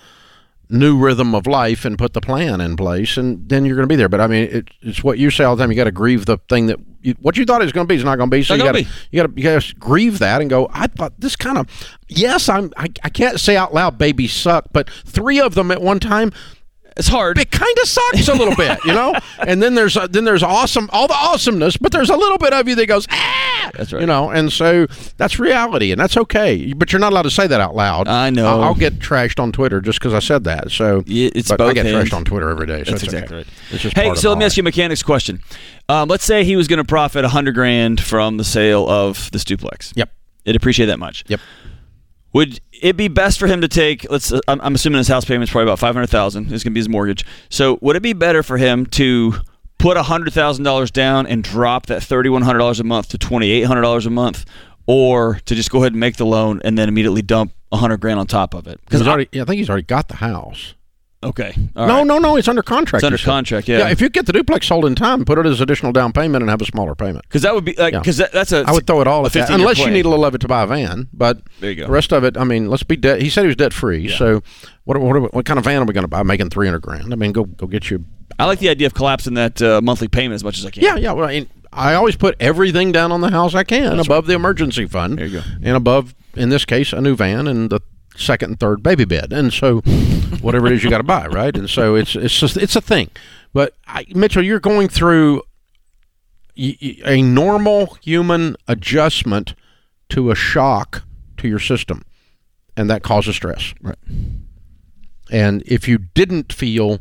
new 0.69 0.97
rhythm 0.97 1.35
of 1.35 1.45
life 1.45 1.85
and 1.85 1.97
put 1.97 2.13
the 2.13 2.21
plan 2.21 2.61
in 2.61 2.75
place, 2.75 3.17
and 3.17 3.47
then 3.49 3.65
you're 3.65 3.75
going 3.75 3.87
to 3.87 3.91
be 3.91 3.95
there. 3.95 4.09
But 4.09 4.21
I 4.21 4.27
mean, 4.27 4.49
it, 4.51 4.67
it's 4.81 5.03
what 5.03 5.17
you 5.17 5.29
say 5.29 5.43
all 5.43 5.55
the 5.55 5.63
time. 5.63 5.71
You 5.71 5.75
got 5.75 5.85
to 5.85 5.91
grieve 5.91 6.25
the 6.25 6.37
thing 6.49 6.67
that 6.67 6.79
you, 7.01 7.15
what 7.21 7.37
you 7.37 7.45
thought 7.45 7.61
it 7.61 7.65
was 7.65 7.71
going 7.71 7.87
to 7.87 7.91
be 7.91 7.95
is 7.95 8.03
not 8.03 8.17
going 8.17 8.29
to 8.29 8.35
be. 8.35 8.43
So 8.43 8.55
Not 8.55 8.65
you 8.65 8.71
got 8.71 8.77
to 8.77 8.91
you 9.11 9.21
got 9.21 9.27
to 9.27 9.41
you 9.41 9.43
got 9.43 9.61
to 9.61 9.75
grieve 9.75 10.19
that 10.19 10.41
and 10.41 10.49
go. 10.49 10.69
I 10.73 10.87
thought 10.87 11.13
this 11.19 11.35
kind 11.35 11.57
of 11.57 11.67
yes, 12.07 12.49
I'm. 12.49 12.73
I, 12.77 12.87
I 13.03 13.09
can't 13.09 13.39
say 13.39 13.55
out 13.55 13.73
loud, 13.73 13.97
babies 13.97 14.33
suck, 14.33 14.65
but 14.71 14.89
three 14.89 15.39
of 15.39 15.55
them 15.55 15.71
at 15.71 15.81
one 15.81 15.99
time 15.99 16.31
it's 16.97 17.07
hard 17.07 17.37
it 17.37 17.51
kind 17.51 17.77
of 17.81 17.87
sucks 17.87 18.27
a 18.27 18.33
little 18.33 18.55
bit, 18.55 18.77
you 18.85 18.93
know. 18.93 19.13
And 19.47 19.61
then 19.61 19.75
there's 19.75 19.95
uh, 19.97 20.07
then 20.07 20.23
there's 20.23 20.41
awesome, 20.41 20.89
all 20.91 21.07
the 21.07 21.13
awesomeness, 21.13 21.77
but 21.77 21.91
there's 21.91 22.09
a 22.09 22.15
little 22.15 22.37
bit 22.37 22.53
of 22.53 22.67
you 22.67 22.75
that 22.75 22.87
goes 22.87 23.05
ah, 23.11 23.69
That's 23.75 23.91
right. 23.93 23.99
you 23.99 24.07
know. 24.07 24.29
And 24.29 24.51
so 24.51 24.87
that's 25.17 25.39
reality, 25.39 25.91
and 25.91 25.99
that's 25.99 26.17
okay. 26.17 26.73
But 26.73 26.91
you're 26.91 26.99
not 26.99 27.11
allowed 27.11 27.23
to 27.23 27.31
say 27.31 27.45
that 27.45 27.59
out 27.61 27.75
loud. 27.75 28.07
I 28.07 28.29
know. 28.29 28.47
I'll, 28.47 28.63
I'll 28.63 28.75
get 28.75 28.99
trashed 28.99 29.39
on 29.39 29.51
Twitter 29.51 29.81
just 29.81 29.99
because 29.99 30.13
I 30.13 30.19
said 30.19 30.45
that. 30.45 30.71
So 30.71 31.03
Yeah, 31.05 31.29
it's 31.35 31.49
but 31.49 31.61
I 31.61 31.73
get 31.73 31.85
trashed 31.85 32.13
on 32.13 32.23
Twitter 32.25 32.49
every 32.49 32.65
day. 32.65 32.83
So 32.85 32.91
That's 32.91 33.03
it's 33.03 33.13
exactly 33.13 33.37
okay. 33.37 33.49
right. 33.49 33.73
It's 33.73 33.83
just 33.83 33.95
Hey, 33.95 34.15
so 34.15 34.29
let 34.29 34.37
me 34.37 34.45
ask 34.45 34.57
you 34.57 34.61
a 34.61 34.63
mechanics 34.63 35.03
question. 35.03 35.41
Um, 35.89 36.07
let's 36.09 36.23
say 36.23 36.43
he 36.43 36.55
was 36.55 36.67
going 36.67 36.77
to 36.77 36.85
profit 36.85 37.25
a 37.25 37.29
hundred 37.29 37.55
grand 37.55 38.01
from 38.01 38.37
the 38.37 38.45
sale 38.45 38.89
of 38.89 39.29
this 39.31 39.43
duplex. 39.43 39.93
Yep. 39.95 40.09
It'd 40.45 40.55
appreciate 40.55 40.87
that 40.87 40.99
much. 40.99 41.23
Yep. 41.27 41.41
Would 42.35 42.59
it 42.73 42.97
be 42.97 43.07
best 43.07 43.39
for 43.39 43.47
him 43.47 43.61
to 43.61 43.67
take? 43.67 44.05
Let's. 44.11 44.31
Uh, 44.31 44.39
I'm, 44.47 44.59
I'm 44.61 44.75
assuming 44.75 44.97
his 44.99 45.07
house 45.07 45.25
payment 45.25 45.43
is 45.43 45.51
probably 45.51 45.69
about 45.69 45.79
five 45.79 45.95
hundred 45.95 46.07
thousand. 46.11 46.51
It's 46.53 46.63
going 46.63 46.71
to 46.71 46.75
be 46.75 46.79
his 46.81 46.89
mortgage. 46.89 47.25
So 47.49 47.79
would 47.81 47.95
it 47.95 48.03
be 48.03 48.13
better 48.13 48.43
for 48.43 48.57
him 48.57 48.85
to 48.87 49.35
put 49.79 49.97
hundred 49.97 50.33
thousand 50.33 50.63
dollars 50.65 50.91
down 50.91 51.27
and 51.27 51.43
drop 51.43 51.85
that 51.87 52.03
thirty 52.03 52.29
one 52.29 52.41
hundred 52.41 52.59
dollars 52.59 52.79
a 52.79 52.83
month 52.83 53.09
to 53.09 53.17
twenty 53.17 53.49
eight 53.51 53.63
hundred 53.63 53.81
dollars 53.81 54.05
a 54.05 54.09
month, 54.09 54.45
or 54.85 55.39
to 55.45 55.55
just 55.55 55.69
go 55.71 55.79
ahead 55.79 55.93
and 55.93 55.99
make 55.99 56.17
the 56.17 56.25
loan 56.25 56.61
and 56.63 56.77
then 56.77 56.89
immediately 56.89 57.21
dump 57.21 57.53
a 57.71 57.77
hundred 57.77 57.97
grand 58.01 58.19
on 58.19 58.27
top 58.27 58.53
of 58.53 58.67
it? 58.67 58.79
Because 58.85 59.01
I- 59.07 59.13
I 59.21 59.25
think 59.25 59.49
he's 59.53 59.69
already 59.69 59.83
got 59.87 60.07
the 60.09 60.17
house. 60.17 60.75
Okay. 61.25 61.53
All 61.75 61.87
no, 61.87 61.97
right. 61.97 62.07
no, 62.07 62.17
no. 62.19 62.35
It's 62.37 62.47
under 62.47 62.63
contract. 62.63 63.03
It's 63.03 63.05
under 63.05 63.17
contract, 63.17 63.67
yeah. 63.67 63.79
Yeah. 63.79 63.89
If 63.89 64.01
you 64.01 64.09
get 64.09 64.25
the 64.25 64.33
duplex 64.33 64.67
sold 64.67 64.85
in 64.85 64.95
time, 64.95 65.25
put 65.25 65.37
it 65.37 65.45
as 65.45 65.61
additional 65.61 65.91
down 65.91 66.13
payment 66.13 66.41
and 66.41 66.49
have 66.49 66.61
a 66.61 66.65
smaller 66.65 66.95
payment. 66.95 67.23
Because 67.23 67.41
that 67.41 67.53
would 67.53 67.65
be 67.65 67.73
like 67.73 67.93
Yeah. 67.93 67.99
because 67.99 68.17
that, 68.17 68.31
that's 68.31 68.51
a. 68.51 68.63
I 68.67 68.71
would 68.71 68.87
throw 68.87 69.01
it 69.01 69.07
all 69.07 69.25
at 69.25 69.33
that, 69.33 69.49
15-year 69.49 69.59
unless 69.59 69.79
you 69.79 69.91
need 69.91 70.05
a 70.05 70.09
little 70.09 70.25
of 70.25 70.35
it 70.35 70.39
to 70.41 70.47
buy 70.47 70.63
a 70.63 70.67
van. 70.67 71.07
But 71.13 71.41
There 71.59 71.69
you 71.71 71.75
go. 71.77 71.85
The 71.87 71.91
rest 71.91 72.11
of 72.13 72.23
it, 72.23 72.37
I 72.37 72.43
mean, 72.43 72.69
let's 72.69 72.83
be 72.83 72.95
debt. 72.95 73.21
He 73.21 73.29
said 73.29 73.41
he 73.41 73.47
was 73.47 73.55
debt 73.55 73.73
free. 73.73 74.07
So 74.09 74.41
what, 74.85 74.99
what 74.99 75.33
what 75.33 75.45
kind 75.45 75.57
of 75.57 75.65
van 75.65 75.81
are 75.81 75.85
we 75.85 75.93
going 75.93 76.03
to 76.03 76.07
buy? 76.07 76.23
Making 76.23 76.49
three 76.49 76.67
hundred 76.67 76.81
grand. 76.81 77.11
I 77.11 77.15
mean, 77.15 77.31
go 77.31 77.43
go 77.45 77.67
get 77.67 77.89
you. 77.89 78.05
I 78.39 78.45
like 78.45 78.59
the 78.59 78.69
idea 78.69 78.87
of 78.87 78.93
collapsing 78.93 79.35
that 79.35 79.61
uh, 79.61 79.81
monthly 79.81 80.07
payment 80.07 80.35
as 80.35 80.43
much 80.43 80.57
as 80.57 80.65
I 80.65 80.69
can. 80.69 80.83
Yeah, 80.83 80.95
yeah. 80.97 81.11
Well, 81.13 81.29
I, 81.29 81.33
mean, 81.33 81.49
I 81.71 81.93
always 81.93 82.15
put 82.15 82.35
everything 82.39 82.91
down 82.91 83.11
on 83.11 83.21
the 83.21 83.29
house 83.31 83.53
I 83.55 83.63
can 83.63 83.99
above 83.99 84.25
the 84.25 84.33
emergency 84.33 84.85
fund. 84.87 85.17
There 85.17 85.25
you 85.27 85.39
go. 85.41 85.45
And 85.61 85.75
above, 85.77 86.15
in 86.35 86.49
this 86.49 86.65
case, 86.65 86.93
a 86.93 87.01
new 87.01 87.15
van 87.15 87.47
and 87.47 87.69
the 87.69 87.81
second 88.15 88.51
and 88.51 88.59
third 88.59 88.83
baby 88.83 89.05
bed. 89.05 89.33
And 89.33 89.51
so, 89.53 89.79
whatever 90.41 90.67
it 90.67 90.73
is 90.73 90.83
you 90.83 90.89
got 90.89 90.97
to 90.97 91.03
buy, 91.03 91.27
right? 91.27 91.55
And 91.55 91.69
so 91.69 91.95
it's 91.95 92.15
it's 92.15 92.37
just 92.37 92.57
it's 92.57 92.75
a 92.75 92.81
thing. 92.81 93.09
But 93.53 93.73
I, 93.87 94.05
Mitchell, 94.09 94.43
you're 94.43 94.59
going 94.59 94.89
through 94.89 95.41
a 96.57 97.21
normal 97.21 97.97
human 98.01 98.55
adjustment 98.67 99.55
to 100.09 100.31
a 100.31 100.35
shock 100.35 101.03
to 101.37 101.47
your 101.47 101.59
system, 101.59 102.03
and 102.77 102.89
that 102.89 103.03
causes 103.03 103.35
stress. 103.35 103.73
Right. 103.81 103.97
And 105.31 105.63
if 105.65 105.87
you 105.87 105.97
didn't 105.97 106.53
feel 106.53 106.99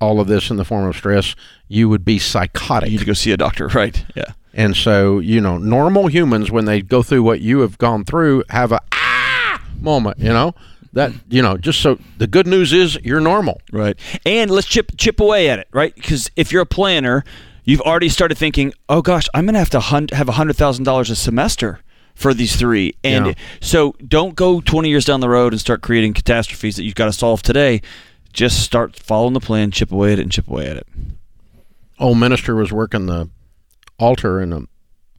all 0.00 0.20
of 0.20 0.26
this 0.28 0.50
in 0.50 0.56
the 0.56 0.64
form 0.64 0.86
of 0.86 0.96
stress, 0.96 1.34
you 1.68 1.88
would 1.88 2.04
be 2.04 2.18
psychotic. 2.18 2.90
You 2.90 2.94
need 2.94 3.00
to 3.00 3.06
go 3.06 3.12
see 3.12 3.32
a 3.32 3.36
doctor, 3.36 3.68
right? 3.74 4.04
Yeah. 4.14 4.32
And 4.52 4.74
so, 4.74 5.18
you 5.18 5.40
know, 5.40 5.58
normal 5.58 6.06
humans, 6.06 6.50
when 6.50 6.64
they 6.64 6.80
go 6.80 7.02
through 7.02 7.22
what 7.22 7.40
you 7.40 7.60
have 7.60 7.76
gone 7.76 8.04
through, 8.04 8.42
have 8.48 8.72
a 8.72 8.80
moment, 9.86 10.18
you 10.18 10.28
know? 10.28 10.54
That, 10.92 11.12
you 11.28 11.42
know, 11.42 11.56
just 11.58 11.80
so 11.80 11.98
the 12.18 12.26
good 12.26 12.46
news 12.46 12.72
is 12.72 12.98
you're 13.04 13.20
normal. 13.20 13.60
Right. 13.70 13.98
And 14.24 14.50
let's 14.50 14.66
chip 14.66 14.92
chip 14.96 15.20
away 15.20 15.48
at 15.50 15.58
it, 15.58 15.68
right? 15.72 15.94
Because 15.94 16.30
if 16.36 16.52
you're 16.52 16.62
a 16.62 16.66
planner, 16.66 17.22
you've 17.64 17.82
already 17.82 18.08
started 18.08 18.36
thinking, 18.38 18.72
oh 18.88 19.02
gosh, 19.02 19.26
I'm 19.34 19.44
going 19.44 19.54
to 19.54 19.58
have 19.58 19.70
to 19.70 19.80
hun- 19.80 20.08
have 20.12 20.28
a 20.28 20.32
hundred 20.32 20.56
thousand 20.56 20.84
dollars 20.84 21.10
a 21.10 21.16
semester 21.16 21.80
for 22.14 22.32
these 22.32 22.56
three, 22.56 22.94
and 23.04 23.26
Yeah. 23.26 23.32
so 23.60 23.94
don't 24.08 24.34
go 24.36 24.62
20 24.62 24.88
years 24.88 25.04
down 25.04 25.20
the 25.20 25.28
road 25.28 25.52
and 25.52 25.60
start 25.60 25.82
creating 25.82 26.14
catastrophes 26.14 26.76
that 26.76 26.84
you've 26.84 26.94
got 26.94 27.06
to 27.06 27.12
solve 27.12 27.42
today. 27.42 27.82
Just 28.32 28.60
start 28.62 28.96
following 28.96 29.34
the 29.34 29.40
plan, 29.40 29.70
chip 29.70 29.92
away 29.92 30.14
at 30.14 30.18
it, 30.18 30.22
and 30.22 30.32
chip 30.32 30.48
away 30.48 30.66
at 30.66 30.78
it. 30.78 30.86
Old 31.98 32.18
minister 32.18 32.54
was 32.54 32.72
working 32.72 33.04
the 33.04 33.28
altar, 33.98 34.40
and 34.40 34.54
a 34.54 34.62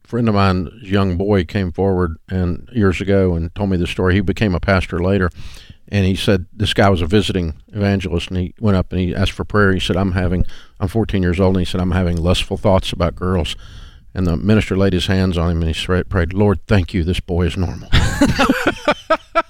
friend 0.08 0.26
of 0.26 0.34
mine's 0.34 0.70
young 0.82 1.18
boy 1.18 1.44
came 1.44 1.70
forward 1.70 2.16
and 2.30 2.66
years 2.72 2.98
ago 2.98 3.34
and 3.34 3.54
told 3.54 3.68
me 3.68 3.76
the 3.76 3.86
story. 3.86 4.14
He 4.14 4.20
became 4.22 4.54
a 4.54 4.60
pastor 4.60 5.00
later, 5.00 5.28
and 5.88 6.06
he 6.06 6.16
said 6.16 6.46
this 6.50 6.72
guy 6.72 6.88
was 6.88 7.02
a 7.02 7.06
visiting 7.06 7.60
evangelist, 7.74 8.28
and 8.28 8.38
he 8.38 8.54
went 8.58 8.78
up 8.78 8.90
and 8.90 9.02
he 9.02 9.14
asked 9.14 9.32
for 9.32 9.44
prayer. 9.44 9.70
He 9.74 9.80
said, 9.80 9.98
"I'm 9.98 10.12
having, 10.12 10.46
I'm 10.80 10.88
14 10.88 11.22
years 11.22 11.38
old," 11.38 11.56
and 11.56 11.66
he 11.66 11.70
said, 11.70 11.82
"I'm 11.82 11.90
having 11.90 12.16
lustful 12.16 12.56
thoughts 12.56 12.90
about 12.90 13.16
girls." 13.16 13.54
And 14.14 14.26
the 14.26 14.38
minister 14.38 14.78
laid 14.78 14.94
his 14.94 15.08
hands 15.08 15.36
on 15.36 15.50
him 15.50 15.62
and 15.62 15.76
he 15.76 16.02
prayed, 16.04 16.32
"Lord, 16.32 16.66
thank 16.66 16.94
you. 16.94 17.04
This 17.04 17.20
boy 17.20 17.46
is 17.46 17.58
normal." 17.58 17.90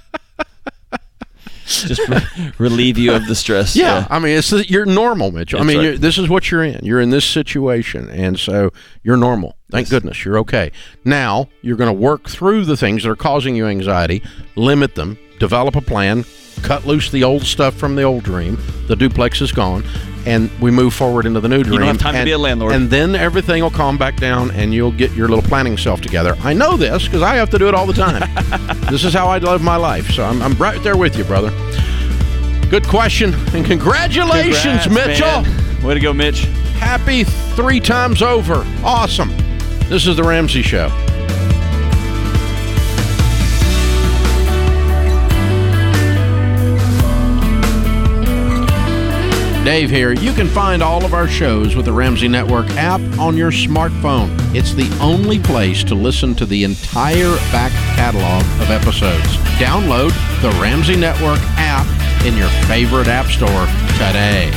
Just 1.68 2.08
re- 2.08 2.52
relieve 2.58 2.98
you 2.98 3.12
of 3.12 3.26
the 3.26 3.34
stress. 3.34 3.76
Yeah, 3.76 4.06
I 4.10 4.18
mean, 4.18 4.38
it's 4.38 4.50
you're 4.70 4.86
normal, 4.86 5.30
Mitchell. 5.30 5.60
I 5.60 5.64
mean, 5.64 5.78
right. 5.78 5.84
you're, 5.84 5.98
this 5.98 6.18
is 6.18 6.28
what 6.28 6.50
you're 6.50 6.64
in. 6.64 6.84
You're 6.84 7.00
in 7.00 7.10
this 7.10 7.24
situation, 7.24 8.08
and 8.08 8.38
so 8.38 8.72
you're 9.02 9.16
normal. 9.16 9.56
Thank 9.70 9.90
goodness 9.90 10.24
you're 10.24 10.38
okay. 10.38 10.72
Now 11.04 11.48
you're 11.60 11.76
going 11.76 11.94
to 11.94 12.00
work 12.00 12.28
through 12.28 12.64
the 12.64 12.76
things 12.76 13.02
that 13.02 13.10
are 13.10 13.16
causing 13.16 13.54
you 13.54 13.66
anxiety, 13.66 14.22
limit 14.56 14.94
them, 14.94 15.18
develop 15.38 15.76
a 15.76 15.80
plan, 15.80 16.24
cut 16.62 16.86
loose 16.86 17.10
the 17.10 17.24
old 17.24 17.42
stuff 17.42 17.74
from 17.74 17.94
the 17.94 18.02
old 18.02 18.24
dream. 18.24 18.58
The 18.86 18.96
duplex 18.96 19.40
is 19.40 19.52
gone, 19.52 19.84
and 20.26 20.50
we 20.60 20.70
move 20.70 20.94
forward 20.94 21.26
into 21.26 21.40
the 21.40 21.48
new 21.48 21.62
dream. 21.62 21.74
You 21.74 21.78
don't 21.80 21.88
have 21.88 21.98
time 21.98 22.14
to 22.14 22.18
and, 22.20 22.26
be 22.26 22.32
a 22.32 22.38
landlord. 22.38 22.72
And 22.72 22.90
then 22.90 23.14
everything 23.14 23.62
will 23.62 23.70
calm 23.70 23.98
back 23.98 24.16
down, 24.16 24.50
and 24.52 24.74
you'll 24.74 24.92
get 24.92 25.12
your 25.12 25.28
little 25.28 25.42
planning 25.48 25.76
self 25.76 26.00
together. 26.00 26.36
I 26.40 26.52
know 26.52 26.76
this 26.76 27.04
because 27.04 27.22
I 27.22 27.36
have 27.36 27.50
to 27.50 27.58
do 27.58 27.68
it 27.68 27.74
all 27.74 27.86
the 27.86 27.92
time. 27.92 28.22
this 28.90 29.04
is 29.04 29.14
how 29.14 29.28
I 29.28 29.38
live 29.38 29.62
my 29.62 29.76
life. 29.76 30.10
So 30.10 30.24
I'm, 30.24 30.42
I'm 30.42 30.54
right 30.54 30.82
there 30.82 30.96
with 30.96 31.16
you, 31.16 31.24
brother. 31.24 31.50
Good 32.68 32.86
question, 32.86 33.32
and 33.54 33.64
congratulations, 33.64 34.84
Congrats, 34.84 35.20
Mitchell. 35.20 35.42
man. 35.42 35.82
Way 35.82 35.94
to 35.94 36.00
go, 36.00 36.12
Mitch. 36.12 36.44
Happy 36.78 37.24
three 37.24 37.80
times 37.80 38.22
over. 38.22 38.64
Awesome. 38.84 39.30
This 39.88 40.06
is 40.06 40.16
the 40.16 40.22
Ramsey 40.22 40.62
Show. 40.62 41.07
Dave 49.68 49.90
here. 49.90 50.14
You 50.14 50.32
can 50.32 50.48
find 50.48 50.82
all 50.82 51.04
of 51.04 51.12
our 51.12 51.28
shows 51.28 51.76
with 51.76 51.84
the 51.84 51.92
Ramsey 51.92 52.26
Network 52.26 52.66
app 52.70 53.02
on 53.18 53.36
your 53.36 53.50
smartphone. 53.50 54.30
It's 54.54 54.72
the 54.72 54.88
only 54.98 55.38
place 55.38 55.84
to 55.84 55.94
listen 55.94 56.34
to 56.36 56.46
the 56.46 56.64
entire 56.64 57.36
back 57.52 57.70
catalog 57.94 58.40
of 58.62 58.70
episodes. 58.70 59.26
Download 59.60 60.08
the 60.40 60.48
Ramsey 60.58 60.96
Network 60.96 61.38
app 61.58 61.86
in 62.24 62.34
your 62.34 62.48
favorite 62.66 63.08
app 63.08 63.26
store 63.26 63.66
today. 63.98 64.50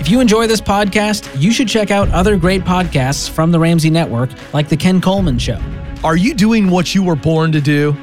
If 0.00 0.10
you 0.10 0.20
enjoy 0.20 0.46
this 0.46 0.60
podcast, 0.60 1.34
you 1.40 1.50
should 1.50 1.66
check 1.66 1.90
out 1.90 2.10
other 2.10 2.36
great 2.36 2.60
podcasts 2.60 3.26
from 3.26 3.50
the 3.52 3.58
Ramsey 3.58 3.88
Network, 3.88 4.28
like 4.52 4.68
The 4.68 4.76
Ken 4.76 5.00
Coleman 5.00 5.38
Show. 5.38 5.58
Are 6.04 6.18
you 6.18 6.34
doing 6.34 6.68
what 6.68 6.94
you 6.94 7.02
were 7.02 7.16
born 7.16 7.52
to 7.52 7.60
do? 7.62 7.96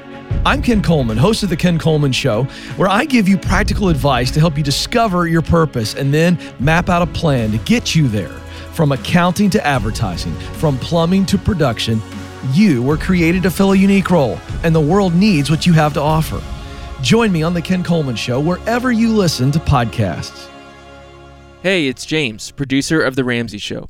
I'm 0.43 0.61
Ken 0.61 0.81
Coleman, 0.81 1.17
host 1.17 1.43
of 1.43 1.49
The 1.49 1.57
Ken 1.57 1.77
Coleman 1.77 2.11
Show, 2.11 2.43
where 2.77 2.89
I 2.89 3.05
give 3.05 3.27
you 3.27 3.37
practical 3.37 3.89
advice 3.89 4.31
to 4.31 4.39
help 4.39 4.57
you 4.57 4.63
discover 4.63 5.27
your 5.27 5.41
purpose 5.41 5.93
and 5.93 6.13
then 6.13 6.39
map 6.59 6.89
out 6.89 7.01
a 7.01 7.07
plan 7.07 7.51
to 7.51 7.57
get 7.59 7.95
you 7.95 8.07
there. 8.07 8.33
From 8.73 8.91
accounting 8.91 9.49
to 9.51 9.65
advertising, 9.65 10.33
from 10.57 10.77
plumbing 10.79 11.25
to 11.27 11.37
production, 11.37 12.01
You 12.53 12.83
were 12.83 12.97
created 12.97 13.41
to 13.43 13.49
fill 13.49 13.71
a 13.71 13.75
unique 13.75 14.11
role, 14.11 14.37
and 14.63 14.75
the 14.75 14.79
world 14.79 15.15
needs 15.15 15.49
what 15.49 15.65
you 15.65 15.73
have 15.73 15.93
to 15.93 16.01
offer. 16.01 16.41
Join 17.01 17.31
me 17.31 17.41
on 17.41 17.53
The 17.53 17.61
Ken 17.61 17.83
Coleman 17.83 18.15
Show 18.15 18.39
wherever 18.39 18.91
you 18.91 19.13
listen 19.13 19.51
to 19.51 19.59
podcasts. 19.59 20.47
Hey, 21.63 21.87
it's 21.87 22.05
James, 22.05 22.51
producer 22.51 23.01
of 23.01 23.15
The 23.15 23.23
Ramsey 23.23 23.57
Show. 23.57 23.89